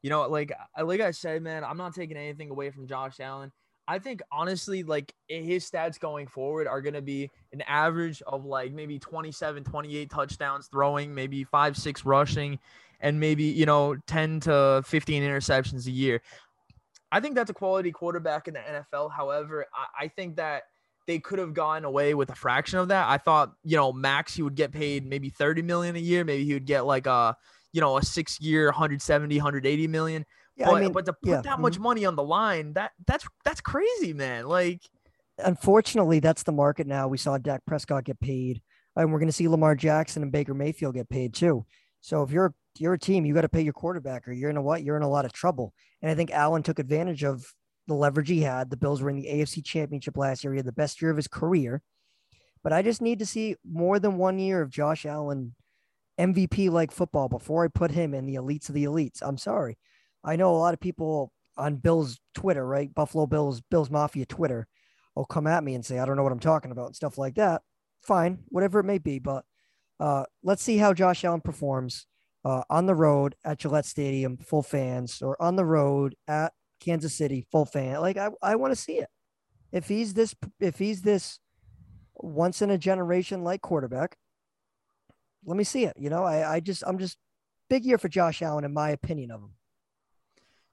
you 0.00 0.10
know, 0.10 0.28
like 0.28 0.52
like 0.80 1.00
I 1.00 1.10
said, 1.10 1.42
man, 1.42 1.64
I'm 1.64 1.76
not 1.76 1.92
taking 1.92 2.16
anything 2.16 2.50
away 2.50 2.70
from 2.70 2.86
Josh 2.86 3.18
Allen. 3.18 3.50
I 3.88 3.98
think 3.98 4.22
honestly, 4.30 4.84
like 4.84 5.12
his 5.26 5.68
stats 5.68 5.98
going 5.98 6.28
forward 6.28 6.68
are 6.68 6.80
gonna 6.80 7.02
be 7.02 7.28
an 7.52 7.62
average 7.62 8.22
of 8.28 8.44
like 8.44 8.72
maybe 8.72 9.00
27, 9.00 9.64
28 9.64 10.08
touchdowns 10.08 10.68
throwing, 10.68 11.12
maybe 11.12 11.42
five, 11.42 11.76
six 11.76 12.04
rushing, 12.04 12.60
and 13.00 13.18
maybe 13.18 13.44
you 13.44 13.66
know 13.66 13.96
10 14.06 14.38
to 14.40 14.82
15 14.86 15.24
interceptions 15.24 15.88
a 15.88 15.90
year. 15.90 16.22
I 17.12 17.20
think 17.20 17.34
that's 17.34 17.50
a 17.50 17.54
quality 17.54 17.92
quarterback 17.92 18.48
in 18.48 18.54
the 18.54 18.60
NFL. 18.60 19.12
However, 19.12 19.66
I, 19.74 20.04
I 20.04 20.08
think 20.08 20.36
that 20.36 20.64
they 21.06 21.18
could 21.18 21.38
have 21.38 21.54
gone 21.54 21.84
away 21.84 22.14
with 22.14 22.30
a 22.30 22.34
fraction 22.34 22.78
of 22.78 22.88
that. 22.88 23.08
I 23.08 23.18
thought, 23.18 23.52
you 23.64 23.76
know, 23.76 23.92
max 23.92 24.34
he 24.34 24.42
would 24.42 24.56
get 24.56 24.72
paid 24.72 25.06
maybe 25.06 25.30
30 25.30 25.62
million 25.62 25.96
a 25.96 26.00
year. 26.00 26.24
Maybe 26.24 26.44
he 26.44 26.54
would 26.54 26.66
get 26.66 26.84
like 26.84 27.06
a, 27.06 27.36
you 27.72 27.80
know, 27.80 27.96
a 27.96 28.02
six 28.02 28.40
year 28.40 28.66
170, 28.66 29.36
180 29.36 29.86
million. 29.86 30.24
Yeah. 30.56 30.66
but, 30.66 30.74
I 30.74 30.80
mean, 30.80 30.92
but 30.92 31.06
to 31.06 31.12
put 31.12 31.30
yeah, 31.30 31.40
that 31.42 31.44
mm-hmm. 31.44 31.62
much 31.62 31.78
money 31.78 32.04
on 32.04 32.16
the 32.16 32.22
line, 32.22 32.72
that 32.72 32.92
that's 33.06 33.26
that's 33.44 33.60
crazy, 33.60 34.12
man. 34.12 34.46
Like, 34.46 34.80
unfortunately, 35.38 36.18
that's 36.18 36.42
the 36.42 36.52
market 36.52 36.86
now. 36.86 37.08
We 37.08 37.18
saw 37.18 37.38
Dak 37.38 37.64
Prescott 37.66 38.04
get 38.04 38.18
paid, 38.18 38.62
and 38.96 39.12
we're 39.12 39.18
going 39.18 39.28
to 39.28 39.32
see 39.32 39.48
Lamar 39.48 39.76
Jackson 39.76 40.22
and 40.22 40.32
Baker 40.32 40.54
Mayfield 40.54 40.94
get 40.94 41.08
paid 41.08 41.34
too. 41.34 41.66
So 42.00 42.22
if 42.22 42.30
you're 42.30 42.54
you're 42.80 42.94
a 42.94 42.98
team, 42.98 43.24
you 43.24 43.34
got 43.34 43.42
to 43.42 43.48
pay 43.48 43.62
your 43.62 43.72
quarterback, 43.72 44.26
or 44.26 44.32
you're 44.32 44.50
in 44.50 44.56
a 44.56 44.62
what? 44.62 44.82
You're 44.82 44.96
in 44.96 45.02
a 45.02 45.08
lot 45.08 45.24
of 45.24 45.32
trouble. 45.32 45.72
And 46.02 46.10
I 46.10 46.14
think 46.14 46.30
Allen 46.30 46.62
took 46.62 46.78
advantage 46.78 47.24
of 47.24 47.44
the 47.86 47.94
leverage 47.94 48.28
he 48.28 48.40
had. 48.40 48.70
The 48.70 48.76
Bills 48.76 49.00
were 49.00 49.10
in 49.10 49.16
the 49.16 49.28
AFC 49.28 49.64
Championship 49.64 50.16
last 50.16 50.42
year. 50.42 50.52
He 50.52 50.58
had 50.58 50.66
the 50.66 50.72
best 50.72 51.00
year 51.00 51.10
of 51.10 51.16
his 51.16 51.28
career. 51.28 51.82
But 52.62 52.72
I 52.72 52.82
just 52.82 53.00
need 53.00 53.20
to 53.20 53.26
see 53.26 53.56
more 53.64 53.98
than 53.98 54.18
one 54.18 54.38
year 54.38 54.60
of 54.60 54.70
Josh 54.70 55.06
Allen 55.06 55.54
MVP 56.18 56.70
like 56.70 56.90
football 56.90 57.28
before 57.28 57.64
I 57.64 57.68
put 57.68 57.90
him 57.90 58.14
in 58.14 58.26
the 58.26 58.36
elites 58.36 58.68
of 58.68 58.74
the 58.74 58.84
elites. 58.84 59.22
I'm 59.22 59.38
sorry. 59.38 59.78
I 60.24 60.36
know 60.36 60.54
a 60.54 60.58
lot 60.58 60.74
of 60.74 60.80
people 60.80 61.32
on 61.56 61.76
Bill's 61.76 62.18
Twitter, 62.34 62.66
right? 62.66 62.92
Buffalo 62.92 63.26
Bills, 63.26 63.60
Bills 63.70 63.90
Mafia 63.90 64.26
Twitter 64.26 64.66
will 65.14 65.24
come 65.24 65.46
at 65.46 65.64
me 65.64 65.74
and 65.74 65.84
say, 65.84 65.98
I 65.98 66.04
don't 66.04 66.16
know 66.16 66.22
what 66.22 66.32
I'm 66.32 66.40
talking 66.40 66.70
about 66.70 66.86
and 66.86 66.96
stuff 66.96 67.18
like 67.18 67.36
that. 67.36 67.62
Fine, 68.02 68.40
whatever 68.48 68.80
it 68.80 68.84
may 68.84 68.98
be. 68.98 69.18
But 69.18 69.44
uh, 69.98 70.24
let's 70.42 70.62
see 70.62 70.76
how 70.76 70.92
Josh 70.92 71.24
Allen 71.24 71.40
performs. 71.40 72.06
Uh, 72.46 72.62
on 72.70 72.86
the 72.86 72.94
road 72.94 73.34
at 73.44 73.58
Gillette 73.58 73.86
Stadium, 73.86 74.36
full 74.36 74.62
fans, 74.62 75.20
or 75.20 75.40
on 75.42 75.56
the 75.56 75.64
road 75.64 76.14
at 76.28 76.52
Kansas 76.78 77.12
City, 77.12 77.44
full 77.50 77.64
fan. 77.64 78.00
Like 78.00 78.16
I, 78.16 78.28
I 78.40 78.54
want 78.54 78.70
to 78.72 78.80
see 78.80 78.98
it. 78.98 79.08
If 79.72 79.88
he's 79.88 80.14
this, 80.14 80.32
if 80.60 80.78
he's 80.78 81.02
this 81.02 81.40
once 82.14 82.62
in 82.62 82.70
a 82.70 82.78
generation 82.78 83.42
like 83.42 83.62
quarterback, 83.62 84.16
let 85.44 85.56
me 85.56 85.64
see 85.64 85.86
it. 85.86 85.94
You 85.98 86.08
know, 86.08 86.22
I, 86.22 86.54
I 86.54 86.60
just, 86.60 86.84
I'm 86.86 86.98
just 86.98 87.18
big 87.68 87.84
year 87.84 87.98
for 87.98 88.08
Josh 88.08 88.40
Allen, 88.42 88.64
in 88.64 88.72
my 88.72 88.90
opinion 88.90 89.32
of 89.32 89.40
him. 89.40 89.50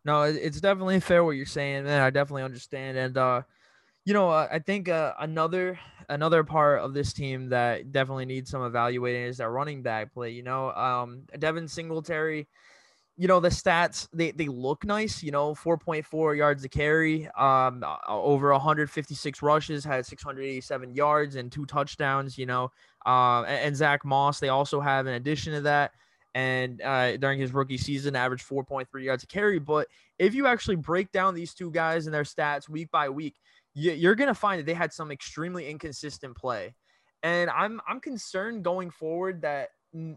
No, 0.06 0.22
it's 0.22 0.62
definitely 0.62 1.00
fair 1.00 1.24
what 1.24 1.32
you're 1.32 1.48
saying, 1.48 1.86
man. 1.86 2.04
I 2.04 2.12
definitely 2.12 2.44
understand, 2.44 3.00
and 3.00 3.18
uh, 3.18 3.42
you 4.06 4.14
know, 4.14 4.30
uh, 4.30 4.48
I 4.52 4.60
think 4.60 4.90
uh, 4.90 5.14
another 5.20 5.80
another 6.10 6.44
part 6.44 6.80
of 6.82 6.94
this 6.94 7.14
team 7.14 7.50
that 7.50 7.92
definitely 7.92 8.26
needs 8.26 8.50
some 8.50 8.64
evaluating 8.64 9.24
is 9.24 9.38
their 9.38 9.52
running 9.52 9.82
back 9.82 10.14
play. 10.14 10.32
You 10.32 10.44
know, 10.44 10.72
um, 10.72 11.24
Devin 11.38 11.68
Singletary. 11.68 12.48
You 13.16 13.28
know 13.28 13.40
the 13.40 13.50
stats; 13.50 14.10
they 14.12 14.32
they 14.32 14.48
look 14.48 14.84
nice. 14.84 15.22
You 15.22 15.32
know, 15.32 15.54
4.4 15.54 16.36
yards 16.36 16.64
to 16.64 16.70
carry, 16.70 17.30
um, 17.38 17.84
over 18.08 18.52
156 18.52 19.42
rushes, 19.44 19.86
had 19.86 20.06
687 20.06 20.96
yards 20.96 21.36
and 21.36 21.52
two 21.52 21.68
touchdowns. 21.68 22.40
You 22.40 22.48
know, 22.48 22.72
uh, 23.06 23.44
and, 23.44 23.68
and 23.68 23.76
Zach 23.76 24.04
Moss. 24.04 24.40
They 24.40 24.50
also 24.50 24.82
have, 24.82 25.06
in 25.06 25.14
addition 25.14 25.54
to 25.54 25.62
that, 25.62 25.92
and 26.34 26.82
uh, 26.82 27.18
during 27.18 27.40
his 27.40 27.54
rookie 27.54 27.78
season, 27.78 28.16
averaged 28.16 28.48
4.3 28.48 28.88
yards 29.04 29.24
a 29.24 29.28
carry. 29.28 29.60
But 29.60 29.88
if 30.18 30.34
you 30.34 30.48
actually 30.48 30.78
break 30.78 31.12
down 31.12 31.36
these 31.36 31.54
two 31.54 31.70
guys 31.70 32.08
and 32.08 32.14
their 32.14 32.24
stats 32.24 32.68
week 32.68 32.90
by 32.90 33.10
week, 33.10 33.36
you're 33.74 34.16
going 34.16 34.28
to 34.28 34.36
find 34.36 34.60
that 34.60 34.66
they 34.66 34.74
had 34.74 34.94
some 34.94 35.12
extremely 35.12 35.70
inconsistent 35.70 36.36
play. 36.36 36.76
And 37.24 37.50
I'm 37.50 37.82
I'm 37.88 38.00
concerned 38.00 38.64
going 38.64 38.90
forward 38.90 39.42
that 39.42 39.70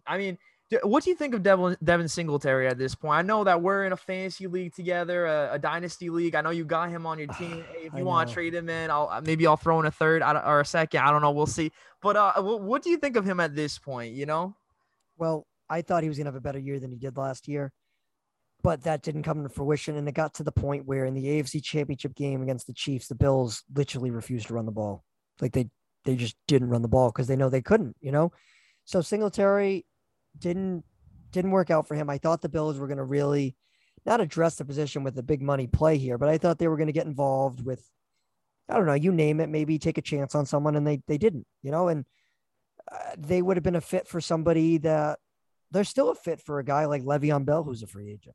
I 0.07 0.19
mean, 0.19 0.39
what 0.83 1.05
do 1.05 1.11
you 1.11 1.17
think 1.17 1.35
of 1.35 1.43
Devin, 1.43 1.77
Devin 1.85 2.09
Singletary 2.09 2.67
at 2.67 2.79
this 2.79 2.95
point? 2.95 3.19
I 3.19 3.23
know 3.23 3.45
that 3.45 3.63
we're 3.63 3.85
in 3.85 3.93
a 3.93 3.97
fantasy 3.97 4.49
league 4.49 4.75
together, 4.75 5.27
a, 5.27 5.51
a 5.53 5.59
dynasty 5.59 6.11
league. 6.11 6.35
I 6.35 6.41
know 6.41 6.51
you 6.51 6.65
got 6.65 6.91
him 6.91 7.07
on 7.07 7.19
your 7.19 7.29
team. 7.39 7.65
Hey, 7.73 7.87
if 7.87 7.95
you 7.95 8.05
want 8.05 8.29
to 8.29 8.35
trade 8.35 8.55
him 8.55 8.69
in, 8.69 8.91
I'll 8.91 9.09
uh, 9.11 9.21
maybe 9.21 9.47
I'll 9.47 9.57
throw 9.57 9.79
in 9.79 9.87
a 9.87 9.91
third 9.91 10.23
or 10.23 10.61
a 10.61 10.65
second. 10.65 11.01
I 11.01 11.11
don't 11.11 11.23
know. 11.23 11.31
We'll 11.31 11.47
see. 11.47 11.71
But 12.03 12.17
uh, 12.17 12.43
what, 12.43 12.63
what 12.63 12.83
do 12.83 12.91
you 12.91 12.97
think 12.97 13.17
of 13.17 13.25
him 13.25 13.39
at 13.41 13.55
this 13.55 13.79
point? 13.79 14.15
You 14.15 14.27
know. 14.27 14.57
Well, 15.19 15.47
I 15.71 15.83
thought 15.83 16.03
he 16.03 16.09
was 16.09 16.19
going 16.19 16.27
to 16.27 16.33
have 16.33 16.37
a 16.37 16.41
better 16.41 16.59
year 16.59 16.79
than 16.79 16.91
he 16.91 16.99
did 16.99 17.17
last 17.17 17.49
year 17.49 17.73
but 18.67 18.83
that 18.83 19.01
didn't 19.01 19.23
come 19.23 19.45
to 19.45 19.49
fruition. 19.49 19.95
And 19.95 20.09
it 20.09 20.17
got 20.17 20.35
to 20.35 20.43
the 20.43 20.51
point 20.51 20.87
where 20.87 21.05
in 21.05 21.15
the 21.15 21.25
AFC 21.25 21.63
championship 21.63 22.17
game 22.17 22.43
against 22.43 22.67
the 22.67 22.73
Chiefs, 22.73 23.07
the 23.07 23.15
Bills 23.15 23.63
literally 23.73 24.11
refused 24.11 24.49
to 24.49 24.55
run 24.55 24.67
the 24.67 24.73
ball. 24.73 25.05
Like 25.41 25.53
they, 25.53 25.69
they 26.05 26.17
just 26.17 26.35
didn't 26.49 26.71
run 26.71 26.83
the 26.83 26.89
ball 26.89 27.11
because 27.11 27.29
they 27.29 27.37
know 27.37 27.49
they 27.49 27.63
couldn't, 27.63 27.95
you 28.01 28.11
know? 28.11 28.33
So 28.85 29.03
Singletary 29.03 29.87
didn't, 30.37 30.83
didn't 31.31 31.53
work 31.53 31.71
out 31.71 31.87
for 31.87 31.95
him. 31.95 32.11
I 32.11 32.19
thought 32.19 32.43
the 32.43 32.49
Bills 32.49 32.77
were 32.77 32.89
going 32.89 32.97
to 32.97 33.05
really 33.05 33.55
not 34.05 34.21
address 34.21 34.57
the 34.57 34.65
position 34.65 35.05
with 35.05 35.17
a 35.17 35.23
big 35.23 35.43
money 35.43 35.69
play 35.69 35.97
here, 35.97 36.19
but 36.19 36.29
I 36.29 36.37
thought 36.37 36.59
they 36.59 36.67
were 36.67 36.77
going 36.77 36.89
to 36.89 36.93
get 36.93 37.07
involved 37.07 37.65
with, 37.65 37.89
I 38.69 38.75
don't 38.75 38.87
know, 38.87 38.95
you 38.95 39.13
name 39.13 39.39
it, 39.39 39.49
maybe 39.49 39.79
take 39.79 39.99
a 39.99 40.03
chance 40.03 40.35
on 40.35 40.45
someone 40.45 40.75
and 40.75 40.85
they, 40.85 41.03
they 41.07 41.19
didn't, 41.19 41.47
you 41.63 41.71
know, 41.71 41.87
and 41.87 42.05
uh, 42.91 43.15
they 43.17 43.43
would 43.43 43.57
have 43.57 43.65
been 43.65 43.77
a 43.77 43.81
fit 43.81 44.09
for 44.09 44.21
somebody 44.21 44.79
that 44.79 45.21
they're 45.71 45.85
still 45.85 46.11
a 46.11 46.17
fit 46.17 46.41
for 46.41 46.59
a 46.59 46.65
guy 46.65 46.87
like 46.87 47.05
Le'Veon 47.05 47.45
Bell, 47.45 47.63
who's 47.63 47.85
a 47.85 47.87
free 47.87 48.11
agent. 48.11 48.35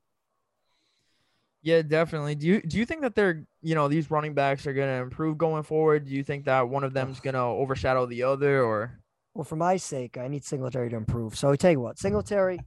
Yeah, 1.62 1.82
definitely. 1.82 2.34
Do 2.34 2.46
you 2.46 2.60
do 2.60 2.76
you 2.76 2.84
think 2.84 3.02
that 3.02 3.14
they're 3.14 3.44
you 3.62 3.76
know 3.76 3.86
these 3.86 4.10
running 4.10 4.34
backs 4.34 4.66
are 4.66 4.72
going 4.72 4.88
to 4.88 5.02
improve 5.02 5.38
going 5.38 5.62
forward? 5.62 6.06
Do 6.06 6.12
you 6.12 6.24
think 6.24 6.44
that 6.46 6.68
one 6.68 6.82
of 6.82 6.92
them 6.92 7.10
is 7.10 7.20
going 7.20 7.34
to 7.34 7.40
overshadow 7.40 8.04
the 8.06 8.24
other, 8.24 8.62
or? 8.62 8.98
Well, 9.34 9.44
for 9.44 9.56
my 9.56 9.76
sake, 9.76 10.18
I 10.18 10.28
need 10.28 10.44
Singletary 10.44 10.90
to 10.90 10.96
improve. 10.96 11.36
So 11.36 11.50
I 11.50 11.56
tell 11.56 11.70
you 11.70 11.80
what, 11.80 11.98
Singletary, 11.98 12.58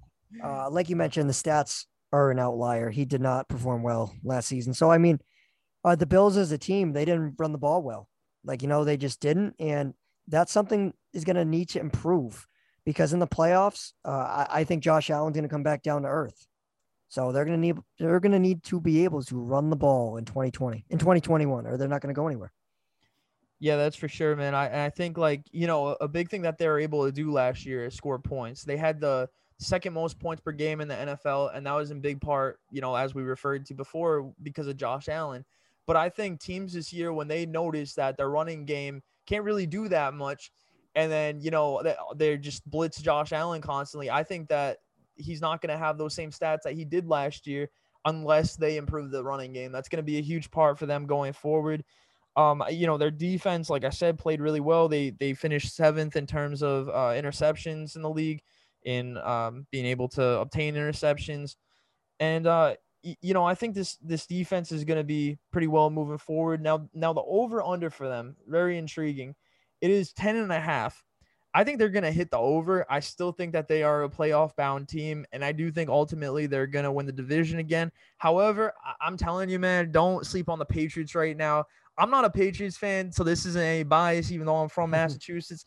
uh, 0.43 0.69
like 0.69 0.89
you 0.89 0.95
mentioned, 0.95 1.29
the 1.29 1.33
stats 1.33 1.85
are 2.11 2.31
an 2.31 2.39
outlier. 2.39 2.89
He 2.89 3.05
did 3.05 3.21
not 3.21 3.49
perform 3.49 3.83
well 3.83 4.15
last 4.23 4.47
season. 4.47 4.73
So 4.73 4.89
I 4.89 4.97
mean, 4.97 5.19
uh, 5.83 5.95
the 5.95 6.05
Bills 6.05 6.37
as 6.37 6.53
a 6.53 6.57
team, 6.57 6.93
they 6.93 7.03
didn't 7.05 7.35
run 7.37 7.51
the 7.51 7.57
ball 7.57 7.83
well. 7.83 8.07
Like 8.45 8.61
you 8.61 8.69
know, 8.69 8.85
they 8.85 8.95
just 8.95 9.19
didn't, 9.19 9.55
and 9.59 9.93
that's 10.29 10.53
something 10.53 10.93
is 11.13 11.25
going 11.25 11.35
to 11.35 11.45
need 11.45 11.69
to 11.69 11.79
improve 11.79 12.47
because 12.85 13.11
in 13.11 13.19
the 13.19 13.27
playoffs, 13.27 13.91
uh, 14.05 14.45
I, 14.49 14.61
I 14.61 14.63
think 14.63 14.83
Josh 14.83 15.09
Allen's 15.09 15.35
going 15.35 15.43
to 15.43 15.49
come 15.49 15.63
back 15.63 15.83
down 15.83 16.03
to 16.03 16.07
earth. 16.07 16.47
So 17.15 17.31
they're 17.31 17.45
going 17.45 17.55
to 17.55 17.65
need 17.65 17.77
they're 17.97 18.19
going 18.19 18.33
to 18.33 18.39
need 18.39 18.61
to 18.63 18.81
be 18.81 19.05
able 19.05 19.23
to 19.23 19.39
run 19.39 19.69
the 19.69 19.77
ball 19.77 20.17
in 20.17 20.25
2020 20.25 20.83
in 20.89 20.97
2021 20.97 21.65
or 21.65 21.77
they're 21.77 21.87
not 21.87 22.01
going 22.01 22.13
to 22.13 22.19
go 22.19 22.27
anywhere. 22.27 22.51
Yeah, 23.57 23.77
that's 23.77 23.95
for 23.95 24.09
sure, 24.09 24.35
man. 24.35 24.53
I 24.53 24.87
I 24.87 24.89
think 24.89 25.17
like, 25.17 25.43
you 25.53 25.65
know, 25.65 25.95
a 26.01 26.09
big 26.09 26.29
thing 26.29 26.41
that 26.41 26.57
they 26.57 26.67
were 26.67 26.77
able 26.77 27.05
to 27.05 27.13
do 27.13 27.31
last 27.31 27.65
year 27.65 27.85
is 27.85 27.95
score 27.95 28.19
points. 28.19 28.65
They 28.65 28.75
had 28.75 28.99
the 28.99 29.29
second 29.59 29.93
most 29.93 30.19
points 30.19 30.41
per 30.41 30.51
game 30.51 30.81
in 30.81 30.89
the 30.89 30.93
NFL 30.95 31.55
and 31.55 31.65
that 31.65 31.71
was 31.71 31.89
in 31.89 32.01
big 32.01 32.19
part, 32.19 32.59
you 32.69 32.81
know, 32.81 32.93
as 32.93 33.15
we 33.15 33.23
referred 33.23 33.65
to 33.67 33.73
before 33.73 34.33
because 34.43 34.67
of 34.67 34.75
Josh 34.75 35.07
Allen. 35.07 35.45
But 35.87 35.95
I 35.95 36.09
think 36.09 36.41
teams 36.41 36.73
this 36.73 36.91
year 36.91 37.13
when 37.13 37.29
they 37.29 37.45
notice 37.45 37.93
that 37.93 38.17
their 38.17 38.29
running 38.29 38.65
game 38.65 39.01
can't 39.25 39.45
really 39.45 39.67
do 39.67 39.87
that 39.87 40.13
much 40.13 40.51
and 40.95 41.09
then, 41.09 41.39
you 41.39 41.51
know, 41.51 41.81
they 42.13 42.37
just 42.37 42.69
blitz 42.69 43.01
Josh 43.01 43.31
Allen 43.31 43.61
constantly. 43.61 44.09
I 44.09 44.23
think 44.23 44.49
that 44.49 44.79
he's 45.15 45.41
not 45.41 45.61
going 45.61 45.71
to 45.71 45.77
have 45.77 45.97
those 45.97 46.13
same 46.13 46.31
stats 46.31 46.63
that 46.63 46.73
he 46.73 46.85
did 46.85 47.07
last 47.07 47.47
year 47.47 47.69
unless 48.05 48.55
they 48.55 48.77
improve 48.77 49.11
the 49.11 49.23
running 49.23 49.53
game. 49.53 49.71
That's 49.71 49.89
going 49.89 49.97
to 49.97 50.03
be 50.03 50.17
a 50.17 50.21
huge 50.21 50.51
part 50.51 50.77
for 50.77 50.85
them 50.85 51.05
going 51.07 51.33
forward. 51.33 51.83
Um, 52.37 52.63
you 52.69 52.85
know, 52.85 52.97
their 52.97 53.11
defense, 53.11 53.69
like 53.69 53.85
I 53.85 53.89
said, 53.89 54.19
played 54.19 54.41
really 54.41 54.59
well. 54.59 54.87
They 54.87 55.11
they 55.11 55.33
finished 55.33 55.73
seventh 55.73 56.15
in 56.15 56.27
terms 56.27 56.61
of 56.61 56.89
uh, 56.89 57.13
interceptions 57.15 57.95
in 57.95 58.01
the 58.01 58.09
league, 58.09 58.41
in 58.83 59.17
um, 59.17 59.65
being 59.71 59.85
able 59.85 60.09
to 60.09 60.39
obtain 60.39 60.75
interceptions, 60.75 61.55
and 62.19 62.45
uh, 62.45 62.75
y- 63.03 63.17
you 63.21 63.33
know, 63.33 63.45
I 63.45 63.55
think 63.55 63.75
this 63.75 63.97
this 63.97 64.25
defense 64.25 64.71
is 64.71 64.83
going 64.83 64.97
to 64.97 65.03
be 65.03 65.37
pretty 65.51 65.67
well 65.67 65.89
moving 65.89 66.17
forward. 66.17 66.61
Now, 66.61 66.89
now 66.93 67.13
the 67.13 67.21
over 67.21 67.61
under 67.61 67.89
for 67.89 68.07
them 68.09 68.35
very 68.47 68.77
intriguing. 68.77 69.35
It 69.81 69.91
is 69.91 70.13
10 70.13 70.35
and 70.37 70.51
a 70.51 70.59
half. 70.59 71.03
I 71.55 71.63
think 71.63 71.79
they're 71.79 71.87
going 71.87 72.03
to 72.03 72.11
hit 72.11 72.31
the 72.31 72.37
over. 72.37 72.85
I 72.89 72.99
still 72.99 73.31
think 73.31 73.53
that 73.53 73.69
they 73.69 73.81
are 73.81 74.03
a 74.03 74.09
playoff 74.09 74.53
bound 74.57 74.89
team. 74.89 75.25
And 75.31 75.43
I 75.43 75.53
do 75.53 75.71
think 75.71 75.89
ultimately 75.89 76.47
they're 76.47 76.67
going 76.67 76.83
to 76.83 76.91
win 76.91 77.05
the 77.05 77.13
division 77.13 77.59
again. 77.59 77.93
However, 78.17 78.73
I- 78.83 79.07
am 79.07 79.15
telling 79.15 79.49
you, 79.49 79.57
man, 79.57 79.93
don't 79.93 80.25
sleep 80.25 80.49
on 80.49 80.59
the 80.59 80.65
Patriots 80.65 81.15
right 81.15 81.35
now. 81.37 81.63
I'm 81.97 82.11
not 82.11 82.25
a 82.25 82.29
Patriots 82.29 82.75
fan, 82.75 83.09
so 83.09 83.23
this 83.23 83.45
isn't 83.45 83.63
a 83.63 83.83
bias, 83.83 84.33
even 84.33 84.45
though 84.45 84.57
I'm 84.57 84.67
from 84.67 84.89
Massachusetts. 84.91 85.63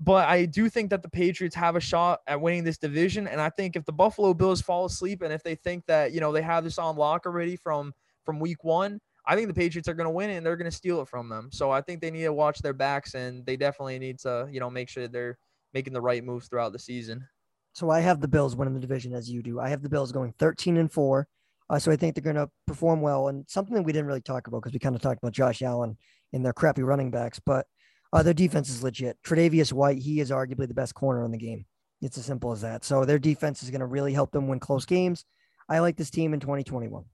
But 0.00 0.26
I 0.26 0.46
do 0.46 0.70
think 0.70 0.88
that 0.88 1.02
the 1.02 1.10
Patriots 1.10 1.54
have 1.54 1.76
a 1.76 1.80
shot 1.80 2.20
at 2.26 2.40
winning 2.40 2.64
this 2.64 2.78
division. 2.78 3.28
And 3.28 3.38
I 3.38 3.50
think 3.50 3.76
if 3.76 3.84
the 3.84 3.92
Buffalo 3.92 4.32
Bills 4.32 4.62
fall 4.62 4.86
asleep 4.86 5.20
and 5.20 5.34
if 5.34 5.42
they 5.42 5.54
think 5.54 5.84
that, 5.84 6.12
you 6.12 6.20
know, 6.20 6.32
they 6.32 6.42
have 6.42 6.64
this 6.64 6.78
on 6.78 6.96
lock 6.96 7.26
already 7.26 7.56
from 7.56 7.92
from 8.24 8.40
week 8.40 8.64
one, 8.64 9.00
I 9.26 9.34
think 9.34 9.48
the 9.48 9.54
Patriots 9.54 9.88
are 9.88 9.94
going 9.94 10.06
to 10.06 10.10
win 10.10 10.30
it 10.30 10.36
and 10.36 10.46
they're 10.46 10.56
going 10.56 10.70
to 10.70 10.76
steal 10.76 11.00
it 11.00 11.08
from 11.08 11.28
them. 11.28 11.48
So 11.52 11.70
I 11.70 11.80
think 11.80 12.00
they 12.00 12.10
need 12.10 12.22
to 12.22 12.32
watch 12.32 12.60
their 12.60 12.72
backs 12.72 13.14
and 13.14 13.44
they 13.44 13.56
definitely 13.56 13.98
need 13.98 14.18
to, 14.20 14.48
you 14.50 14.60
know, 14.60 14.70
make 14.70 14.88
sure 14.88 15.08
they're 15.08 15.38
making 15.74 15.92
the 15.92 16.00
right 16.00 16.22
moves 16.22 16.48
throughout 16.48 16.72
the 16.72 16.78
season. 16.78 17.26
So 17.72 17.90
I 17.90 18.00
have 18.00 18.20
the 18.20 18.28
Bills 18.28 18.56
winning 18.56 18.74
the 18.74 18.80
division 18.80 19.12
as 19.12 19.28
you 19.28 19.42
do. 19.42 19.60
I 19.60 19.68
have 19.68 19.82
the 19.82 19.88
Bills 19.88 20.12
going 20.12 20.32
13 20.38 20.76
and 20.76 20.90
4. 20.90 21.26
Uh, 21.68 21.78
so 21.78 21.90
I 21.90 21.96
think 21.96 22.14
they're 22.14 22.32
going 22.32 22.36
to 22.36 22.50
perform 22.66 23.00
well. 23.00 23.28
And 23.28 23.44
something 23.48 23.74
that 23.74 23.82
we 23.82 23.92
didn't 23.92 24.06
really 24.06 24.20
talk 24.20 24.46
about 24.46 24.62
because 24.62 24.72
we 24.72 24.78
kind 24.78 24.94
of 24.94 25.02
talked 25.02 25.20
about 25.22 25.32
Josh 25.32 25.60
Allen 25.60 25.96
and 26.32 26.44
their 26.44 26.52
crappy 26.52 26.82
running 26.82 27.10
backs, 27.10 27.40
but 27.44 27.66
uh, 28.12 28.22
their 28.22 28.34
defense 28.34 28.70
is 28.70 28.82
legit. 28.82 29.18
Tre'Davious 29.24 29.72
White, 29.72 29.98
he 29.98 30.20
is 30.20 30.30
arguably 30.30 30.68
the 30.68 30.74
best 30.74 30.94
corner 30.94 31.24
in 31.24 31.32
the 31.32 31.38
game. 31.38 31.66
It's 32.00 32.18
as 32.18 32.26
simple 32.26 32.52
as 32.52 32.60
that. 32.60 32.84
So 32.84 33.04
their 33.04 33.18
defense 33.18 33.62
is 33.62 33.70
going 33.70 33.80
to 33.80 33.86
really 33.86 34.12
help 34.12 34.30
them 34.30 34.48
win 34.48 34.60
close 34.60 34.86
games. 34.86 35.24
I 35.68 35.80
like 35.80 35.96
this 35.96 36.10
team 36.10 36.32
in 36.34 36.40
2021. 36.40 37.04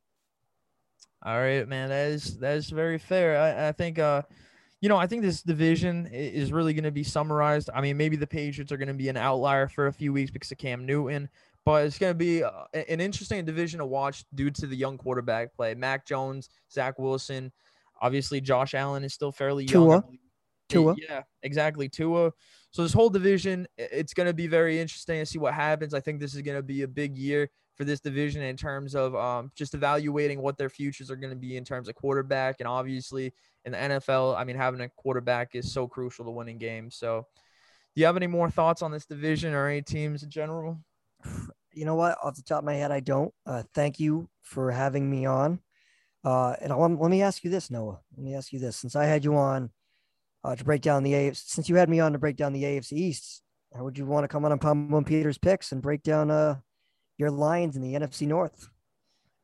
All 1.25 1.39
right, 1.39 1.67
man. 1.69 1.89
That 1.91 2.11
is 2.11 2.39
that 2.39 2.57
is 2.57 2.71
very 2.71 2.99
fair. 2.99 3.41
I, 3.41 3.69
I 3.69 3.73
think 3.73 3.99
uh 3.99 4.23
you 4.81 4.89
know, 4.89 4.97
I 4.97 5.07
think 5.07 5.23
this 5.23 5.43
division 5.43 6.09
is 6.09 6.53
really 6.53 6.75
going 6.75 6.83
to 6.85 6.91
be 6.91 7.05
summarized. 7.05 7.71
I 7.73 7.81
mean, 7.81 7.97
maybe 7.97 8.17
the 8.17 8.27
Patriots 8.27 8.73
are 8.73 8.77
going 8.77 8.89
to 8.89 8.95
be 8.95 9.09
an 9.09 9.17
outlier 9.17 9.69
for 9.69 9.87
a 9.87 9.93
few 9.93 10.13
weeks 10.13 10.33
because 10.33 10.51
of 10.51 10.59
Cam 10.59 10.85
Newton, 10.85 11.29
but 11.65 11.87
it's 11.87 11.99
going 11.99 12.11
to 12.11 12.19
be 12.19 12.43
uh, 12.43 12.51
an 12.75 13.01
interesting 13.01 13.45
division 13.45 13.79
to 13.79 13.87
watch 13.87 14.25
due 14.35 14.51
to 14.51 14.67
the 14.67 14.75
young 14.75 14.99
quarterback 14.99 15.55
play. 15.55 15.77
Mac 15.77 16.05
Jones, 16.05 16.49
Zach 16.69 16.99
Wilson, 16.99 17.53
obviously 18.01 18.41
Josh 18.41 18.75
Allen 18.75 19.05
is 19.05 19.15
still 19.15 19.31
fairly 19.31 19.65
young. 19.67 19.85
Tua. 19.85 20.05
Tua. 20.69 20.97
Yeah, 20.99 21.23
exactly. 21.45 21.89
Tua. 21.89 22.33
So 22.73 22.83
this 22.83 22.95
whole 22.95 23.11
division, 23.11 23.67
it's 23.77 24.15
going 24.15 24.27
to 24.27 24.33
be 24.33 24.47
very 24.47 24.81
interesting 24.81 25.21
to 25.21 25.27
see 25.27 25.39
what 25.39 25.53
happens. 25.53 25.93
I 25.93 26.01
think 26.01 26.21
this 26.21 26.35
is 26.35 26.41
going 26.41 26.57
to 26.57 26.63
be 26.63 26.83
a 26.83 26.89
big 26.89 27.19
year 27.19 27.51
for 27.77 27.85
this 27.85 28.01
division 28.01 28.43
in 28.43 28.57
terms 28.57 28.95
of 28.95 29.15
um, 29.15 29.51
just 29.55 29.75
evaluating 29.75 30.41
what 30.41 30.57
their 30.57 30.71
futures 30.71 31.11
are 31.11 31.17
going 31.17 31.31
to 31.31 31.37
be 31.37 31.59
in 31.59 31.65
terms 31.65 31.89
of 31.89 31.95
quarterback. 31.95 32.57
And 32.61 32.69
obviously, 32.69 33.35
in 33.67 33.73
the 33.73 33.79
NFL, 33.79 34.39
I 34.39 34.45
mean, 34.45 34.57
having 34.57 34.81
a 34.81 34.89
quarterback 34.89 35.55
is 35.55 35.71
so 35.71 35.87
crucial 35.87 36.25
to 36.25 36.31
winning 36.31 36.57
games. 36.57 36.97
So, 36.97 37.27
do 37.95 38.01
you 38.01 38.07
have 38.07 38.17
any 38.17 38.27
more 38.27 38.51
thoughts 38.51 38.81
on 38.81 38.91
this 38.91 39.05
division 39.05 39.53
or 39.53 39.69
any 39.69 39.83
teams 39.83 40.23
in 40.23 40.31
general? 40.31 40.79
You 41.75 41.87
know 41.87 41.95
what? 41.95 42.19
Off 42.23 42.37
the 42.37 42.43
top 42.43 42.59
of 42.59 42.65
my 42.65 42.75
head, 42.75 42.91
I 42.91 43.01
don't. 43.01 43.33
Uh, 43.47 43.63
thank 43.75 43.99
you 43.99 44.29
for 44.43 44.71
having 44.71 45.11
me 45.11 45.25
on. 45.25 45.59
Uh, 46.23 46.55
and 46.61 46.71
I'll, 46.71 46.81
let 46.81 47.11
me 47.11 47.23
ask 47.23 47.43
you 47.45 47.51
this, 47.51 47.71
Noah. 47.71 47.99
Let 48.15 48.25
me 48.25 48.35
ask 48.35 48.53
you 48.53 48.59
this: 48.59 48.77
since 48.77 48.95
I 48.95 49.07
had 49.07 49.25
you 49.25 49.37
on 49.37 49.71
uh, 50.45 50.57
to 50.57 50.65
break 50.65 50.83
down 50.83 51.03
the 51.03 51.13
AFC, 51.13 51.37
since 51.37 51.69
you 51.69 51.77
had 51.77 51.89
me 51.89 52.01
on 52.01 52.13
to 52.13 52.19
break 52.19 52.37
down 52.37 52.53
the 52.53 52.63
AFC 52.63 52.93
East, 52.93 53.43
how 53.75 53.85
would 53.85 53.97
you 53.97 54.07
want 54.07 54.25
to 54.25 54.29
come 54.29 54.45
on 54.45 54.53
and 54.53 54.61
Pumble 54.61 55.03
Peters 55.03 55.39
picks 55.39 55.73
and 55.73 55.81
break 55.81 56.03
down 56.03 56.31
uh 56.31 56.57
your 57.19 57.31
Lions 57.31 57.77
in 57.77 57.83
the 57.83 57.95
NFC 57.95 58.27
North. 58.27 58.69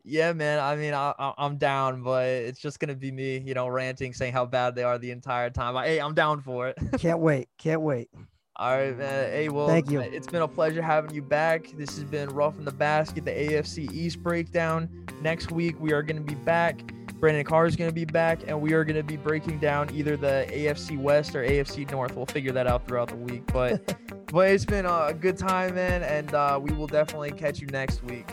Yeah, 0.05 0.33
man. 0.33 0.59
I 0.59 0.75
mean, 0.75 0.95
I, 0.95 1.13
I'm 1.37 1.59
down, 1.59 2.03
but 2.03 2.27
it's 2.27 2.61
just 2.61 2.81
gonna 2.81 2.95
be 2.95 3.13
me, 3.13 3.39
you 3.39 3.55
know, 3.55 3.69
ranting, 3.69 4.15
saying 4.15 4.33
how 4.33 4.47
bad 4.47 4.75
they 4.75 4.83
are 4.83 4.99
the 4.99 5.11
entire 5.11 5.51
time. 5.51 5.77
I, 5.77 5.87
hey, 5.87 6.01
I'm 6.01 6.15
down 6.15 6.41
for 6.41 6.69
it. 6.69 6.79
Can't 6.99 7.21
wait. 7.21 7.49
Can't 7.59 7.83
wait. 7.83 8.09
All 8.57 8.77
right, 8.77 8.97
man. 8.97 9.31
Hey, 9.31 9.49
well, 9.49 9.69
Thank 9.69 9.91
you. 9.91 10.01
It's 10.01 10.27
been 10.27 10.43
a 10.43 10.49
pleasure 10.49 10.83
having 10.83 11.15
you 11.15 11.23
back. 11.23 11.69
This 11.77 11.91
has 11.97 12.05
been 12.05 12.29
Roughing 12.31 12.65
the 12.65 12.73
Basket, 12.73 13.25
the 13.25 13.31
AFC 13.31 13.93
East 13.93 14.21
breakdown. 14.23 15.07
Next 15.21 15.53
week 15.53 15.79
we 15.79 15.93
are 15.93 16.03
gonna 16.03 16.21
be 16.21 16.35
back. 16.35 16.93
Brandon 17.19 17.45
Carr 17.45 17.67
is 17.67 17.75
going 17.75 17.91
to 17.91 17.95
be 17.95 18.05
back, 18.05 18.43
and 18.47 18.61
we 18.61 18.73
are 18.75 18.85
going 18.85 18.97
to 18.97 19.03
be 19.03 19.17
breaking 19.17 19.59
down 19.59 19.93
either 19.95 20.17
the 20.17 20.47
AFC 20.51 20.99
West 20.99 21.35
or 21.35 21.43
AFC 21.43 21.91
North. 21.91 22.15
We'll 22.15 22.27
figure 22.27 22.53
that 22.53 22.67
out 22.67 22.87
throughout 22.87 23.09
the 23.09 23.17
week. 23.17 23.43
But, 23.53 23.97
but 24.33 24.51
it's 24.51 24.65
been 24.65 24.87
a 24.87 25.13
good 25.13 25.37
time, 25.37 25.75
man, 25.75 26.03
and 26.03 26.33
uh, 26.33 26.61
we 26.63 26.73
will 26.73 26.87
definitely 26.87 27.33
catch 27.33 27.61
you 27.61 27.67
next 27.69 28.05
week. 28.05 28.29